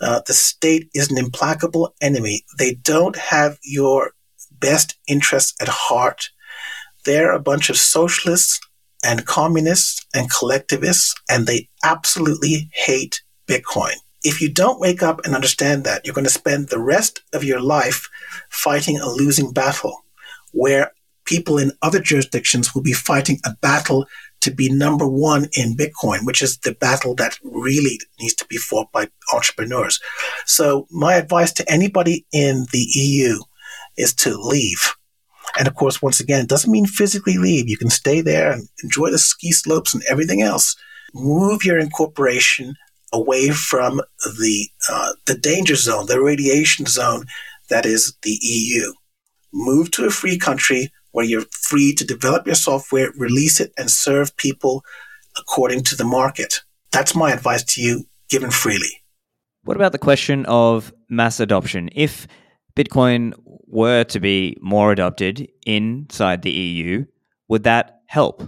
uh, 0.00 0.20
the 0.26 0.32
state 0.32 0.88
is 0.94 1.10
an 1.10 1.18
implacable 1.18 1.94
enemy. 2.00 2.44
They 2.58 2.74
don't 2.74 3.16
have 3.16 3.58
your 3.64 4.12
best 4.52 4.96
interests 5.08 5.54
at 5.60 5.68
heart. 5.68 6.30
They're 7.04 7.32
a 7.32 7.40
bunch 7.40 7.70
of 7.70 7.76
socialists 7.76 8.60
and 9.04 9.26
communists 9.26 10.06
and 10.14 10.30
collectivists, 10.30 11.14
and 11.28 11.46
they 11.46 11.68
absolutely 11.84 12.70
hate 12.72 13.22
Bitcoin. 13.46 13.94
If 14.24 14.40
you 14.40 14.50
don't 14.50 14.80
wake 14.80 15.02
up 15.02 15.20
and 15.24 15.34
understand 15.34 15.84
that, 15.84 16.04
you're 16.04 16.14
going 16.14 16.24
to 16.24 16.30
spend 16.30 16.68
the 16.68 16.80
rest 16.80 17.22
of 17.32 17.44
your 17.44 17.60
life 17.60 18.08
fighting 18.50 18.98
a 18.98 19.08
losing 19.08 19.52
battle 19.52 20.04
where 20.52 20.92
people 21.24 21.58
in 21.58 21.72
other 21.82 22.00
jurisdictions 22.00 22.74
will 22.74 22.82
be 22.82 22.92
fighting 22.92 23.38
a 23.44 23.54
battle 23.60 24.06
to 24.40 24.50
be 24.50 24.70
number 24.70 25.06
one 25.06 25.48
in 25.56 25.76
Bitcoin, 25.76 26.24
which 26.24 26.42
is 26.42 26.58
the 26.58 26.74
battle 26.74 27.14
that 27.14 27.38
really 27.42 27.98
needs 28.20 28.34
to 28.34 28.46
be 28.46 28.56
fought 28.56 28.90
by 28.92 29.08
entrepreneurs. 29.32 30.00
So 30.46 30.86
my 30.90 31.14
advice 31.14 31.52
to 31.54 31.70
anybody 31.70 32.26
in 32.32 32.66
the 32.72 32.86
EU 32.94 33.38
is 33.96 34.14
to 34.16 34.36
leave. 34.36 34.94
And 35.58 35.68
of 35.68 35.74
course, 35.74 36.02
once 36.02 36.20
again, 36.20 36.42
it 36.42 36.48
doesn't 36.48 36.70
mean 36.70 36.86
physically 36.86 37.38
leave. 37.38 37.68
You 37.68 37.78
can 37.78 37.90
stay 37.90 38.20
there 38.20 38.52
and 38.52 38.68
enjoy 38.82 39.10
the 39.10 39.18
ski 39.18 39.52
slopes 39.52 39.94
and 39.94 40.02
everything 40.08 40.42
else. 40.42 40.76
Move 41.14 41.64
your 41.64 41.78
incorporation 41.78 42.74
away 43.14 43.50
from 43.50 44.00
the 44.24 44.68
uh, 44.90 45.12
the 45.26 45.38
danger 45.38 45.76
zone, 45.76 46.06
the 46.06 46.20
radiation 46.20 46.86
zone 46.86 47.24
that 47.70 47.86
is 47.86 48.14
the 48.22 48.38
EU. 48.42 48.92
Move 49.52 49.90
to 49.92 50.04
a 50.04 50.10
free 50.10 50.38
country 50.38 50.90
where 51.12 51.24
you're 51.24 51.46
free 51.52 51.94
to 51.94 52.04
develop 52.04 52.46
your 52.46 52.56
software, 52.56 53.12
release 53.16 53.60
it, 53.60 53.72
and 53.78 53.90
serve 53.90 54.36
people 54.36 54.82
according 55.38 55.82
to 55.84 55.96
the 55.96 56.04
market. 56.04 56.62
That's 56.92 57.14
my 57.14 57.32
advice 57.32 57.64
to 57.74 57.80
you, 57.80 58.04
given 58.28 58.50
freely. 58.50 59.02
What 59.62 59.76
about 59.76 59.92
the 59.92 59.98
question 59.98 60.44
of 60.46 60.92
mass 61.08 61.40
adoption? 61.40 61.88
If 61.92 62.26
Bitcoin 62.76 63.32
were 63.46 64.04
to 64.04 64.20
be 64.20 64.56
more 64.60 64.92
adopted 64.92 65.48
inside 65.64 66.42
the 66.42 66.50
EU, 66.50 67.04
would 67.48 67.62
that 67.62 68.00
help? 68.06 68.42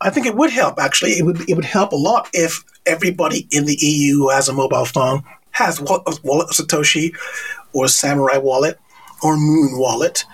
I 0.00 0.10
think 0.10 0.26
it 0.26 0.36
would 0.36 0.50
help. 0.50 0.78
Actually, 0.78 1.12
it 1.12 1.24
would 1.24 1.48
it 1.48 1.54
would 1.54 1.64
help 1.64 1.92
a 1.92 1.96
lot 1.96 2.28
if 2.32 2.64
everybody 2.84 3.48
in 3.50 3.64
the 3.64 3.76
EU 3.80 4.14
who 4.16 4.30
has 4.30 4.48
a 4.48 4.52
mobile 4.52 4.84
phone 4.84 5.22
has 5.52 5.80
wallet 5.80 6.22
wallet 6.22 6.48
of 6.50 6.56
Satoshi, 6.56 7.16
or 7.72 7.88
Samurai 7.88 8.38
Wallet, 8.38 8.78
or 9.22 9.36
Muun 9.36 9.78
Wallet, 9.78 10.24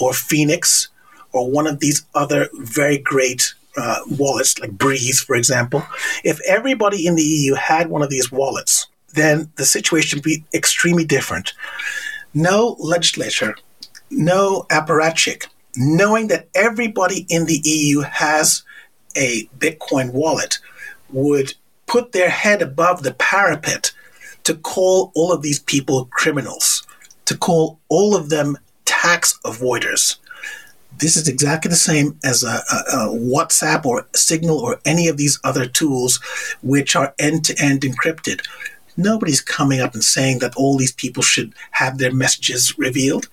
or 0.00 0.12
Phoenix, 0.12 0.88
or 1.32 1.50
one 1.50 1.66
of 1.66 1.80
these 1.80 2.04
other 2.14 2.48
very 2.54 2.98
great 2.98 3.54
uh, 3.76 3.98
wallets 4.18 4.58
like 4.58 4.76
Breez, 4.76 5.24
for 5.24 5.36
example. 5.36 5.82
If 6.24 6.40
everybody 6.48 7.06
in 7.06 7.14
the 7.14 7.22
EU 7.22 7.54
had 7.54 7.88
one 7.88 8.02
of 8.02 8.10
these 8.10 8.32
wallets, 8.32 8.86
then 9.14 9.50
the 9.56 9.64
situation 9.64 10.18
would 10.18 10.24
be 10.24 10.44
extremely 10.54 11.04
different. 11.04 11.52
No 12.34 12.76
legislature, 12.78 13.56
no 14.10 14.66
apparatchik, 14.70 15.46
knowing 15.76 16.28
that 16.28 16.48
everybody 16.54 17.26
in 17.28 17.46
the 17.46 17.60
EU 17.64 18.00
has 18.00 18.62
a 19.16 19.46
Bitcoin 19.58 20.12
wallet 20.12 20.58
would 21.10 21.54
put 21.86 22.12
their 22.12 22.30
head 22.30 22.62
above 22.62 23.02
the 23.02 23.14
parapet 23.14 23.92
to 24.44 24.54
call 24.54 25.12
all 25.14 25.32
of 25.32 25.42
these 25.42 25.58
people 25.58 26.06
criminals, 26.12 26.86
to 27.26 27.36
call 27.36 27.78
all 27.88 28.14
of 28.16 28.28
them 28.28 28.56
tax 28.84 29.38
avoiders. 29.44 30.16
This 30.98 31.16
is 31.16 31.28
exactly 31.28 31.68
the 31.68 31.76
same 31.76 32.18
as 32.24 32.42
a, 32.42 32.62
a, 32.70 32.76
a 32.92 33.08
WhatsApp 33.08 33.84
or 33.86 34.06
Signal 34.14 34.58
or 34.58 34.80
any 34.84 35.08
of 35.08 35.16
these 35.16 35.38
other 35.44 35.66
tools 35.66 36.20
which 36.62 36.94
are 36.94 37.14
end 37.18 37.44
to 37.46 37.54
end 37.58 37.82
encrypted. 37.82 38.46
Nobody's 38.96 39.40
coming 39.40 39.80
up 39.80 39.94
and 39.94 40.04
saying 40.04 40.40
that 40.40 40.54
all 40.56 40.76
these 40.76 40.92
people 40.92 41.22
should 41.22 41.54
have 41.70 41.98
their 41.98 42.12
messages 42.12 42.78
revealed. 42.78 43.28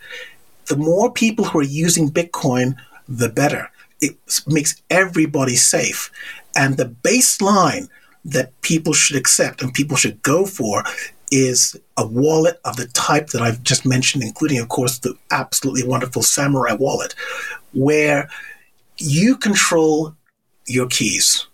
The 0.67 0.77
more 0.77 1.11
people 1.11 1.45
who 1.45 1.59
are 1.59 1.63
using 1.63 2.09
Bitcoin, 2.09 2.75
the 3.07 3.29
better. 3.29 3.69
It 4.01 4.17
makes 4.47 4.81
everybody 4.89 5.55
safe. 5.55 6.11
And 6.55 6.77
the 6.77 6.85
baseline 6.85 7.89
that 8.25 8.59
people 8.61 8.93
should 8.93 9.15
accept 9.15 9.61
and 9.61 9.73
people 9.73 9.97
should 9.97 10.21
go 10.21 10.45
for 10.45 10.83
is 11.31 11.75
a 11.97 12.05
wallet 12.05 12.59
of 12.65 12.77
the 12.77 12.87
type 12.87 13.27
that 13.27 13.41
I've 13.41 13.63
just 13.63 13.85
mentioned, 13.85 14.23
including, 14.23 14.59
of 14.59 14.69
course, 14.69 14.99
the 14.99 15.15
absolutely 15.31 15.85
wonderful 15.85 16.21
Samurai 16.21 16.73
wallet, 16.73 17.15
where 17.73 18.29
you 18.97 19.35
control 19.37 20.15
your 20.67 20.87
keys. 20.87 21.47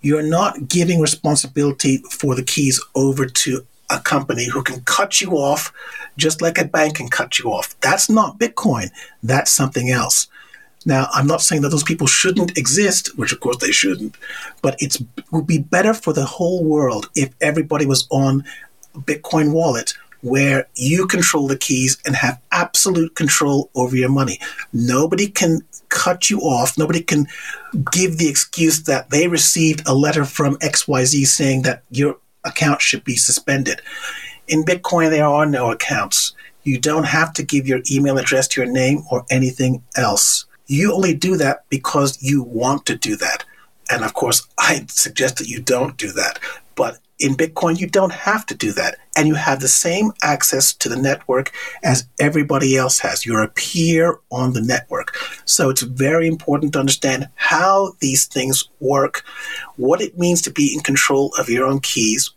You're 0.00 0.22
not 0.22 0.68
giving 0.68 1.00
responsibility 1.00 1.98
for 2.10 2.34
the 2.34 2.42
keys 2.42 2.82
over 2.94 3.26
to 3.26 3.66
a 3.90 3.98
company 4.00 4.48
who 4.48 4.62
can 4.62 4.80
cut 4.82 5.20
you 5.20 5.32
off 5.32 5.72
just 6.16 6.42
like 6.42 6.58
a 6.58 6.64
bank 6.64 6.96
can 6.96 7.08
cut 7.08 7.38
you 7.38 7.50
off. 7.50 7.78
That's 7.80 8.10
not 8.10 8.38
Bitcoin. 8.38 8.90
That's 9.22 9.50
something 9.50 9.90
else. 9.90 10.28
Now, 10.86 11.08
I'm 11.12 11.26
not 11.26 11.42
saying 11.42 11.62
that 11.62 11.70
those 11.70 11.82
people 11.82 12.06
shouldn't 12.06 12.56
exist, 12.56 13.18
which 13.18 13.32
of 13.32 13.40
course 13.40 13.58
they 13.58 13.72
shouldn't, 13.72 14.16
but 14.62 14.80
it 14.80 14.96
would 15.32 15.46
be 15.46 15.58
better 15.58 15.92
for 15.92 16.12
the 16.12 16.24
whole 16.24 16.64
world 16.64 17.10
if 17.14 17.34
everybody 17.40 17.84
was 17.84 18.06
on 18.10 18.44
a 18.94 18.98
Bitcoin 19.00 19.52
wallet 19.52 19.94
where 20.22 20.66
you 20.74 21.06
control 21.06 21.46
the 21.46 21.56
keys 21.56 21.98
and 22.04 22.16
have 22.16 22.40
absolute 22.50 23.14
control 23.14 23.70
over 23.74 23.96
your 23.96 24.08
money. 24.08 24.38
Nobody 24.72 25.28
can 25.28 25.60
cut 25.88 26.28
you 26.28 26.40
off. 26.40 26.76
Nobody 26.76 27.02
can 27.02 27.26
give 27.92 28.18
the 28.18 28.28
excuse 28.28 28.82
that 28.84 29.10
they 29.10 29.28
received 29.28 29.86
a 29.86 29.94
letter 29.94 30.24
from 30.24 30.56
XYZ 30.56 31.26
saying 31.26 31.62
that 31.62 31.82
your 31.90 32.16
account 32.44 32.80
should 32.80 33.04
be 33.04 33.16
suspended. 33.16 33.80
In 34.48 34.64
Bitcoin, 34.64 35.10
there 35.10 35.26
are 35.26 35.46
no 35.46 35.70
accounts. 35.70 36.32
You 36.64 36.78
don't 36.78 37.04
have 37.04 37.32
to 37.34 37.42
give 37.42 37.68
your 37.68 37.80
email 37.90 38.18
address 38.18 38.56
your 38.56 38.66
name 38.66 39.04
or 39.10 39.24
anything 39.30 39.82
else. 39.96 40.46
You 40.68 40.94
only 40.94 41.14
do 41.14 41.36
that 41.36 41.64
because 41.68 42.22
you 42.22 42.42
want 42.42 42.86
to 42.86 42.96
do 42.96 43.16
that. 43.16 43.44
And 43.90 44.04
of 44.04 44.14
course, 44.14 44.46
I 44.58 44.84
suggest 44.88 45.38
that 45.38 45.48
you 45.48 45.60
don't 45.60 45.96
do 45.96 46.12
that. 46.12 46.38
But 46.74 46.98
in 47.18 47.34
Bitcoin, 47.34 47.80
you 47.80 47.88
don't 47.88 48.12
have 48.12 48.46
to 48.46 48.54
do 48.54 48.72
that. 48.72 48.98
And 49.16 49.26
you 49.26 49.34
have 49.34 49.60
the 49.60 49.68
same 49.68 50.12
access 50.22 50.72
to 50.74 50.88
the 50.88 50.96
network 50.96 51.52
as 51.82 52.06
everybody 52.20 52.76
else 52.76 53.00
has. 53.00 53.26
You're 53.26 53.42
a 53.42 53.48
peer 53.48 54.20
on 54.30 54.52
the 54.52 54.60
network. 54.60 55.16
So 55.44 55.70
it's 55.70 55.82
very 55.82 56.28
important 56.28 56.74
to 56.74 56.80
understand 56.80 57.28
how 57.34 57.94
these 58.00 58.26
things 58.26 58.68
work, 58.78 59.24
what 59.76 60.00
it 60.00 60.18
means 60.18 60.42
to 60.42 60.50
be 60.50 60.72
in 60.72 60.80
control 60.80 61.32
of 61.38 61.48
your 61.48 61.66
own 61.66 61.80
keys, 61.80 62.30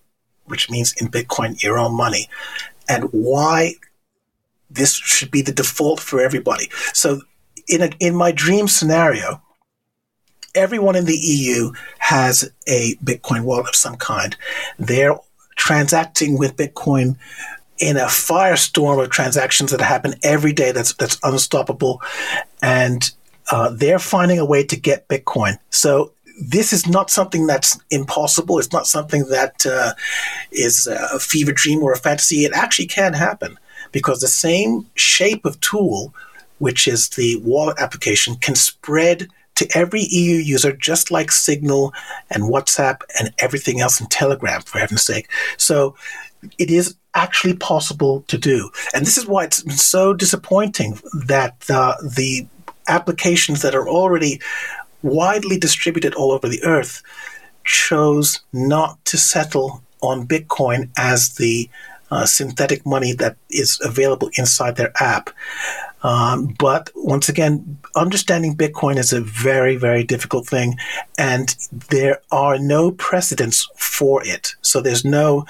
which 0.45 0.69
means 0.69 0.93
in 0.99 1.09
Bitcoin, 1.09 1.61
your 1.61 1.77
own 1.77 1.95
money, 1.95 2.29
and 2.89 3.03
why 3.11 3.75
this 4.69 4.95
should 4.95 5.29
be 5.29 5.41
the 5.41 5.51
default 5.51 5.99
for 5.99 6.21
everybody. 6.21 6.69
So 6.93 7.21
in, 7.67 7.81
a, 7.81 7.89
in 7.99 8.15
my 8.15 8.31
dream 8.31 8.67
scenario, 8.67 9.41
everyone 10.55 10.95
in 10.95 11.05
the 11.05 11.17
EU 11.17 11.71
has 11.99 12.51
a 12.67 12.95
Bitcoin 12.95 13.43
wallet 13.43 13.69
of 13.69 13.75
some 13.75 13.95
kind. 13.95 14.35
They're 14.79 15.15
transacting 15.55 16.37
with 16.37 16.57
Bitcoin 16.57 17.17
in 17.79 17.97
a 17.97 18.05
firestorm 18.05 19.03
of 19.03 19.09
transactions 19.09 19.71
that 19.71 19.81
happen 19.81 20.13
every 20.23 20.53
day 20.53 20.71
that's 20.71 20.93
that's 20.95 21.17
unstoppable, 21.23 22.01
and 22.61 23.11
uh, 23.51 23.71
they're 23.71 23.99
finding 23.99 24.39
a 24.39 24.45
way 24.45 24.63
to 24.63 24.79
get 24.79 25.07
Bitcoin. 25.07 25.57
So 25.71 26.13
this 26.41 26.73
is 26.73 26.87
not 26.87 27.09
something 27.09 27.47
that's 27.47 27.79
impossible. 27.89 28.59
It's 28.59 28.71
not 28.71 28.87
something 28.87 29.27
that 29.29 29.65
uh, 29.65 29.93
is 30.51 30.87
a 30.87 31.19
fever 31.19 31.51
dream 31.51 31.83
or 31.83 31.91
a 31.91 31.97
fantasy. 31.97 32.45
It 32.45 32.53
actually 32.53 32.87
can 32.87 33.13
happen 33.13 33.57
because 33.91 34.21
the 34.21 34.27
same 34.27 34.87
shape 34.95 35.45
of 35.45 35.59
tool 35.59 36.13
which 36.61 36.87
is 36.87 37.09
the 37.09 37.37
wallet 37.37 37.79
application, 37.79 38.35
can 38.35 38.53
spread 38.53 39.27
to 39.55 39.67
every 39.73 40.01
EU 40.01 40.35
user, 40.35 40.71
just 40.71 41.09
like 41.09 41.31
Signal 41.31 41.91
and 42.29 42.43
WhatsApp 42.43 43.01
and 43.19 43.33
everything 43.39 43.81
else 43.81 43.99
in 43.99 44.05
Telegram, 44.07 44.61
for 44.61 44.77
heaven's 44.77 45.03
sake. 45.03 45.27
So 45.57 45.95
it 46.59 46.69
is 46.69 46.95
actually 47.15 47.55
possible 47.55 48.23
to 48.27 48.37
do. 48.37 48.69
And 48.93 49.07
this 49.07 49.17
is 49.17 49.25
why 49.25 49.45
it's 49.45 49.63
been 49.63 49.75
so 49.75 50.13
disappointing 50.13 50.99
that 51.25 51.55
uh, 51.67 51.95
the 52.03 52.45
applications 52.87 53.63
that 53.63 53.73
are 53.73 53.89
already 53.89 54.39
widely 55.01 55.57
distributed 55.57 56.13
all 56.13 56.31
over 56.31 56.47
the 56.47 56.63
earth 56.63 57.01
chose 57.63 58.39
not 58.53 59.03
to 59.05 59.17
settle 59.17 59.81
on 60.01 60.27
Bitcoin 60.27 60.89
as 60.95 61.35
the 61.35 61.67
uh, 62.11 62.25
synthetic 62.25 62.85
money 62.85 63.13
that 63.13 63.37
is 63.49 63.79
available 63.83 64.29
inside 64.37 64.75
their 64.75 64.91
app. 65.01 65.31
Um, 66.03 66.55
but 66.57 66.89
once 66.95 67.29
again, 67.29 67.77
understanding 67.95 68.55
Bitcoin 68.55 68.97
is 68.97 69.13
a 69.13 69.21
very, 69.21 69.75
very 69.75 70.03
difficult 70.03 70.47
thing, 70.47 70.77
and 71.17 71.55
there 71.89 72.21
are 72.31 72.57
no 72.57 72.91
precedents 72.91 73.69
for 73.75 74.25
it. 74.25 74.55
So 74.61 74.81
there's 74.81 75.05
no, 75.05 75.45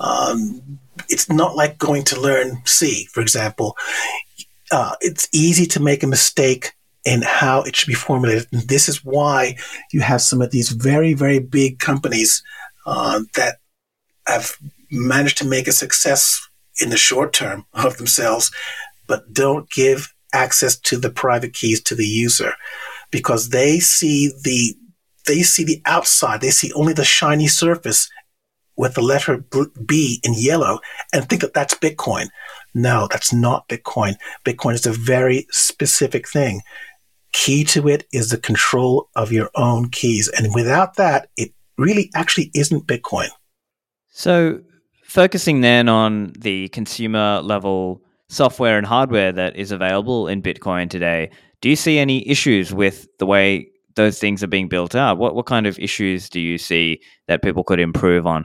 um, 0.00 0.78
it's 1.08 1.30
not 1.30 1.56
like 1.56 1.78
going 1.78 2.04
to 2.04 2.20
learn 2.20 2.60
C, 2.66 3.06
for 3.12 3.20
example. 3.20 3.76
Uh, 4.70 4.94
it's 5.00 5.28
easy 5.32 5.66
to 5.66 5.80
make 5.80 6.02
a 6.02 6.06
mistake 6.08 6.72
in 7.04 7.22
how 7.22 7.62
it 7.62 7.76
should 7.76 7.88
be 7.88 7.94
formulated. 7.94 8.46
And 8.52 8.62
this 8.62 8.88
is 8.88 9.04
why 9.04 9.56
you 9.92 10.00
have 10.00 10.22
some 10.22 10.40
of 10.40 10.50
these 10.50 10.70
very, 10.70 11.14
very 11.14 11.38
big 11.38 11.78
companies 11.78 12.42
uh, 12.86 13.20
that 13.34 13.58
have 14.26 14.56
managed 14.90 15.38
to 15.38 15.46
make 15.46 15.68
a 15.68 15.72
success 15.72 16.40
in 16.80 16.90
the 16.90 16.96
short 16.96 17.32
term 17.32 17.66
of 17.72 17.98
themselves, 17.98 18.50
but 19.06 19.32
don't 19.32 19.70
give 19.70 20.14
access 20.32 20.76
to 20.76 20.96
the 20.96 21.10
private 21.10 21.54
keys 21.54 21.80
to 21.82 21.94
the 21.94 22.06
user 22.06 22.54
because 23.10 23.50
they 23.50 23.78
see 23.78 24.32
the 24.42 24.74
they 25.26 25.42
see 25.42 25.64
the 25.64 25.80
outside. 25.86 26.40
They 26.40 26.50
see 26.50 26.72
only 26.74 26.92
the 26.92 27.04
shiny 27.04 27.46
surface 27.46 28.10
with 28.76 28.94
the 28.94 29.02
letter 29.02 29.44
B 29.86 30.20
in 30.22 30.34
yellow 30.34 30.80
and 31.12 31.28
think 31.28 31.42
that 31.42 31.54
that's 31.54 31.74
Bitcoin. 31.74 32.26
No, 32.74 33.08
that's 33.10 33.32
not 33.32 33.68
Bitcoin. 33.68 34.16
Bitcoin 34.44 34.74
is 34.74 34.86
a 34.86 34.92
very 34.92 35.46
specific 35.50 36.28
thing. 36.28 36.60
Key 37.32 37.64
to 37.64 37.88
it 37.88 38.06
is 38.12 38.30
the 38.30 38.38
control 38.38 39.08
of 39.16 39.32
your 39.32 39.50
own 39.54 39.90
keys. 39.90 40.28
And 40.28 40.54
without 40.54 40.96
that, 40.96 41.28
it 41.36 41.52
really 41.78 42.10
actually 42.14 42.50
isn't 42.54 42.86
Bitcoin. 42.86 43.28
So, 44.10 44.60
focusing 45.04 45.60
then 45.60 45.88
on 45.88 46.32
the 46.38 46.68
consumer 46.68 47.40
level 47.42 48.00
software 48.34 48.76
and 48.76 48.86
hardware 48.86 49.32
that 49.32 49.56
is 49.56 49.70
available 49.70 50.28
in 50.28 50.42
Bitcoin 50.42 50.90
today, 50.90 51.30
do 51.60 51.68
you 51.68 51.76
see 51.76 51.98
any 51.98 52.28
issues 52.28 52.74
with 52.74 53.06
the 53.18 53.26
way 53.26 53.68
those 53.94 54.18
things 54.18 54.42
are 54.42 54.48
being 54.48 54.68
built 54.68 54.94
out? 54.94 55.18
What, 55.18 55.34
what 55.34 55.46
kind 55.46 55.66
of 55.66 55.78
issues 55.78 56.28
do 56.28 56.40
you 56.40 56.58
see 56.58 57.00
that 57.28 57.42
people 57.42 57.64
could 57.64 57.80
improve 57.80 58.26
on? 58.26 58.44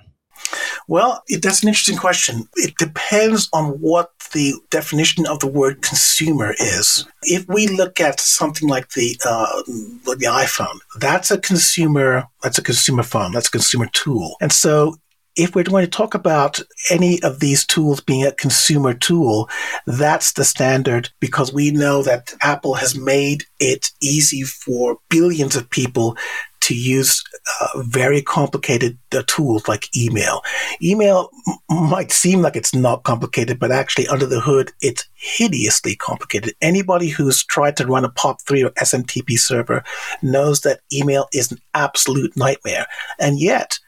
Well, 0.88 1.24
it, 1.28 1.42
that's 1.42 1.64
an 1.64 1.70
interesting 1.70 1.98
question. 1.98 2.48
It 2.56 2.78
depends 2.78 3.50
on 3.54 3.72
what 3.82 4.12
the 4.34 4.54
definition 4.70 5.26
of 5.28 5.40
the 5.40 5.48
word 5.48 5.82
consumer 5.82 6.56
is. 6.60 7.06
If 7.24 7.48
we 7.48 7.68
look 7.68 8.00
at 8.00 8.20
something 8.20 8.68
like 8.68 8.90
the 8.90 9.20
uh, 9.26 9.64
the 9.66 10.28
iPhone, 10.30 10.80
that's 11.00 11.30
a 11.32 11.38
consumer 11.38 12.26
that's 12.42 12.58
a 12.58 12.64
consumer 12.64 13.04
phone, 13.04 13.32
that's 13.34 13.50
a 13.50 13.52
consumer 13.52 13.88
tool, 13.92 14.38
and 14.40 14.52
so 14.52 14.96
if 15.40 15.56
we're 15.56 15.64
going 15.64 15.86
to 15.86 15.90
talk 15.90 16.14
about 16.16 16.60
any 16.92 17.24
of 17.24 17.40
these 17.40 17.66
tools 17.66 18.02
being 18.02 18.26
a 18.26 18.32
consumer 18.34 18.94
tool, 18.94 19.50
that's 19.88 20.34
the 20.34 20.44
standard 20.44 21.10
because 21.22 21.54
we 21.54 21.72
know 21.72 22.04
that 22.04 22.34
Apple 22.42 22.74
has 22.74 22.98
made 22.98 23.46
it 23.58 23.90
easy 24.02 24.44
for 24.44 24.98
billions 25.10 25.56
of 25.56 25.70
people 25.70 26.18
to 26.60 26.76
use 26.76 27.24
uh, 27.62 27.82
very 27.84 28.22
complicated 28.22 28.98
uh, 29.14 29.24
tools 29.28 29.66
like 29.70 29.96
email. 29.96 30.42
Email 30.84 31.30
m- 31.48 31.90
might 31.90 32.12
seem 32.12 32.42
like 32.42 32.58
it's 32.58 32.76
not 32.76 33.04
complicated, 33.04 33.60
but 33.60 33.72
actually 33.72 34.10
under 34.10 34.26
the 34.26 34.42
hood, 34.42 34.74
it's 34.82 35.08
hideously 35.16 35.96
complicated. 35.96 36.54
Anybody 36.62 37.08
who's 37.08 37.46
tried 37.46 37.78
to 37.78 37.88
run 37.88 38.04
a 38.04 38.10
POP3 38.10 38.66
or 38.66 38.72
SMTP 38.72 39.40
server 39.40 39.86
knows 40.22 40.62
that 40.62 40.82
email 40.92 41.28
is 41.34 41.50
an 41.50 41.60
absolute 41.74 42.36
nightmare. 42.36 42.88
And 43.20 43.40
yet, 43.40 43.80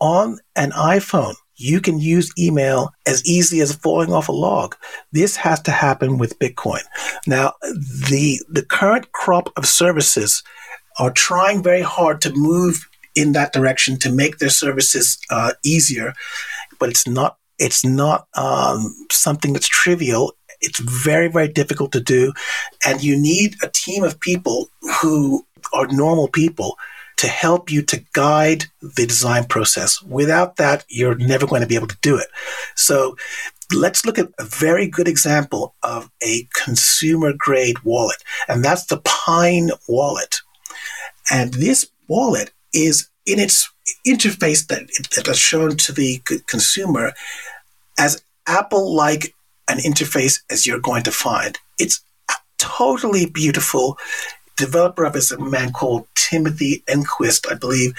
on 0.00 0.38
an 0.56 0.70
iPhone, 0.72 1.34
you 1.56 1.80
can 1.80 1.98
use 1.98 2.32
email 2.38 2.90
as 3.06 3.24
easily 3.26 3.60
as 3.60 3.74
falling 3.74 4.12
off 4.12 4.28
a 4.28 4.32
log. 4.32 4.76
This 5.12 5.36
has 5.36 5.60
to 5.62 5.70
happen 5.70 6.16
with 6.16 6.38
Bitcoin. 6.38 6.80
Now, 7.26 7.52
the, 7.62 8.40
the 8.48 8.64
current 8.64 9.12
crop 9.12 9.50
of 9.56 9.66
services 9.66 10.42
are 10.98 11.10
trying 11.10 11.62
very 11.62 11.82
hard 11.82 12.20
to 12.22 12.32
move 12.34 12.88
in 13.14 13.32
that 13.32 13.52
direction 13.52 13.98
to 13.98 14.12
make 14.12 14.38
their 14.38 14.50
services 14.50 15.18
uh, 15.30 15.52
easier, 15.64 16.14
but 16.78 16.88
it's 16.88 17.06
not 17.06 17.36
it's 17.58 17.84
not 17.84 18.26
um, 18.34 18.94
something 19.10 19.52
that's 19.52 19.68
trivial. 19.68 20.32
It's 20.60 20.80
very 20.80 21.28
very 21.28 21.48
difficult 21.48 21.92
to 21.92 22.00
do, 22.00 22.32
and 22.86 23.02
you 23.02 23.20
need 23.20 23.56
a 23.62 23.68
team 23.68 24.04
of 24.04 24.20
people 24.20 24.68
who 25.00 25.44
are 25.72 25.86
normal 25.88 26.28
people 26.28 26.78
to 27.20 27.28
help 27.28 27.70
you 27.70 27.82
to 27.82 28.02
guide 28.14 28.64
the 28.80 29.04
design 29.06 29.44
process. 29.44 30.02
Without 30.02 30.56
that, 30.56 30.86
you're 30.88 31.16
never 31.16 31.46
going 31.46 31.60
to 31.60 31.68
be 31.68 31.74
able 31.74 31.86
to 31.86 31.98
do 32.00 32.16
it. 32.16 32.28
So 32.76 33.14
let's 33.74 34.06
look 34.06 34.18
at 34.18 34.30
a 34.38 34.44
very 34.44 34.88
good 34.88 35.06
example 35.06 35.74
of 35.82 36.10
a 36.22 36.48
consumer 36.64 37.34
grade 37.36 37.78
wallet, 37.80 38.24
and 38.48 38.64
that's 38.64 38.86
the 38.86 39.02
Pine 39.04 39.68
wallet. 39.86 40.40
And 41.30 41.52
this 41.52 41.86
wallet 42.08 42.52
is 42.72 43.10
in 43.26 43.38
its 43.38 43.70
interface 44.06 44.66
that, 44.68 44.88
that 45.14 45.28
is 45.28 45.38
shown 45.38 45.76
to 45.76 45.92
the 45.92 46.22
consumer 46.46 47.12
as 47.98 48.22
Apple 48.46 48.94
like 48.94 49.34
an 49.68 49.76
interface 49.76 50.40
as 50.48 50.66
you're 50.66 50.80
going 50.80 51.02
to 51.02 51.12
find. 51.12 51.58
It's 51.78 52.02
totally 52.56 53.26
beautiful. 53.26 53.98
Developer 54.60 55.04
of 55.04 55.16
is 55.16 55.32
a 55.32 55.38
man 55.38 55.72
called 55.72 56.06
Timothy 56.14 56.84
Enquist, 56.86 57.50
I 57.50 57.54
believe, 57.54 57.94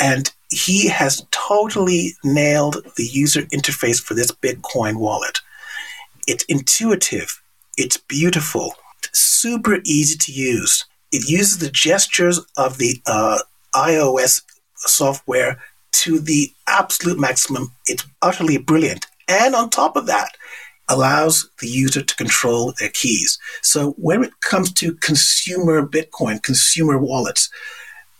and 0.00 0.30
he 0.50 0.88
has 0.88 1.24
totally 1.30 2.14
nailed 2.24 2.84
the 2.96 3.04
user 3.04 3.42
interface 3.42 4.02
for 4.02 4.14
this 4.14 4.32
Bitcoin 4.32 4.96
wallet. 4.96 5.38
It's 6.26 6.44
intuitive, 6.44 7.40
it's 7.76 7.96
beautiful, 7.96 8.74
super 9.12 9.78
easy 9.84 10.18
to 10.18 10.32
use. 10.32 10.84
It 11.12 11.28
uses 11.28 11.58
the 11.58 11.70
gestures 11.70 12.40
of 12.56 12.78
the 12.78 13.00
uh, 13.06 13.38
iOS 13.74 14.42
software 14.74 15.62
to 15.92 16.18
the 16.18 16.52
absolute 16.66 17.20
maximum. 17.20 17.70
It's 17.86 18.04
utterly 18.20 18.58
brilliant. 18.58 19.06
And 19.28 19.54
on 19.54 19.70
top 19.70 19.94
of 19.94 20.06
that, 20.06 20.30
allows 20.90 21.48
the 21.60 21.68
user 21.68 22.02
to 22.02 22.16
control 22.16 22.74
their 22.78 22.90
keys. 22.90 23.38
So 23.62 23.92
when 23.92 24.24
it 24.24 24.40
comes 24.40 24.72
to 24.74 24.94
consumer 24.94 25.86
Bitcoin, 25.86 26.42
consumer 26.42 26.98
wallets, 26.98 27.48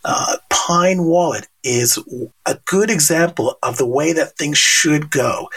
uh, 0.05 0.37
Pine 0.49 1.05
Wallet 1.05 1.47
is 1.63 1.99
a 2.47 2.59
good 2.65 2.91
example 2.91 3.59
of 3.63 3.77
the 3.77 3.87
way 3.87 4.13
that 4.15 4.37
things 4.37 4.57
should 4.57 5.11
go. 5.11 5.51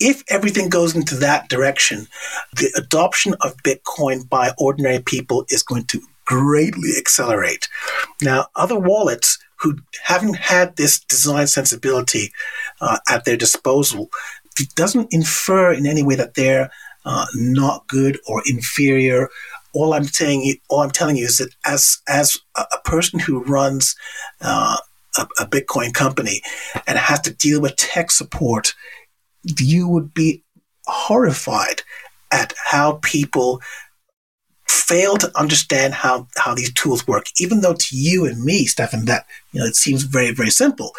If 0.00 0.22
everything 0.28 0.68
goes 0.68 0.94
into 0.94 1.14
that 1.16 1.48
direction, 1.48 2.06
the 2.54 2.70
adoption 2.76 3.34
of 3.40 3.56
Bitcoin 3.58 4.28
by 4.28 4.50
ordinary 4.58 5.00
people 5.00 5.46
is 5.48 5.62
going 5.62 5.84
to 5.84 6.00
greatly 6.24 6.90
accelerate. 6.98 7.68
Now, 8.20 8.48
other 8.54 8.78
wallets 8.78 9.38
who 9.60 9.78
haven't 10.04 10.36
had 10.36 10.76
this 10.76 11.00
design 11.00 11.46
sensibility 11.46 12.32
uh, 12.80 12.98
at 13.08 13.24
their 13.24 13.36
disposal, 13.36 14.08
it 14.60 14.74
doesn't 14.74 15.12
infer 15.12 15.72
in 15.72 15.86
any 15.86 16.02
way 16.02 16.14
that 16.16 16.34
they're 16.34 16.70
uh, 17.04 17.26
not 17.34 17.86
good 17.86 18.18
or 18.26 18.42
inferior. 18.46 19.28
All 19.74 19.92
I'm 19.94 20.04
saying, 20.04 20.56
all 20.68 20.80
I'm 20.80 20.90
telling 20.90 21.16
you 21.16 21.26
is 21.26 21.38
that 21.38 21.54
as 21.64 21.98
as 22.08 22.36
a, 22.56 22.64
a 22.72 22.88
person 22.88 23.18
who 23.18 23.44
runs 23.44 23.94
uh, 24.40 24.76
a, 25.16 25.22
a 25.40 25.46
Bitcoin 25.46 25.92
company 25.92 26.42
and 26.86 26.98
has 26.98 27.20
to 27.22 27.34
deal 27.34 27.60
with 27.60 27.76
tech 27.76 28.10
support, 28.10 28.74
you 29.58 29.88
would 29.88 30.14
be 30.14 30.42
horrified 30.86 31.82
at 32.32 32.54
how 32.64 32.98
people 33.02 33.60
fail 34.66 35.16
to 35.16 35.30
understand 35.38 35.94
how, 35.94 36.26
how 36.36 36.54
these 36.54 36.72
tools 36.72 37.06
work, 37.06 37.26
even 37.38 37.60
though 37.60 37.74
to 37.74 37.96
you 37.96 38.26
and 38.26 38.42
me, 38.44 38.66
Stephan, 38.66 39.04
that, 39.06 39.26
you 39.52 39.60
know, 39.60 39.66
it 39.66 39.76
seems 39.76 40.02
very, 40.02 40.30
very 40.30 40.50
simple. 40.50 40.92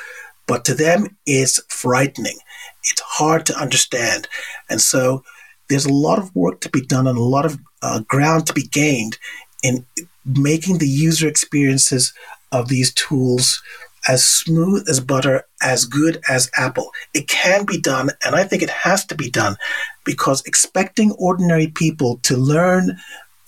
But 0.50 0.66
to 0.66 0.74
them, 0.74 1.16
it's 1.28 1.62
frightening. 1.70 2.38
It's 2.84 3.02
hard 3.02 3.46
to 3.46 3.56
understand. 3.56 4.28
And 4.68 4.82
so 4.82 5.24
there's 5.70 5.86
a 5.86 5.94
lot 5.94 6.18
of 6.18 6.36
work 6.36 6.60
to 6.62 6.70
be 6.70 6.82
done 6.82 7.06
and 7.06 7.20
a 7.20 7.22
lot 7.22 7.46
of 7.46 7.60
uh, 7.84 8.00
ground 8.08 8.48
to 8.48 8.54
be 8.54 8.64
gained 8.64 9.20
in 9.62 9.86
making 10.26 10.80
the 10.80 10.88
user 10.88 11.28
experiences 11.28 12.14
of 12.52 12.68
these 12.68 12.92
tools 12.96 13.62
as 14.08 14.26
smooth 14.26 14.90
as 14.90 15.00
butter, 15.00 15.44
as 15.62 15.86
good 15.86 16.20
as 16.28 16.50
Apple. 16.58 16.90
It 17.14 17.28
can 17.28 17.64
be 17.64 17.80
done, 17.80 18.10
and 18.26 18.36
I 18.36 18.44
think 18.44 18.64
it 18.64 18.72
has 18.72 19.06
to 19.06 19.16
be 19.16 19.30
done 19.30 19.56
because 20.04 20.42
expecting 20.48 21.12
ordinary 21.20 21.68
people 21.68 22.18
to 22.24 22.36
learn 22.38 22.98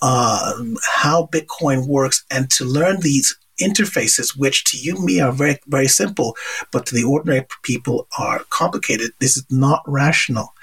uh, 0.03 0.53
how 1.01 1.29
Bitcoin 1.33 1.87
works 1.87 2.23
and 2.29 2.47
to 2.51 2.65
learn 2.65 2.99
these 2.99 3.35
interfaces, 3.59 4.37
which 4.37 4.63
to 4.65 4.77
you 4.77 4.95
and 4.95 5.05
me 5.05 5.19
are 5.19 5.31
very, 5.31 5.57
very 5.67 5.87
simple, 5.87 6.35
but 6.71 6.85
to 6.85 6.95
the 6.95 7.03
ordinary 7.03 7.45
people 7.63 8.07
are 8.17 8.43
complicated. 8.49 9.11
This 9.19 9.37
is 9.37 9.45
not 9.49 9.83
rational. 9.87 10.53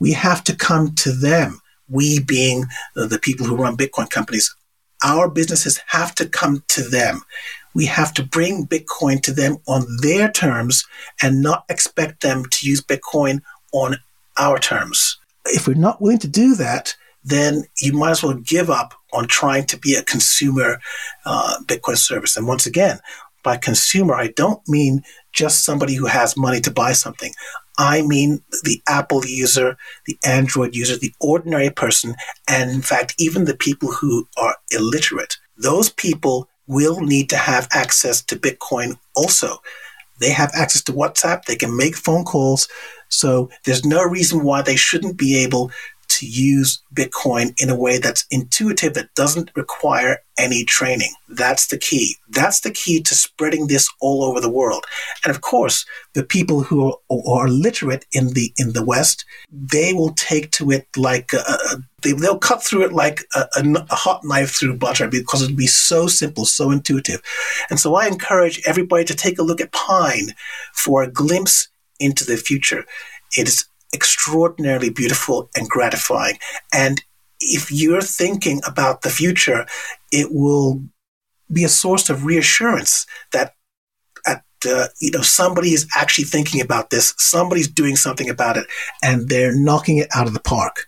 We 0.00 0.12
have 0.12 0.44
to 0.44 0.54
come 0.54 0.94
to 0.96 1.12
them, 1.12 1.60
we 1.88 2.20
being 2.20 2.64
the 2.94 3.18
people 3.20 3.46
who 3.46 3.56
run 3.56 3.76
Bitcoin 3.76 4.10
companies. 4.10 4.54
Our 5.02 5.28
businesses 5.28 5.80
have 5.88 6.14
to 6.16 6.28
come 6.28 6.64
to 6.68 6.82
them. 6.82 7.22
We 7.74 7.86
have 7.86 8.12
to 8.14 8.24
bring 8.24 8.66
Bitcoin 8.66 9.22
to 9.22 9.32
them 9.32 9.58
on 9.66 9.86
their 10.02 10.30
terms 10.30 10.84
and 11.22 11.42
not 11.42 11.64
expect 11.68 12.22
them 12.22 12.44
to 12.46 12.66
use 12.66 12.80
Bitcoin 12.80 13.40
on 13.72 13.98
our 14.36 14.58
terms. 14.58 15.18
If 15.46 15.66
we're 15.66 15.74
not 15.74 16.00
willing 16.00 16.18
to 16.18 16.28
do 16.28 16.54
that, 16.56 16.94
then 17.24 17.64
you 17.80 17.92
might 17.92 18.10
as 18.10 18.22
well 18.22 18.34
give 18.34 18.70
up 18.70 18.94
on 19.12 19.26
trying 19.26 19.66
to 19.66 19.78
be 19.78 19.94
a 19.94 20.02
consumer 20.02 20.80
uh, 21.24 21.56
Bitcoin 21.64 21.96
service. 21.96 22.36
And 22.36 22.46
once 22.46 22.66
again, 22.66 22.98
by 23.42 23.56
consumer, 23.56 24.14
I 24.14 24.28
don't 24.28 24.66
mean 24.68 25.02
just 25.32 25.64
somebody 25.64 25.94
who 25.94 26.06
has 26.06 26.36
money 26.36 26.60
to 26.60 26.70
buy 26.70 26.92
something. 26.92 27.32
I 27.78 28.02
mean 28.02 28.42
the 28.64 28.82
Apple 28.88 29.24
user, 29.24 29.76
the 30.06 30.18
Android 30.24 30.74
user, 30.74 30.96
the 30.96 31.14
ordinary 31.20 31.70
person, 31.70 32.16
and 32.48 32.70
in 32.70 32.82
fact, 32.82 33.14
even 33.18 33.44
the 33.44 33.56
people 33.56 33.92
who 33.92 34.26
are 34.36 34.56
illiterate. 34.72 35.36
Those 35.56 35.88
people 35.88 36.48
will 36.66 37.00
need 37.00 37.30
to 37.30 37.36
have 37.36 37.68
access 37.72 38.22
to 38.22 38.36
Bitcoin 38.36 38.98
also. 39.14 39.58
They 40.20 40.30
have 40.30 40.50
access 40.54 40.82
to 40.82 40.92
WhatsApp. 40.92 41.44
They 41.44 41.56
can 41.56 41.76
make 41.76 41.96
phone 41.96 42.24
calls. 42.24 42.68
So 43.08 43.50
there's 43.64 43.84
no 43.84 44.02
reason 44.02 44.44
why 44.44 44.62
they 44.62 44.76
shouldn't 44.76 45.16
be 45.16 45.36
able 45.36 45.70
to 46.18 46.26
use 46.26 46.82
Bitcoin 46.94 47.54
in 47.60 47.70
a 47.70 47.76
way 47.76 47.98
that's 47.98 48.26
intuitive, 48.30 48.94
that 48.94 49.14
doesn't 49.14 49.50
require 49.54 50.18
any 50.38 50.64
training. 50.64 51.12
That's 51.28 51.66
the 51.66 51.78
key. 51.78 52.16
That's 52.28 52.60
the 52.60 52.70
key 52.70 53.02
to 53.02 53.14
spreading 53.14 53.66
this 53.66 53.88
all 54.00 54.24
over 54.24 54.40
the 54.40 54.50
world. 54.50 54.84
And 55.24 55.34
of 55.34 55.40
course, 55.40 55.84
the 56.14 56.24
people 56.24 56.62
who 56.62 56.92
are, 57.10 57.22
are 57.28 57.48
literate 57.48 58.06
in 58.12 58.34
the 58.34 58.52
in 58.56 58.72
the 58.72 58.84
West, 58.84 59.24
they 59.50 59.92
will 59.92 60.12
take 60.14 60.50
to 60.52 60.70
it 60.70 60.86
like 60.96 61.32
a, 61.32 61.38
a, 61.38 61.76
they, 62.02 62.12
will 62.12 62.38
cut 62.38 62.62
through 62.62 62.84
it 62.84 62.92
like 62.92 63.24
a, 63.34 63.46
a 63.56 63.94
hot 63.94 64.22
knife 64.24 64.50
through 64.50 64.76
butter 64.76 65.08
because 65.08 65.42
it'll 65.42 65.56
be 65.56 65.66
so 65.66 66.06
simple, 66.06 66.44
so 66.44 66.70
intuitive. 66.70 67.20
And 67.70 67.78
so 67.78 67.96
I 67.96 68.06
encourage 68.06 68.62
everybody 68.66 69.04
to 69.04 69.14
take 69.14 69.38
a 69.38 69.42
look 69.42 69.60
at 69.60 69.72
Pine 69.72 70.34
for 70.72 71.02
a 71.02 71.10
glimpse 71.10 71.68
into 71.98 72.24
the 72.24 72.36
future. 72.36 72.84
It 73.36 73.48
is 73.48 73.66
extraordinarily 73.94 74.90
beautiful 74.90 75.50
and 75.56 75.68
gratifying. 75.68 76.38
And 76.72 77.02
if 77.40 77.70
you're 77.70 78.02
thinking 78.02 78.60
about 78.66 79.02
the 79.02 79.10
future, 79.10 79.66
it 80.12 80.28
will 80.32 80.82
be 81.52 81.64
a 81.64 81.68
source 81.68 82.10
of 82.10 82.24
reassurance 82.24 83.06
that 83.32 83.54
at 84.26 84.44
uh, 84.68 84.88
you 85.00 85.10
know 85.12 85.22
somebody 85.22 85.72
is 85.72 85.86
actually 85.96 86.24
thinking 86.24 86.60
about 86.60 86.90
this, 86.90 87.14
somebody's 87.16 87.68
doing 87.68 87.96
something 87.96 88.28
about 88.28 88.56
it, 88.56 88.66
and 89.02 89.28
they're 89.28 89.54
knocking 89.54 89.98
it 89.98 90.08
out 90.14 90.26
of 90.26 90.34
the 90.34 90.40
park. 90.40 90.87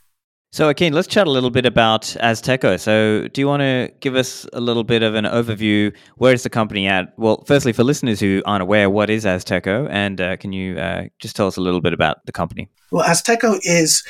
So, 0.52 0.68
Akin, 0.68 0.92
let's 0.92 1.06
chat 1.06 1.28
a 1.28 1.30
little 1.30 1.50
bit 1.50 1.64
about 1.64 2.02
Azteco. 2.20 2.80
So, 2.80 3.28
do 3.28 3.40
you 3.40 3.46
want 3.46 3.60
to 3.60 3.88
give 4.00 4.16
us 4.16 4.44
a 4.52 4.60
little 4.60 4.82
bit 4.82 5.04
of 5.04 5.14
an 5.14 5.24
overview? 5.24 5.94
Where 6.16 6.34
is 6.34 6.42
the 6.42 6.50
company 6.50 6.88
at? 6.88 7.16
Well, 7.16 7.44
firstly, 7.46 7.72
for 7.72 7.84
listeners 7.84 8.18
who 8.18 8.42
aren't 8.44 8.62
aware, 8.62 8.90
what 8.90 9.10
is 9.10 9.24
Azteco? 9.24 9.86
And 9.88 10.20
uh, 10.20 10.36
can 10.38 10.52
you 10.52 10.76
uh, 10.76 11.04
just 11.20 11.36
tell 11.36 11.46
us 11.46 11.56
a 11.56 11.60
little 11.60 11.80
bit 11.80 11.92
about 11.92 12.26
the 12.26 12.32
company? 12.32 12.68
Well, 12.90 13.08
Azteco 13.08 13.60
is 13.62 14.02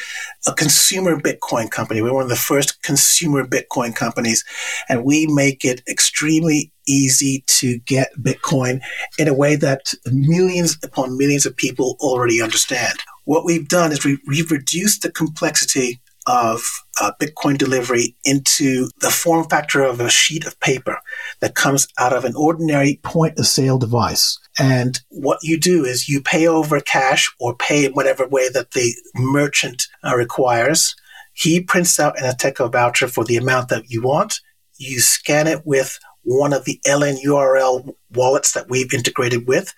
a 0.47 0.55
consumer 0.55 1.20
Bitcoin 1.20 1.70
company. 1.70 2.01
We're 2.01 2.14
one 2.14 2.22
of 2.22 2.30
the 2.30 2.36
first 2.36 2.82
consumer 2.82 3.47
Bitcoin 3.47 3.95
companies, 3.95 4.43
and 4.88 5.05
we 5.05 5.26
make 5.26 5.62
it 5.66 5.82
extremely 5.86 6.72
easy 6.88 7.45
to 7.49 7.80
get 7.80 8.12
Bitcoin 8.18 8.80
in 9.18 9.28
a 9.28 9.34
way 9.34 9.57
that 9.57 9.93
millions 10.07 10.78
upon 10.82 11.18
millions 11.18 11.45
of 11.45 11.55
people 11.55 11.99
already 12.01 12.41
understand. 12.41 12.99
What 13.26 13.45
we've 13.45 13.68
done 13.68 13.93
is 13.93 14.07
we, 14.07 14.18
we've 14.26 14.51
reduced 14.51 15.03
the 15.03 15.12
complexity 15.12 16.01
of 16.26 16.62
uh, 17.00 17.12
Bitcoin 17.20 17.56
delivery 17.56 18.16
into 18.24 18.88
the 19.00 19.10
form 19.10 19.48
factor 19.48 19.82
of 19.82 20.00
a 20.00 20.10
sheet 20.10 20.46
of 20.46 20.58
paper 20.60 20.98
that 21.40 21.54
comes 21.54 21.88
out 21.98 22.12
of 22.12 22.24
an 22.24 22.34
ordinary 22.36 23.00
point 23.02 23.38
of 23.38 23.46
sale 23.46 23.78
device. 23.78 24.38
And 24.58 25.00
what 25.08 25.38
you 25.42 25.58
do 25.58 25.84
is 25.84 26.08
you 26.08 26.20
pay 26.20 26.46
over 26.46 26.80
cash 26.80 27.32
or 27.40 27.56
pay 27.56 27.86
in 27.86 27.92
whatever 27.92 28.26
way 28.28 28.48
that 28.50 28.72
the 28.72 28.94
merchant 29.14 29.86
uh, 30.04 30.14
requires. 30.14 30.94
He 31.32 31.60
prints 31.60 31.98
out 31.98 32.18
an 32.18 32.24
Azteco 32.24 32.70
voucher 32.70 33.08
for 33.08 33.24
the 33.24 33.36
amount 33.36 33.68
that 33.70 33.84
you 33.88 34.02
want. 34.02 34.40
You 34.76 35.00
scan 35.00 35.46
it 35.46 35.62
with 35.64 35.98
one 36.22 36.52
of 36.52 36.64
the 36.64 36.80
LNURL 36.86 37.94
wallets 38.12 38.52
that 38.52 38.68
we've 38.68 38.92
integrated 38.92 39.46
with, 39.46 39.72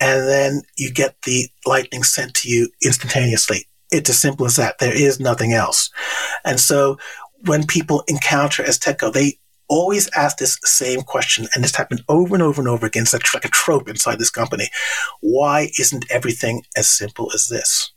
and 0.00 0.28
then 0.28 0.62
you 0.76 0.92
get 0.92 1.16
the 1.22 1.48
Lightning 1.66 2.04
sent 2.04 2.34
to 2.34 2.48
you 2.48 2.68
instantaneously. 2.84 3.66
It's 3.90 4.10
as 4.10 4.18
simple 4.18 4.46
as 4.46 4.56
that. 4.56 4.78
There 4.78 4.94
is 4.94 5.18
nothing 5.20 5.52
else. 5.52 5.90
And 6.44 6.60
so 6.60 6.98
when 7.44 7.66
people 7.66 8.04
encounter 8.08 8.62
Azteco, 8.62 9.12
they 9.12 9.38
always 9.68 10.08
ask 10.16 10.38
this 10.38 10.58
same 10.64 11.02
question, 11.02 11.46
and 11.54 11.62
this 11.62 11.76
happened 11.76 12.02
over 12.08 12.34
and 12.34 12.42
over 12.42 12.60
and 12.60 12.68
over 12.68 12.86
again. 12.86 13.02
It's 13.02 13.34
like 13.34 13.44
a 13.44 13.48
trope 13.48 13.88
inside 13.88 14.18
this 14.18 14.30
company. 14.30 14.68
Why 15.20 15.70
isn't 15.78 16.10
everything 16.10 16.62
as 16.76 16.88
simple 16.88 17.30
as 17.34 17.48
this? 17.48 17.92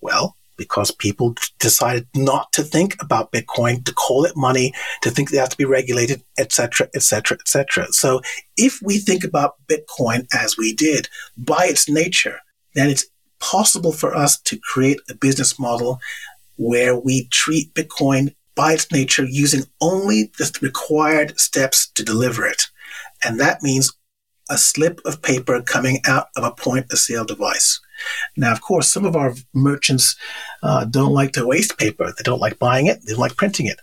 Well, 0.00 0.36
because 0.56 0.90
people 0.90 1.34
decided 1.58 2.06
not 2.14 2.52
to 2.52 2.62
think 2.62 2.96
about 3.02 3.32
Bitcoin, 3.32 3.84
to 3.84 3.92
call 3.92 4.24
it 4.24 4.36
money, 4.36 4.72
to 5.02 5.10
think 5.10 5.30
they 5.30 5.38
have 5.38 5.48
to 5.48 5.56
be 5.56 5.64
regulated, 5.64 6.22
etc., 6.38 6.88
etc., 6.94 7.38
etc. 7.40 7.86
So 7.90 8.20
if 8.56 8.78
we 8.82 8.98
think 8.98 9.24
about 9.24 9.54
Bitcoin 9.66 10.26
as 10.32 10.56
we 10.56 10.74
did 10.74 11.08
by 11.36 11.66
its 11.66 11.88
nature, 11.88 12.40
then 12.74 12.90
it's 12.90 13.06
possible 13.50 13.92
for 13.92 14.14
us 14.14 14.40
to 14.40 14.58
create 14.58 15.00
a 15.10 15.14
business 15.14 15.58
model 15.58 16.00
where 16.56 16.96
we 16.96 17.28
treat 17.28 17.74
Bitcoin 17.74 18.34
by 18.54 18.72
its 18.72 18.90
nature 18.90 19.24
using 19.24 19.64
only 19.80 20.30
the 20.38 20.58
required 20.62 21.38
steps 21.38 21.88
to 21.90 22.02
deliver 22.02 22.46
it. 22.46 22.62
And 23.24 23.38
that 23.40 23.62
means 23.62 23.92
a 24.50 24.56
slip 24.56 25.00
of 25.04 25.22
paper 25.22 25.60
coming 25.62 26.00
out 26.06 26.28
of 26.36 26.44
a 26.44 26.52
point 26.52 26.86
of 26.92 26.98
sale 26.98 27.24
device. 27.24 27.80
Now, 28.36 28.52
of 28.52 28.60
course, 28.60 28.92
some 28.92 29.04
of 29.04 29.16
our 29.16 29.34
merchants 29.52 30.16
uh, 30.62 30.84
don't 30.84 31.12
like 31.12 31.32
to 31.32 31.46
waste 31.46 31.78
paper. 31.78 32.06
They 32.06 32.22
don't 32.22 32.40
like 32.40 32.58
buying 32.58 32.86
it. 32.86 33.00
They 33.02 33.12
don't 33.12 33.20
like 33.20 33.36
printing 33.36 33.66
it. 33.66 33.80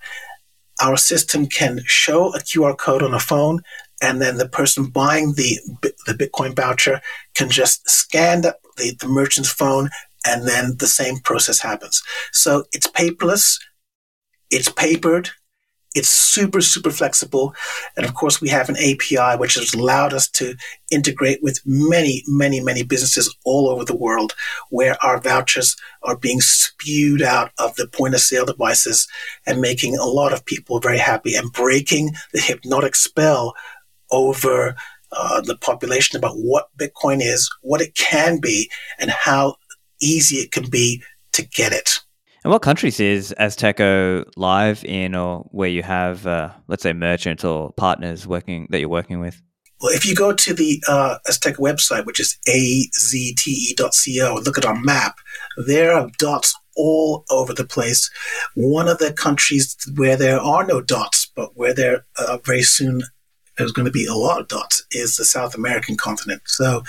Our 0.81 0.97
system 0.97 1.47
can 1.47 1.81
show 1.85 2.33
a 2.33 2.39
QR 2.39 2.77
code 2.77 3.03
on 3.03 3.13
a 3.13 3.19
phone, 3.19 3.61
and 4.01 4.21
then 4.21 4.37
the 4.37 4.49
person 4.49 4.85
buying 4.87 5.33
the 5.33 5.59
the 6.07 6.13
Bitcoin 6.13 6.55
voucher 6.55 7.01
can 7.35 7.49
just 7.49 7.87
scan 7.87 8.41
the, 8.41 8.57
the, 8.77 8.95
the 8.99 9.07
merchant's 9.07 9.51
phone, 9.51 9.89
and 10.25 10.47
then 10.47 10.75
the 10.77 10.87
same 10.87 11.17
process 11.19 11.59
happens. 11.59 12.01
So 12.31 12.65
it's 12.73 12.87
paperless, 12.87 13.59
it's 14.49 14.69
papered, 14.69 15.29
it's 15.93 16.07
super, 16.07 16.61
super 16.61 16.89
flexible. 16.89 17.53
And 17.97 18.05
of 18.05 18.13
course, 18.13 18.39
we 18.39 18.47
have 18.49 18.69
an 18.69 18.77
API 18.77 19.37
which 19.37 19.55
has 19.55 19.73
allowed 19.73 20.13
us 20.13 20.29
to 20.31 20.55
integrate 20.89 21.43
with 21.43 21.59
many, 21.65 22.23
many, 22.27 22.61
many 22.61 22.83
businesses 22.83 23.35
all 23.43 23.69
over 23.69 23.83
the 23.83 23.95
world 23.95 24.33
where 24.69 24.95
our 25.03 25.19
vouchers 25.19 25.75
are 26.03 26.15
being 26.17 26.39
spewed 26.39 27.21
out 27.21 27.51
of 27.57 27.75
the 27.75 27.87
point 27.87 28.13
of 28.13 28.21
sale 28.21 28.45
devices 28.45 29.07
and 29.45 29.59
making 29.59 29.97
a 29.97 30.05
lot 30.05 30.33
of 30.33 30.45
people 30.45 30.79
very 30.79 30.97
happy 30.97 31.35
and 31.35 31.51
breaking 31.51 32.11
the 32.31 32.39
hypnotic 32.39 32.95
spell 32.95 33.53
over 34.11 34.75
uh, 35.11 35.41
the 35.41 35.57
population 35.57 36.17
about 36.17 36.35
what 36.35 36.69
Bitcoin 36.77 37.21
is, 37.21 37.49
what 37.61 37.81
it 37.81 37.95
can 37.95 38.39
be, 38.39 38.69
and 38.99 39.09
how 39.09 39.55
easy 40.01 40.37
it 40.37 40.51
can 40.51 40.69
be 40.69 41.01
to 41.33 41.45
get 41.45 41.71
it. 41.71 41.99
And 42.43 42.51
what 42.51 42.63
countries 42.63 42.99
is 42.99 43.35
Azteco 43.39 44.25
live 44.35 44.83
in, 44.83 45.13
or 45.13 45.41
where 45.51 45.69
you 45.69 45.83
have, 45.83 46.25
uh, 46.25 46.49
let's 46.67 46.83
say, 46.83 46.93
merchants 46.93 47.43
or 47.43 47.71
partners 47.73 48.25
working 48.25 48.67
that 48.71 48.79
you're 48.79 48.89
working 48.89 49.19
with? 49.19 49.39
Well, 49.79 49.93
if 49.93 50.05
you 50.05 50.15
go 50.15 50.33
to 50.33 50.53
the 50.53 50.81
uh, 50.87 51.17
Azteco 51.27 51.57
website, 51.57 52.05
which 52.05 52.19
is 52.19 52.37
azte.co, 52.47 54.37
and 54.37 54.45
look 54.45 54.57
at 54.57 54.65
our 54.65 54.79
map, 54.79 55.17
there 55.65 55.93
are 55.93 56.09
dots 56.17 56.55
all 56.75 57.25
over 57.29 57.53
the 57.53 57.65
place. 57.65 58.09
One 58.55 58.87
of 58.87 58.99
the 58.99 59.13
countries 59.13 59.75
where 59.95 60.15
there 60.15 60.39
are 60.39 60.65
no 60.65 60.81
dots, 60.81 61.31
but 61.35 61.55
where 61.55 61.73
there 61.73 62.05
uh, 62.17 62.37
very 62.43 62.63
soon 62.63 63.03
there's 63.61 63.71
going 63.71 63.85
to 63.85 63.91
be 63.91 64.07
a 64.07 64.15
lot 64.15 64.41
of 64.41 64.47
dots 64.47 64.83
is 64.91 65.17
the 65.17 65.23
South 65.23 65.53
American 65.53 65.95
continent. 65.95 66.41
So 66.45 66.81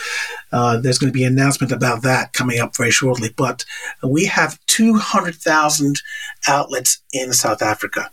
uh, 0.52 0.80
there's 0.80 0.98
going 0.98 1.12
to 1.12 1.16
be 1.16 1.24
an 1.24 1.34
announcement 1.34 1.70
about 1.70 2.02
that 2.02 2.32
coming 2.32 2.60
up 2.60 2.74
very 2.74 2.90
shortly. 2.90 3.28
But 3.36 3.66
we 4.02 4.24
have 4.24 4.58
200,000 4.66 6.00
outlets 6.48 7.02
in 7.12 7.34
South 7.34 7.60
Africa. 7.60 8.10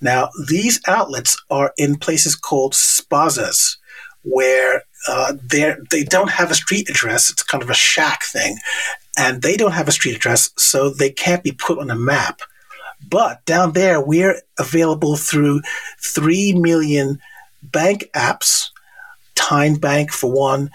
Now, 0.00 0.30
these 0.48 0.80
outlets 0.88 1.40
are 1.48 1.72
in 1.78 1.94
places 1.94 2.34
called 2.34 2.72
spazas, 2.72 3.76
where 4.24 4.82
uh, 5.08 5.34
they 5.48 6.02
don't 6.02 6.30
have 6.30 6.50
a 6.50 6.56
street 6.56 6.90
address. 6.90 7.30
It's 7.30 7.44
kind 7.44 7.62
of 7.62 7.70
a 7.70 7.74
shack 7.74 8.24
thing. 8.24 8.58
And 9.16 9.42
they 9.42 9.56
don't 9.56 9.72
have 9.72 9.86
a 9.86 9.92
street 9.92 10.16
address, 10.16 10.50
so 10.56 10.90
they 10.90 11.10
can't 11.10 11.44
be 11.44 11.52
put 11.52 11.78
on 11.78 11.90
a 11.90 11.94
map. 11.94 12.40
But 13.08 13.44
down 13.44 13.72
there, 13.72 14.00
we're 14.00 14.40
available 14.58 15.16
through 15.16 15.60
3 16.00 16.54
million 16.54 17.20
bank 17.62 18.04
apps, 18.14 18.68
TymeBank 19.36 20.10
for 20.10 20.32
one, 20.32 20.70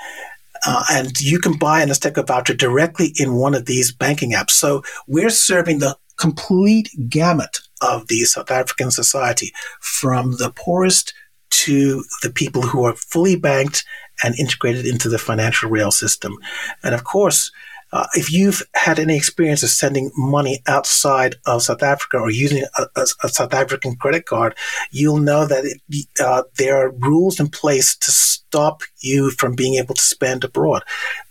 uh, 0.65 0.83
and 0.91 1.19
you 1.21 1.39
can 1.39 1.57
buy 1.57 1.81
an 1.81 1.89
Azteco 1.89 2.25
voucher 2.25 2.53
directly 2.53 3.13
in 3.17 3.35
one 3.35 3.53
of 3.53 3.65
these 3.65 3.91
banking 3.91 4.31
apps. 4.31 4.51
So 4.51 4.83
we're 5.07 5.29
serving 5.29 5.79
the 5.79 5.97
complete 6.17 6.89
gamut 7.09 7.59
of 7.81 8.07
the 8.07 8.21
South 8.21 8.49
African 8.49 8.89
society, 8.89 9.53
from 9.79 10.33
the 10.37 10.51
poorest 10.55 11.13
to 11.49 12.03
the 12.23 12.31
people 12.31 12.63
who 12.63 12.83
are 12.85 12.93
fully 12.93 13.35
banked 13.35 13.85
and 14.23 14.37
integrated 14.39 14.85
into 14.85 15.09
the 15.09 15.19
financial 15.19 15.69
rail 15.69 15.91
system. 15.91 16.37
And 16.83 16.95
of 16.95 17.03
course, 17.03 17.51
uh, 17.93 18.05
if 18.13 18.31
you've 18.31 18.61
had 18.73 18.99
any 18.99 19.15
experience 19.15 19.63
of 19.63 19.69
sending 19.69 20.11
money 20.17 20.61
outside 20.67 21.35
of 21.45 21.63
South 21.63 21.83
Africa 21.83 22.17
or 22.17 22.29
using 22.29 22.63
a, 22.77 22.81
a, 22.95 23.05
a 23.23 23.29
South 23.29 23.53
African 23.53 23.95
credit 23.95 24.25
card, 24.25 24.55
you'll 24.91 25.19
know 25.19 25.45
that 25.45 25.63
it, 25.63 25.81
uh, 26.19 26.43
there 26.57 26.75
are 26.77 26.91
rules 26.91 27.39
in 27.39 27.47
place 27.47 27.95
to 27.97 28.11
stop 28.11 28.81
you 28.99 29.31
from 29.31 29.55
being 29.55 29.75
able 29.75 29.95
to 29.95 30.01
spend 30.01 30.43
abroad. 30.43 30.83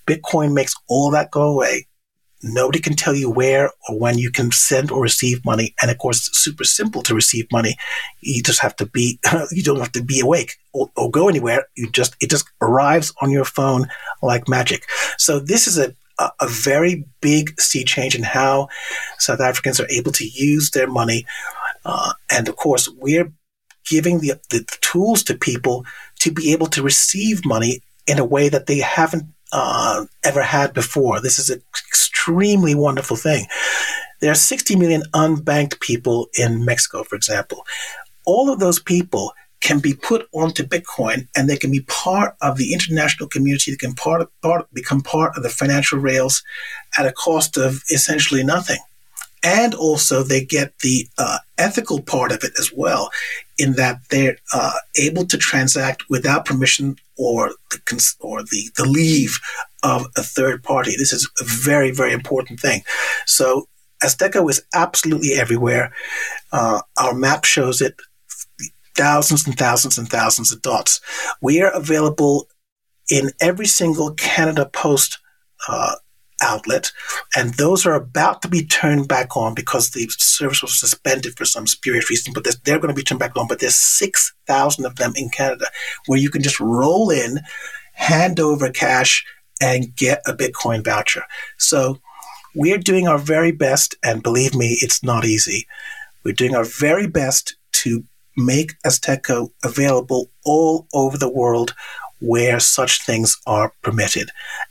Bitcoin 0.06 0.54
makes 0.54 0.74
all 0.88 1.10
that 1.10 1.30
go 1.30 1.42
away. 1.42 1.86
Nobody 2.42 2.78
can 2.78 2.94
tell 2.94 3.14
you 3.14 3.30
where 3.30 3.70
or 3.88 3.98
when 3.98 4.18
you 4.18 4.30
can 4.30 4.52
send 4.52 4.90
or 4.90 5.02
receive 5.02 5.44
money. 5.44 5.74
And 5.82 5.90
of 5.90 5.98
course, 5.98 6.28
it's 6.28 6.38
super 6.38 6.64
simple 6.64 7.02
to 7.02 7.14
receive 7.14 7.50
money. 7.50 7.76
You 8.20 8.42
just 8.42 8.60
have 8.60 8.76
to 8.76 8.86
be, 8.86 9.18
you 9.50 9.62
don't 9.62 9.80
have 9.80 9.92
to 9.92 10.02
be 10.02 10.20
awake 10.20 10.56
or, 10.72 10.90
or 10.96 11.10
go 11.10 11.28
anywhere. 11.28 11.66
You 11.76 11.90
just, 11.90 12.14
it 12.20 12.30
just 12.30 12.46
arrives 12.60 13.12
on 13.20 13.30
your 13.30 13.44
phone 13.44 13.88
like 14.22 14.48
magic. 14.48 14.84
So 15.18 15.40
this 15.40 15.66
is 15.66 15.78
a, 15.78 15.94
a, 16.18 16.30
a 16.40 16.48
very 16.48 17.04
big 17.20 17.60
sea 17.60 17.84
change 17.84 18.14
in 18.14 18.22
how 18.22 18.68
South 19.18 19.40
Africans 19.40 19.80
are 19.80 19.88
able 19.90 20.12
to 20.12 20.26
use 20.26 20.70
their 20.70 20.86
money. 20.86 21.26
Uh, 21.84 22.12
and 22.30 22.48
of 22.48 22.56
course, 22.56 22.88
we're 22.88 23.32
giving 23.84 24.20
the, 24.20 24.32
the 24.50 24.64
tools 24.80 25.22
to 25.24 25.34
people 25.34 25.84
to 26.18 26.32
be 26.32 26.52
able 26.52 26.66
to 26.66 26.82
receive 26.82 27.44
money 27.44 27.80
in 28.06 28.18
a 28.18 28.24
way 28.24 28.48
that 28.48 28.66
they 28.66 28.78
haven't 28.78 29.24
uh, 29.52 30.04
ever 30.24 30.42
had 30.42 30.74
before. 30.74 31.20
This 31.20 31.38
is 31.38 31.50
an 31.50 31.62
extremely 31.88 32.74
wonderful 32.74 33.16
thing. 33.16 33.46
There 34.20 34.30
are 34.30 34.36
60 34.36 34.76
million 34.76 35.02
unbanked 35.14 35.80
people 35.80 36.28
in 36.38 36.64
Mexico, 36.64 37.04
for 37.04 37.16
example. 37.16 37.64
All 38.24 38.50
of 38.50 38.58
those 38.58 38.80
people 38.80 39.32
can 39.60 39.78
be 39.80 39.94
put 39.94 40.28
onto 40.32 40.62
Bitcoin 40.62 41.26
and 41.34 41.48
they 41.48 41.56
can 41.56 41.70
be 41.70 41.80
part 41.80 42.34
of 42.40 42.56
the 42.56 42.72
international 42.72 43.28
community. 43.28 43.70
They 43.70 43.76
can 43.76 43.94
part, 43.94 44.28
part, 44.42 44.72
become 44.72 45.00
part 45.00 45.36
of 45.36 45.42
the 45.42 45.48
financial 45.48 45.98
rails 45.98 46.42
at 46.98 47.06
a 47.06 47.12
cost 47.12 47.56
of 47.56 47.82
essentially 47.90 48.44
nothing. 48.44 48.78
And 49.42 49.74
also, 49.74 50.22
they 50.22 50.44
get 50.44 50.78
the 50.80 51.08
uh, 51.18 51.38
ethical 51.56 52.02
part 52.02 52.32
of 52.32 52.42
it 52.42 52.52
as 52.58 52.72
well, 52.74 53.10
in 53.58 53.74
that 53.74 54.00
they're 54.10 54.38
uh, 54.52 54.72
able 54.98 55.24
to 55.26 55.38
transact 55.38 56.04
without 56.10 56.46
permission 56.46 56.96
or 57.16 57.52
the 57.70 57.78
cons- 57.84 58.16
or 58.20 58.42
the, 58.42 58.70
the 58.76 58.84
leave 58.84 59.38
of 59.84 60.06
a 60.16 60.22
third 60.22 60.64
party. 60.64 60.92
This 60.92 61.12
is 61.12 61.30
a 61.40 61.44
very 61.44 61.92
very 61.92 62.12
important 62.12 62.58
thing. 62.58 62.82
So 63.26 63.68
Azteco 64.02 64.50
is 64.50 64.62
absolutely 64.74 65.34
everywhere. 65.34 65.92
Uh, 66.52 66.80
our 66.98 67.14
map 67.14 67.44
shows 67.44 67.80
it. 67.80 67.94
Thousands 68.96 69.46
and 69.46 69.56
thousands 69.56 69.98
and 69.98 70.08
thousands 70.08 70.52
of 70.52 70.62
dots. 70.62 71.00
We 71.40 71.60
are 71.60 71.70
available 71.70 72.48
in 73.10 73.30
every 73.40 73.66
single 73.66 74.14
Canada 74.14 74.66
Post 74.72 75.18
uh, 75.68 75.96
outlet, 76.42 76.92
and 77.36 77.54
those 77.54 77.86
are 77.86 77.94
about 77.94 78.42
to 78.42 78.48
be 78.48 78.64
turned 78.64 79.06
back 79.06 79.36
on 79.36 79.54
because 79.54 79.90
the 79.90 80.06
service 80.18 80.62
was 80.62 80.78
suspended 80.78 81.36
for 81.36 81.44
some 81.44 81.66
spurious 81.66 82.10
reason. 82.10 82.32
But 82.32 82.46
they're 82.64 82.78
going 82.78 82.94
to 82.94 82.94
be 82.94 83.02
turned 83.02 83.20
back 83.20 83.36
on. 83.36 83.46
But 83.46 83.60
there's 83.60 83.76
six 83.76 84.34
thousand 84.46 84.86
of 84.86 84.96
them 84.96 85.12
in 85.14 85.28
Canada 85.28 85.66
where 86.06 86.18
you 86.18 86.30
can 86.30 86.42
just 86.42 86.58
roll 86.58 87.10
in, 87.10 87.40
hand 87.92 88.40
over 88.40 88.70
cash, 88.70 89.24
and 89.60 89.94
get 89.94 90.22
a 90.26 90.32
Bitcoin 90.32 90.84
voucher. 90.84 91.24
So 91.58 92.00
we're 92.54 92.78
doing 92.78 93.06
our 93.06 93.18
very 93.18 93.52
best, 93.52 93.94
and 94.02 94.22
believe 94.22 94.54
me, 94.54 94.78
it's 94.80 95.02
not 95.02 95.24
easy. 95.24 95.66
We're 96.24 96.32
doing 96.32 96.54
our 96.54 96.64
very 96.64 97.06
best 97.06 97.56
to 97.72 98.04
make 98.36 98.72
Azteco 98.84 99.50
available 99.64 100.30
all 100.44 100.86
over 100.92 101.16
the 101.18 101.32
world 101.32 101.74
where 102.20 102.60
such 102.60 103.04
things 103.04 103.36
are 103.46 103.72
permitted. 103.82 104.30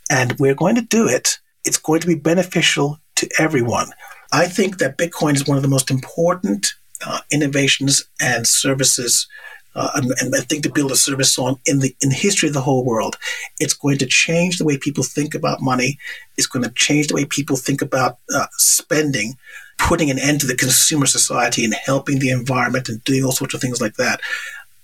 And 0.10 0.36
we're 0.40 0.56
going 0.56 0.76
to 0.76 0.82
do 0.82 1.08
it 1.08 1.40
it's 1.66 1.78
going 1.78 2.00
to 2.00 2.08
be 2.08 2.16
beneficial 2.16 3.00
to 3.16 3.30
everyone. 3.40 3.88
I 4.32 4.48
think 4.48 4.78
that 4.78 4.98
Bitcoin 4.98 5.36
is 5.36 5.48
one 5.48 5.58
of 5.58 5.64
the 5.64 5.70
most 5.70 5.92
important 5.92 6.74
uh, 7.06 7.20
innovations 7.32 8.06
and 8.22 8.48
services, 8.48 9.28
uh, 9.76 9.90
and, 9.96 10.14
and, 10.22 10.34
I 10.36 10.40
think 10.40 10.64
to 10.64 10.72
build 10.72 10.92
a 10.92 10.96
service 10.96 11.38
on 11.38 11.58
in 11.66 11.80
the 11.80 11.94
in 12.02 12.10
the 12.10 12.16
history 12.16 12.48
of 12.48 12.54
the 12.54 12.62
whole 12.62 12.86
world. 12.86 13.18
It's 13.60 13.74
going 13.74 13.98
to 13.98 14.06
change 14.06 14.58
the 14.58 14.66
way 14.66 14.78
people 14.78 15.04
think 15.04 15.36
about 15.36 15.62
money. 15.62 15.98
It's 16.38 16.48
going 16.48 16.64
to 16.64 16.72
change 16.72 17.08
the 17.08 17.16
way 17.16 17.26
people 17.26 17.58
think 17.58 17.82
about 17.82 18.18
uh, 18.34 18.48
spending, 18.52 19.38
putting 19.78 20.10
an 20.10 20.20
end 20.20 20.42
to 20.42 20.48
the 20.48 20.56
consumer 20.56 21.06
society 21.06 21.64
and 21.64 21.74
helping 21.74 22.20
the 22.20 22.30
environment 22.30 22.90
and 22.90 23.04
doing 23.04 23.24
all 23.24 23.32
sorts 23.32 23.54
of 23.54 23.62
things 23.62 23.82
like 23.82 23.96
that. 23.96 24.22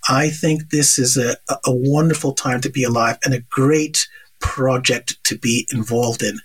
I 0.10 0.30
think 0.30 0.70
this 0.70 0.98
is 0.98 1.18
a, 1.18 1.38
a 1.50 1.58
wonderful 1.68 2.34
time 2.34 2.62
to 2.62 2.70
be 2.70 2.84
alive 2.84 3.18
and 3.24 3.34
a 3.34 3.42
great 3.50 4.08
project 4.39 5.24
to 5.26 5.38
be 5.38 5.68
involved 5.72 6.24
in. 6.24 6.39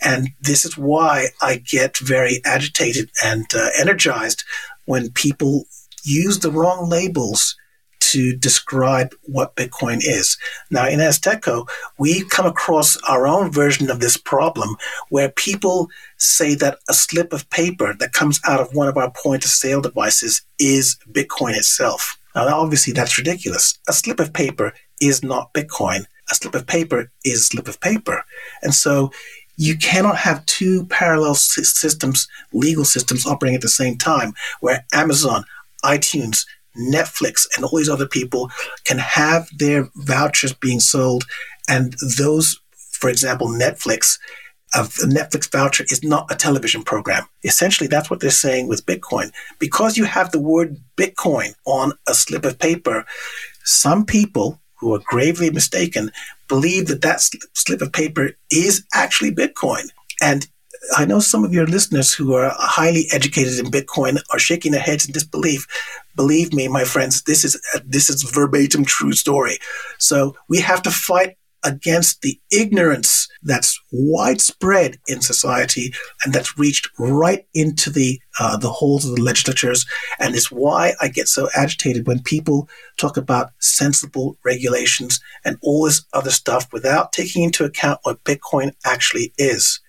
And 0.00 0.28
this 0.40 0.64
is 0.64 0.76
why 0.76 1.28
I 1.40 1.56
get 1.56 1.98
very 1.98 2.40
agitated 2.44 3.10
and 3.22 3.44
uh, 3.54 3.68
energized 3.78 4.44
when 4.86 5.10
people 5.10 5.66
use 6.02 6.40
the 6.40 6.50
wrong 6.50 6.88
labels 6.88 7.56
to 8.12 8.36
describe 8.36 9.14
what 9.24 9.56
Bitcoin 9.56 9.98
is. 9.98 10.36
Now, 10.70 10.88
in 10.88 11.00
Azteco, 11.00 11.68
we 11.98 12.24
come 12.24 12.46
across 12.46 12.96
our 13.08 13.26
own 13.26 13.50
version 13.50 13.90
of 13.90 14.00
this 14.00 14.16
problem 14.16 14.76
where 15.10 15.30
people 15.30 15.88
say 16.16 16.54
that 16.56 16.78
a 16.88 16.94
slip 16.94 17.32
of 17.32 17.48
paper 17.50 17.94
that 17.98 18.12
comes 18.12 18.40
out 18.46 18.60
of 18.60 18.74
one 18.74 18.88
of 18.88 18.96
our 18.96 19.10
point 19.10 19.44
of 19.44 19.50
sale 19.50 19.80
devices 19.80 20.42
is 20.58 20.96
Bitcoin 21.10 21.56
itself. 21.56 22.16
Now, 22.34 22.48
obviously, 22.48 22.92
that's 22.92 23.18
ridiculous. 23.18 23.78
A 23.88 23.92
slip 23.92 24.20
of 24.20 24.32
paper 24.32 24.72
is 25.00 25.22
not 25.22 25.52
Bitcoin 25.52 26.06
a 26.32 26.34
slip 26.34 26.54
of 26.54 26.66
paper 26.66 27.10
is 27.24 27.40
a 27.40 27.44
slip 27.44 27.68
of 27.68 27.80
paper. 27.80 28.24
And 28.62 28.74
so 28.74 29.12
you 29.56 29.76
cannot 29.76 30.16
have 30.16 30.44
two 30.46 30.86
parallel 30.86 31.34
systems, 31.34 32.26
legal 32.52 32.84
systems 32.84 33.26
operating 33.26 33.54
at 33.56 33.60
the 33.60 33.68
same 33.68 33.98
time, 33.98 34.32
where 34.60 34.84
Amazon, 34.92 35.44
iTunes, 35.84 36.46
Netflix, 36.76 37.46
and 37.56 37.64
all 37.64 37.78
these 37.78 37.88
other 37.88 38.06
people 38.06 38.50
can 38.84 38.98
have 38.98 39.48
their 39.56 39.88
vouchers 39.94 40.52
being 40.52 40.80
sold. 40.80 41.24
And 41.68 41.94
those, 42.18 42.60
for 42.90 43.10
example, 43.10 43.48
Netflix, 43.48 44.18
a 44.74 44.84
Netflix 45.04 45.50
voucher 45.50 45.84
is 45.90 46.02
not 46.02 46.30
a 46.30 46.34
television 46.34 46.82
program. 46.82 47.24
Essentially, 47.44 47.88
that's 47.88 48.10
what 48.10 48.20
they're 48.20 48.30
saying 48.30 48.68
with 48.68 48.86
Bitcoin. 48.86 49.30
Because 49.58 49.98
you 49.98 50.04
have 50.04 50.30
the 50.30 50.40
word 50.40 50.78
Bitcoin 50.96 51.54
on 51.66 51.92
a 52.08 52.14
slip 52.14 52.44
of 52.44 52.58
paper, 52.58 53.04
some 53.64 54.04
people 54.06 54.60
who 54.76 54.94
are 54.94 55.02
gravely 55.04 55.50
mistaken 55.50 56.10
believe 56.48 56.86
that 56.88 57.02
that 57.02 57.20
slip 57.54 57.82
of 57.82 57.92
paper 57.92 58.30
is 58.50 58.84
actually 58.94 59.30
Bitcoin. 59.30 59.88
And 60.20 60.46
I 60.96 61.04
know 61.04 61.20
some 61.20 61.44
of 61.44 61.52
your 61.52 61.66
listeners 61.66 62.12
who 62.12 62.34
are 62.34 62.52
highly 62.56 63.06
educated 63.12 63.58
in 63.58 63.70
Bitcoin 63.70 64.18
are 64.32 64.38
shaking 64.38 64.72
their 64.72 64.80
heads 64.80 65.06
in 65.06 65.12
disbelief. 65.12 65.66
Believe 66.16 66.52
me, 66.52 66.68
my 66.68 66.84
friends, 66.84 67.22
this 67.22 67.44
is 67.44 67.60
this 67.84 68.10
is 68.10 68.22
verbatim 68.22 68.84
true 68.84 69.12
story. 69.12 69.58
So 69.98 70.34
we 70.48 70.60
have 70.60 70.82
to 70.82 70.90
fight 70.90 71.36
against 71.64 72.22
the 72.22 72.40
ignorance 72.50 73.28
that's 73.44 73.80
widespread 73.92 74.98
in 75.06 75.20
society 75.20 75.92
and 76.24 76.32
that's 76.32 76.58
reached 76.58 76.88
right 76.98 77.46
into 77.54 77.90
the 77.90 78.20
uh, 78.40 78.56
the 78.56 78.70
holes 78.70 79.04
of 79.04 79.14
the 79.14 79.22
legislatures, 79.22 79.86
and 80.18 80.34
is 80.34 80.50
why 80.50 80.94
I 81.00 81.08
get 81.08 81.28
so 81.28 81.48
agitated 81.54 82.06
when 82.06 82.22
people 82.22 82.68
talk 82.96 83.16
about 83.16 83.50
sensible 83.60 84.36
regulations 84.44 85.20
and 85.44 85.58
all 85.62 85.84
this 85.84 86.04
other 86.12 86.30
stuff 86.30 86.72
without 86.72 87.12
taking 87.12 87.42
into 87.44 87.64
account 87.64 88.00
what 88.02 88.24
Bitcoin 88.24 88.72
actually 88.84 89.32
is. 89.38 89.80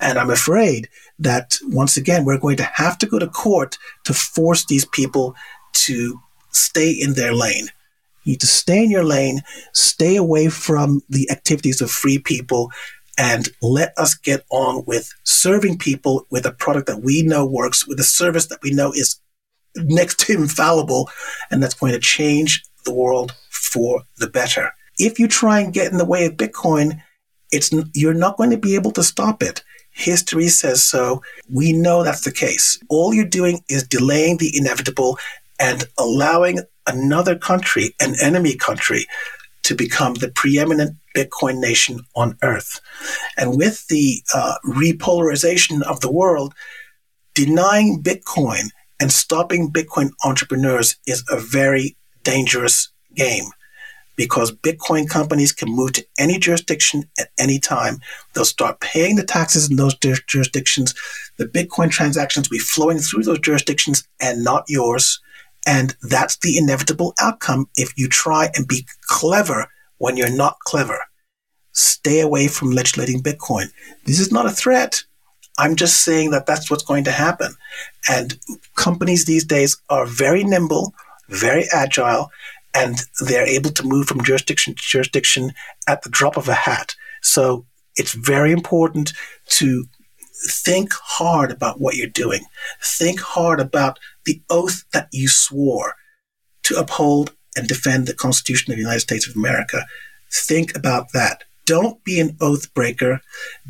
And 0.00 0.18
I'm 0.18 0.30
afraid 0.30 0.88
that 1.18 1.56
once 1.64 1.96
again 1.96 2.24
we're 2.24 2.38
going 2.38 2.56
to 2.58 2.64
have 2.74 2.98
to 2.98 3.06
go 3.06 3.18
to 3.18 3.28
court 3.28 3.78
to 4.04 4.14
force 4.14 4.64
these 4.64 4.84
people 4.84 5.34
to 5.72 6.20
stay 6.50 6.90
in 6.90 7.14
their 7.14 7.34
lane. 7.34 7.68
You 8.24 8.32
need 8.32 8.40
to 8.40 8.46
stay 8.46 8.82
in 8.82 8.90
your 8.90 9.04
lane, 9.04 9.42
stay 9.72 10.16
away 10.16 10.48
from 10.48 11.02
the 11.08 11.30
activities 11.30 11.80
of 11.80 11.90
free 11.90 12.18
people, 12.18 12.70
and 13.18 13.48
let 13.62 13.92
us 13.96 14.14
get 14.14 14.44
on 14.50 14.84
with 14.86 15.12
serving 15.24 15.78
people 15.78 16.26
with 16.30 16.46
a 16.46 16.52
product 16.52 16.86
that 16.86 17.02
we 17.02 17.22
know 17.22 17.46
works, 17.46 17.86
with 17.86 18.00
a 18.00 18.04
service 18.04 18.46
that 18.46 18.62
we 18.62 18.72
know 18.72 18.92
is 18.92 19.20
next 19.76 20.20
to 20.20 20.32
infallible, 20.38 21.10
and 21.50 21.62
that's 21.62 21.74
going 21.74 21.92
to 21.92 22.00
change 22.00 22.64
the 22.84 22.94
world 22.94 23.34
for 23.50 24.02
the 24.18 24.28
better. 24.28 24.72
If 24.98 25.18
you 25.18 25.28
try 25.28 25.60
and 25.60 25.72
get 25.72 25.90
in 25.90 25.98
the 25.98 26.04
way 26.04 26.24
of 26.26 26.36
Bitcoin, 26.36 27.00
it's 27.50 27.72
you're 27.94 28.14
not 28.14 28.36
going 28.36 28.50
to 28.50 28.56
be 28.56 28.74
able 28.74 28.92
to 28.92 29.02
stop 29.02 29.42
it. 29.42 29.62
History 29.94 30.48
says 30.48 30.84
so. 30.84 31.22
We 31.48 31.72
know 31.72 32.02
that's 32.02 32.24
the 32.24 32.32
case. 32.32 32.78
All 32.88 33.14
you're 33.14 33.24
doing 33.24 33.60
is 33.68 33.86
delaying 33.86 34.38
the 34.38 34.54
inevitable 34.54 35.18
and 35.60 35.84
allowing 35.98 36.60
another 36.86 37.36
country, 37.36 37.94
an 38.00 38.14
enemy 38.20 38.56
country, 38.56 39.06
to 39.62 39.74
become 39.74 40.14
the 40.14 40.28
preeminent 40.28 40.96
Bitcoin 41.16 41.60
nation 41.60 42.00
on 42.16 42.36
earth. 42.42 42.80
And 43.38 43.56
with 43.56 43.86
the 43.86 44.20
uh, 44.34 44.56
repolarization 44.66 45.80
of 45.82 46.00
the 46.00 46.10
world, 46.12 46.54
denying 47.34 48.02
Bitcoin 48.02 48.70
and 49.00 49.12
stopping 49.12 49.72
Bitcoin 49.72 50.10
entrepreneurs 50.24 50.96
is 51.06 51.24
a 51.30 51.38
very 51.38 51.96
dangerous 52.24 52.88
game 53.14 53.44
because 54.16 54.52
Bitcoin 54.52 55.08
companies 55.08 55.52
can 55.52 55.68
move 55.70 55.92
to 55.92 56.06
any 56.18 56.38
jurisdiction 56.38 57.08
at 57.18 57.30
any 57.38 57.58
time. 57.58 57.98
They'll 58.32 58.44
start 58.44 58.80
paying 58.80 59.16
the 59.16 59.24
taxes 59.24 59.70
in 59.70 59.76
those 59.76 59.94
jurisdictions. 59.94 60.94
The 61.36 61.46
Bitcoin 61.46 61.90
transactions 61.90 62.48
will 62.48 62.56
be 62.56 62.60
flowing 62.60 62.98
through 62.98 63.24
those 63.24 63.40
jurisdictions 63.40 64.06
and 64.20 64.44
not 64.44 64.64
yours. 64.68 65.20
And 65.66 65.96
that's 66.02 66.36
the 66.38 66.58
inevitable 66.58 67.14
outcome 67.20 67.68
if 67.76 67.96
you 67.96 68.08
try 68.08 68.50
and 68.54 68.68
be 68.68 68.86
clever 69.06 69.66
when 69.98 70.16
you're 70.16 70.34
not 70.34 70.58
clever. 70.60 70.98
Stay 71.72 72.20
away 72.20 72.46
from 72.48 72.70
legislating 72.70 73.22
Bitcoin. 73.22 73.66
This 74.04 74.20
is 74.20 74.30
not 74.30 74.46
a 74.46 74.50
threat. 74.50 75.02
I'm 75.58 75.76
just 75.76 76.02
saying 76.02 76.30
that 76.30 76.46
that's 76.46 76.70
what's 76.70 76.82
going 76.82 77.04
to 77.04 77.12
happen. 77.12 77.54
And 78.08 78.38
companies 78.76 79.24
these 79.24 79.44
days 79.44 79.76
are 79.88 80.06
very 80.06 80.44
nimble, 80.44 80.94
very 81.28 81.64
agile, 81.72 82.30
and 82.74 82.98
they're 83.20 83.46
able 83.46 83.70
to 83.70 83.86
move 83.86 84.06
from 84.06 84.24
jurisdiction 84.24 84.74
to 84.74 84.82
jurisdiction 84.82 85.52
at 85.88 86.02
the 86.02 86.10
drop 86.10 86.36
of 86.36 86.48
a 86.48 86.54
hat. 86.54 86.94
So 87.22 87.66
it's 87.96 88.12
very 88.12 88.52
important 88.52 89.12
to 89.50 89.86
think 90.46 90.92
hard 90.92 91.50
about 91.50 91.80
what 91.80 91.94
you're 91.94 92.08
doing. 92.08 92.44
Think 92.82 93.20
hard 93.20 93.60
about 93.60 93.98
the 94.26 94.42
oath 94.50 94.84
that 94.92 95.08
you 95.12 95.28
swore 95.28 95.94
to 96.64 96.76
uphold 96.76 97.34
and 97.56 97.68
defend 97.68 98.06
the 98.06 98.14
Constitution 98.14 98.72
of 98.72 98.76
the 98.76 98.82
United 98.82 99.00
States 99.00 99.28
of 99.28 99.36
America. 99.36 99.86
Think 100.32 100.76
about 100.76 101.12
that. 101.12 101.44
Don't 101.66 102.02
be 102.04 102.20
an 102.20 102.36
oath 102.40 102.72
breaker. 102.74 103.20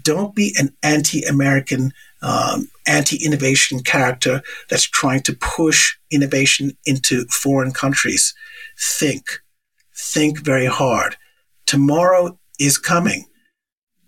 Don't 0.02 0.34
be 0.34 0.54
an 0.58 0.74
anti 0.82 1.22
American, 1.22 1.92
um, 2.22 2.68
anti 2.86 3.24
innovation 3.24 3.80
character 3.80 4.42
that's 4.68 4.88
trying 4.88 5.22
to 5.22 5.34
push 5.34 5.96
innovation 6.10 6.76
into 6.86 7.26
foreign 7.26 7.72
countries. 7.72 8.34
Think. 8.78 9.24
Think 9.96 10.40
very 10.40 10.66
hard. 10.66 11.16
Tomorrow 11.66 12.38
is 12.58 12.78
coming. 12.78 13.26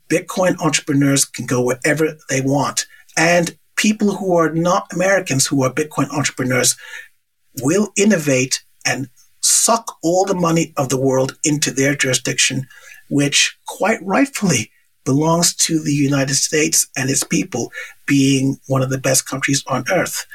Bitcoin 0.09 0.59
entrepreneurs 0.61 1.25
can 1.25 1.47
go 1.47 1.63
wherever 1.63 2.17
they 2.29 2.41
want. 2.41 2.87
And 3.17 3.57
people 3.77 4.17
who 4.17 4.37
are 4.37 4.53
not 4.53 4.93
Americans 4.93 5.47
who 5.47 5.63
are 5.63 5.73
Bitcoin 5.73 6.11
entrepreneurs 6.11 6.77
will 7.63 7.91
innovate 7.97 8.65
and 8.85 9.09
suck 9.41 9.97
all 10.03 10.25
the 10.25 10.35
money 10.35 10.73
of 10.77 10.89
the 10.89 11.01
world 11.01 11.37
into 11.45 11.71
their 11.71 11.95
jurisdiction, 11.95 12.67
which 13.09 13.57
quite 13.67 14.01
rightfully 14.03 14.71
belongs 15.05 15.55
to 15.55 15.83
the 15.83 15.93
United 15.93 16.35
States 16.35 16.89
and 16.97 17.09
its 17.09 17.25
people 17.25 17.71
being 18.07 18.59
one 18.67 18.83
of 18.83 18.91
the 18.91 18.99
best 18.99 19.27
countries 19.27 19.63
on 19.67 19.85
earth. 19.91 20.27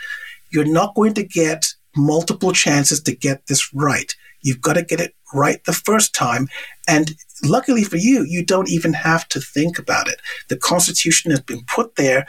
You're 0.51 0.65
not 0.65 0.95
going 0.95 1.13
to 1.15 1.23
get 1.23 1.73
multiple 1.95 2.51
chances 2.51 3.01
to 3.03 3.15
get 3.15 3.47
this 3.47 3.73
right. 3.73 4.15
You've 4.41 4.61
got 4.61 4.73
to 4.73 4.83
get 4.83 4.99
it 4.99 5.13
right 5.33 5.63
the 5.65 5.73
first 5.73 6.13
time. 6.13 6.47
And 6.87 7.15
luckily 7.43 7.83
for 7.83 7.97
you, 7.97 8.25
you 8.27 8.45
don't 8.45 8.69
even 8.69 8.93
have 8.93 9.27
to 9.29 9.39
think 9.39 9.77
about 9.77 10.07
it. 10.07 10.21
The 10.49 10.57
Constitution 10.57 11.31
has 11.31 11.41
been 11.41 11.63
put 11.65 11.95
there 11.95 12.25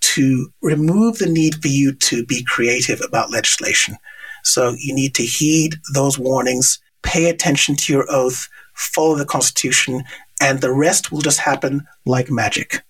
to 0.00 0.52
remove 0.62 1.18
the 1.18 1.28
need 1.28 1.60
for 1.60 1.68
you 1.68 1.92
to 1.92 2.24
be 2.24 2.44
creative 2.44 3.00
about 3.00 3.30
legislation. 3.30 3.96
So 4.44 4.74
you 4.78 4.94
need 4.94 5.14
to 5.16 5.24
heed 5.24 5.76
those 5.92 6.18
warnings, 6.18 6.78
pay 7.02 7.28
attention 7.28 7.74
to 7.76 7.92
your 7.92 8.06
oath, 8.08 8.48
follow 8.74 9.16
the 9.16 9.26
Constitution, 9.26 10.04
and 10.40 10.60
the 10.60 10.72
rest 10.72 11.10
will 11.10 11.22
just 11.22 11.40
happen 11.40 11.86
like 12.04 12.30
magic. 12.30 12.82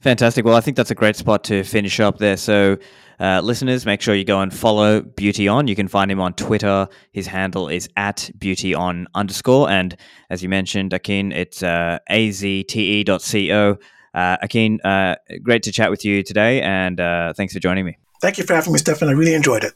Fantastic. 0.00 0.44
Well, 0.44 0.56
I 0.56 0.60
think 0.60 0.76
that's 0.76 0.90
a 0.90 0.96
great 0.96 1.16
spot 1.16 1.44
to 1.44 1.62
finish 1.62 2.00
up 2.00 2.18
there. 2.18 2.36
So, 2.36 2.76
uh, 3.20 3.40
listeners, 3.42 3.86
make 3.86 4.00
sure 4.00 4.14
you 4.14 4.24
go 4.24 4.40
and 4.40 4.52
follow 4.52 5.00
Beautyon. 5.00 5.68
You 5.68 5.76
can 5.76 5.88
find 5.88 6.10
him 6.10 6.20
on 6.20 6.34
Twitter. 6.34 6.88
His 7.12 7.26
handle 7.26 7.68
is 7.68 7.88
at 7.96 8.30
Beautyon 8.38 9.06
underscore. 9.14 9.70
And 9.70 9.96
as 10.30 10.42
you 10.42 10.48
mentioned, 10.48 10.92
Akin, 10.92 11.32
it's 11.32 11.62
uh, 11.62 11.98
azte.co. 12.10 13.78
Uh, 14.14 14.36
Akin, 14.42 14.80
uh, 14.82 15.16
great 15.42 15.62
to 15.62 15.72
chat 15.72 15.90
with 15.90 16.04
you 16.04 16.22
today, 16.22 16.60
and 16.60 17.00
uh, 17.00 17.32
thanks 17.34 17.54
for 17.54 17.60
joining 17.60 17.86
me. 17.86 17.96
Thank 18.20 18.36
you 18.38 18.44
for 18.44 18.54
having 18.54 18.72
me, 18.72 18.78
Stephan. 18.78 19.08
I 19.08 19.12
really 19.12 19.34
enjoyed 19.34 19.64
it. 19.64 19.72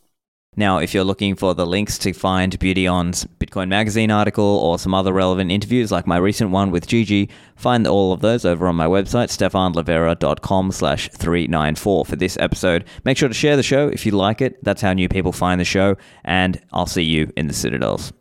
Now, 0.58 0.78
if 0.78 0.94
you're 0.94 1.04
looking 1.04 1.36
for 1.36 1.54
the 1.54 1.66
links 1.66 1.98
to 1.98 2.14
find 2.14 2.58
Beautyon's 2.58 3.26
Bitcoin 3.38 3.68
Magazine 3.68 4.10
article 4.10 4.44
or 4.44 4.78
some 4.78 4.94
other 4.94 5.12
relevant 5.12 5.50
interviews 5.50 5.92
like 5.92 6.06
my 6.06 6.16
recent 6.16 6.50
one 6.50 6.70
with 6.70 6.86
Gigi, 6.86 7.28
find 7.56 7.86
all 7.86 8.12
of 8.12 8.20
those 8.20 8.46
over 8.46 8.66
on 8.66 8.74
my 8.74 8.86
website, 8.86 9.28
stephanlivera.com 9.28 10.72
slash 10.72 11.10
394 11.10 12.06
for 12.06 12.16
this 12.16 12.38
episode. 12.40 12.86
Make 13.04 13.18
sure 13.18 13.28
to 13.28 13.34
share 13.34 13.56
the 13.56 13.62
show 13.62 13.88
if 13.88 14.06
you 14.06 14.12
like 14.12 14.40
it. 14.40 14.64
That's 14.64 14.80
how 14.80 14.94
new 14.94 15.10
people 15.10 15.32
find 15.32 15.60
the 15.60 15.64
show, 15.66 15.96
and 16.24 16.58
I'll 16.72 16.86
see 16.86 17.02
you 17.02 17.30
in 17.36 17.48
the 17.48 17.54
Citadels. 17.54 18.14